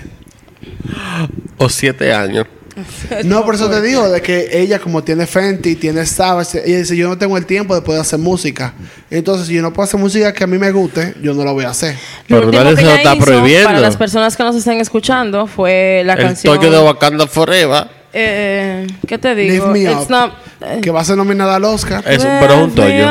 O 1.58 1.70
siete 1.70 2.14
años. 2.14 2.46
No, 3.26 3.46
por 3.46 3.54
eso 3.54 3.70
te 3.70 3.84
digo, 3.84 4.10
de 4.10 4.20
que 4.24 4.50
ella 4.60 4.80
como 4.80 5.04
tiene 5.04 5.28
Fenty, 5.28 5.76
tiene 5.76 6.08
Savage, 6.08 6.64
ella 6.66 6.80
dice, 6.80 6.98
yo 6.98 7.08
no 7.08 7.20
tengo 7.20 7.38
el 7.38 7.46
tiempo 7.46 7.76
de 7.76 7.82
poder 7.82 8.02
hacer 8.02 8.18
música. 8.18 8.74
Entonces, 9.12 9.46
si 9.48 9.54
yo 9.54 9.62
no 9.62 9.72
puedo 9.72 9.84
hacer 9.86 10.00
música 10.00 10.34
que 10.34 10.44
a 10.44 10.48
mí 10.48 10.58
me 10.58 10.72
guste, 10.72 11.14
yo 11.22 11.36
no 11.36 11.46
la 11.46 11.52
voy 11.52 11.66
a 11.66 11.70
hacer. 11.70 11.94
Lo 12.30 12.38
Pero 12.38 12.48
último 12.48 12.64
nadie 12.64 12.76
que 12.76 12.82
se 12.82 12.86
lo 12.88 12.92
ella 12.94 13.02
está 13.02 13.16
hizo, 13.16 13.26
prohibiendo. 13.26 13.68
Para 13.68 13.80
las 13.80 13.96
personas 13.96 14.36
que 14.36 14.42
nos 14.44 14.56
estén 14.56 14.82
escuchando, 14.82 15.46
fue 15.46 16.02
la 16.04 16.14
El 16.14 16.20
canción. 16.20 16.56
toyo 16.58 16.72
de 16.72 16.80
Wakanda 16.80 17.28
Forever. 17.28 17.86
eh, 18.12 18.88
¿Qué 19.08 19.20
te 19.20 19.36
digo? 19.36 19.68
Me 19.68 19.82
It's 19.84 19.92
Up, 20.06 20.10
not- 20.10 20.34
eh, 20.62 20.80
que 20.82 20.90
va 20.90 21.02
a 21.02 21.06
ser 21.06 21.16
nominada 21.16 21.58
al 21.58 21.64
Oscar. 21.66 22.04
Es 22.08 22.24
un 22.24 22.72
toyo. 22.74 23.06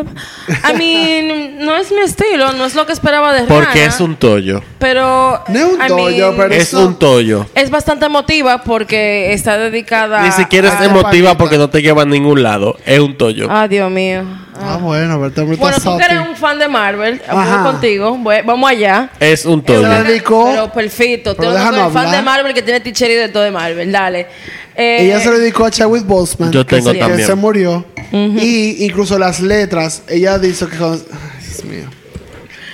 Up. 0.00 0.06
I 0.48 0.76
mean, 0.76 1.64
no 1.64 1.76
es 1.76 1.90
mi 1.92 2.00
estilo, 2.00 2.52
no 2.52 2.64
es 2.64 2.74
lo 2.74 2.86
que 2.86 2.92
esperaba 2.92 3.32
de 3.34 3.42
Porque 3.46 3.72
Rihanna, 3.74 3.94
es 3.94 4.00
un 4.00 4.16
toyo. 4.16 4.62
Pero. 4.78 5.42
No 5.48 5.58
es 5.58 5.64
un 5.64 5.80
mean, 5.82 6.34
pero- 6.36 6.54
Es 6.54 6.68
eso- 6.68 6.86
un 6.86 6.98
toyo. 6.98 7.46
Es 7.54 7.70
bastante 7.70 8.06
emotiva 8.06 8.62
porque 8.62 9.32
está 9.32 9.58
dedicada. 9.58 10.22
Ni 10.22 10.32
siquiera 10.32 10.70
a- 10.70 10.74
es 10.74 10.90
emotiva 10.90 11.36
porque 11.36 11.58
no 11.58 11.68
te 11.70 11.82
lleva 11.82 12.02
a 12.02 12.06
ningún 12.06 12.42
lado. 12.42 12.76
Es 12.86 13.00
un 13.00 13.16
toyo. 13.16 13.48
Ah, 13.50 13.68
Dios 13.68 13.90
mío. 13.90 14.22
Ah, 14.60 14.76
bueno, 14.80 15.14
pero 15.16 15.26
este 15.28 15.42
Bueno, 15.42 15.76
tú 15.80 15.96
que 15.98 16.04
eres 16.04 16.18
un 16.28 16.34
fan 16.34 16.58
de 16.58 16.66
Marvel, 16.66 17.22
voy 17.30 17.42
Ajá. 17.42 17.62
contigo, 17.62 18.16
voy- 18.18 18.42
vamos 18.44 18.68
allá. 18.68 19.08
Es 19.20 19.46
un 19.46 19.62
dedicó. 20.02 20.46
Pero 20.50 20.72
perfecto. 20.72 21.36
Pero 21.36 21.52
déjanos 21.52 21.86
un 21.86 21.92
fan 21.92 22.10
de 22.10 22.22
Marvel 22.22 22.54
que 22.54 22.62
tiene 22.62 22.80
y 23.12 23.14
de 23.14 23.28
todo 23.28 23.44
de 23.44 23.52
Marvel. 23.52 23.92
Dale. 23.92 24.26
Eh, 24.74 24.98
Ella 25.06 25.20
se 25.20 25.30
lo 25.30 25.38
dedicó 25.38 25.64
a 25.64 25.70
Chadwick 25.70 26.04
Boseman. 26.04 26.50
Yo 26.52 26.64
que 26.66 26.76
tengo 26.76 26.88
se- 26.90 26.94
que 26.94 27.00
también. 27.00 27.26
se 27.26 27.34
murió. 27.34 27.84
Y 28.12 28.84
incluso 28.84 29.18
las 29.18 29.40
letras, 29.40 30.02
ella 30.08 30.38
dice 30.38 30.66
que... 30.66 30.76
Ay, 30.76 31.00
Dios 31.46 31.64
mío. 31.64 31.90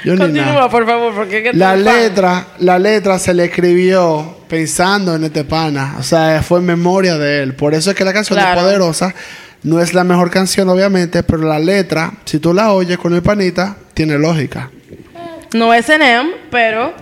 Yo 0.05 0.16
Continúa, 0.18 0.68
por 0.68 0.85
favor, 0.87 1.14
porque 1.14 1.51
tú 1.51 1.57
La 1.57 1.74
letra, 1.76 2.49
la 2.59 2.78
letra 2.78 3.18
se 3.18 3.32
le 3.32 3.47
escribió 3.47 4.37
pensando 4.49 5.14
en 5.14 5.24
este 5.24 5.45
pana. 5.45 5.97
O 5.99 6.03
sea, 6.03 6.43
fue 6.43 6.59
en 6.59 6.66
memoria 6.66 7.16
de 7.16 7.43
él. 7.43 7.55
Por 7.55 7.72
eso 7.74 7.91
es 7.91 7.97
que 7.97 8.05
la 8.05 8.12
canción 8.12 8.39
Claro. 8.39 8.61
es 8.61 8.64
poderosa. 8.66 9.14
No 9.62 9.80
es 9.80 9.95
la 9.95 10.05
mejor 10.05 10.30
canción, 10.30 10.68
obviamente, 10.68 11.22
pero 11.22 11.43
la 11.43 11.59
letra, 11.59 12.12
si 12.26 12.39
tú 12.39 12.53
la 12.53 12.72
oyes 12.72 12.99
con 12.99 13.14
el 13.14 13.22
panita, 13.22 13.76
tiene 13.95 14.18
lógica. 14.18 14.70
No 15.55 15.73
es 15.73 15.87
NM, 15.89 16.33
pero 16.51 16.95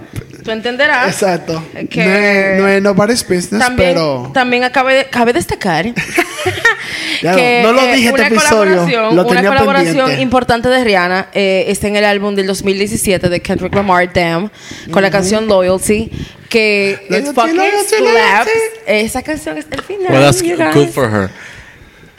tú 0.45 0.51
entenderás. 0.51 1.09
Exacto. 1.09 1.65
que- 1.91 2.05
No 2.05 2.13
es, 2.15 2.61
no 2.61 2.69
es 2.69 2.83
Nobody's 2.83 3.23
Business, 3.27 3.59
También, 3.61 3.91
pero... 3.95 4.31
también 4.35 4.65
acabe 4.65 4.95
de, 4.95 5.05
cabe 5.07 5.33
destacar 5.33 5.87
Ya, 7.23 7.35
que 7.37 7.61
no 7.63 7.73
lo 7.73 7.81
eh, 7.83 7.95
dije 7.95 8.09
este 8.09 8.13
una 8.21 8.27
episodio, 8.27 8.51
colaboración, 8.59 9.17
lo 9.17 9.23
una 9.23 9.35
tenía 9.37 9.49
colaboración 9.51 9.97
pendiente. 9.97 10.23
importante 10.23 10.69
de 10.69 10.85
Rihanna 10.85 11.29
eh, 11.33 11.65
está 11.69 11.87
en 11.89 11.97
el 11.97 12.05
álbum 12.05 12.35
del 12.35 12.47
2017 12.49 13.29
de 13.29 13.41
Kendrick 13.41 13.75
Lamar 13.75 14.13
Damn 14.13 14.51
con 14.91 15.03
la 15.03 15.11
canción 15.11 15.47
Loyalty 15.47 16.11
que 16.49 16.99
Loyalty, 17.09 17.33
fucking 17.35 17.57
loyalty, 17.57 17.87
slaps. 17.89 18.01
loyalty. 18.03 18.51
Esa 18.87 19.23
canción 19.23 19.57
es 19.59 19.67
el 19.71 19.83
final. 19.83 20.13
Well, 20.13 20.23
that's 20.23 20.43
good 20.43 20.89
for 20.89 21.09
her. 21.11 21.31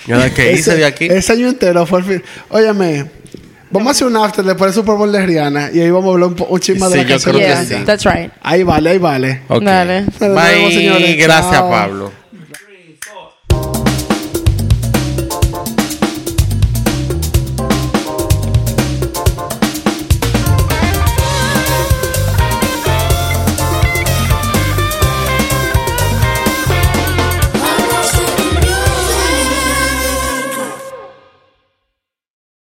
Nada 0.07 0.33
que 0.33 0.53
hice 0.53 0.71
Ese- 0.71 0.75
de 0.77 0.85
aquí. 0.85 1.05
Ese 1.05 1.33
año 1.33 1.49
entero 1.49 1.85
fue 1.85 1.99
el 1.99 2.05
fin. 2.05 2.23
Óyeme, 2.49 3.05
vamos 3.73 3.87
a 3.89 3.91
hacer 3.91 4.07
un 4.07 4.15
after 4.15 4.45
después 4.45 4.73
del 4.73 4.81
Super 4.83 4.95
Bowl 4.95 5.11
de 5.11 5.25
Rihanna 5.25 5.71
y 5.73 5.81
ahí 5.81 5.91
vamos 5.91 6.09
a 6.09 6.13
hablar 6.13 6.29
un, 6.29 6.45
un 6.47 6.59
chisme 6.59 6.87
de 6.87 6.91
Sí, 6.91 6.97
la 6.97 7.03
yo 7.03 7.09
canción. 7.09 7.35
creo 7.35 7.57
que 7.57 7.65
sí. 7.65 7.75
that's 7.85 8.05
right. 8.05 8.31
Ahí 8.41 8.63
vale, 8.63 8.89
ahí 8.91 8.97
vale. 8.99 9.41
Ok. 9.49 9.63
Dale. 9.63 10.01
Nos 10.03 10.19
vemos, 10.19 10.35
Bye. 10.43 10.71
señores. 10.73 11.17
Gracias, 11.17 11.51
Chao. 11.51 11.69
Pablo. 11.69 12.22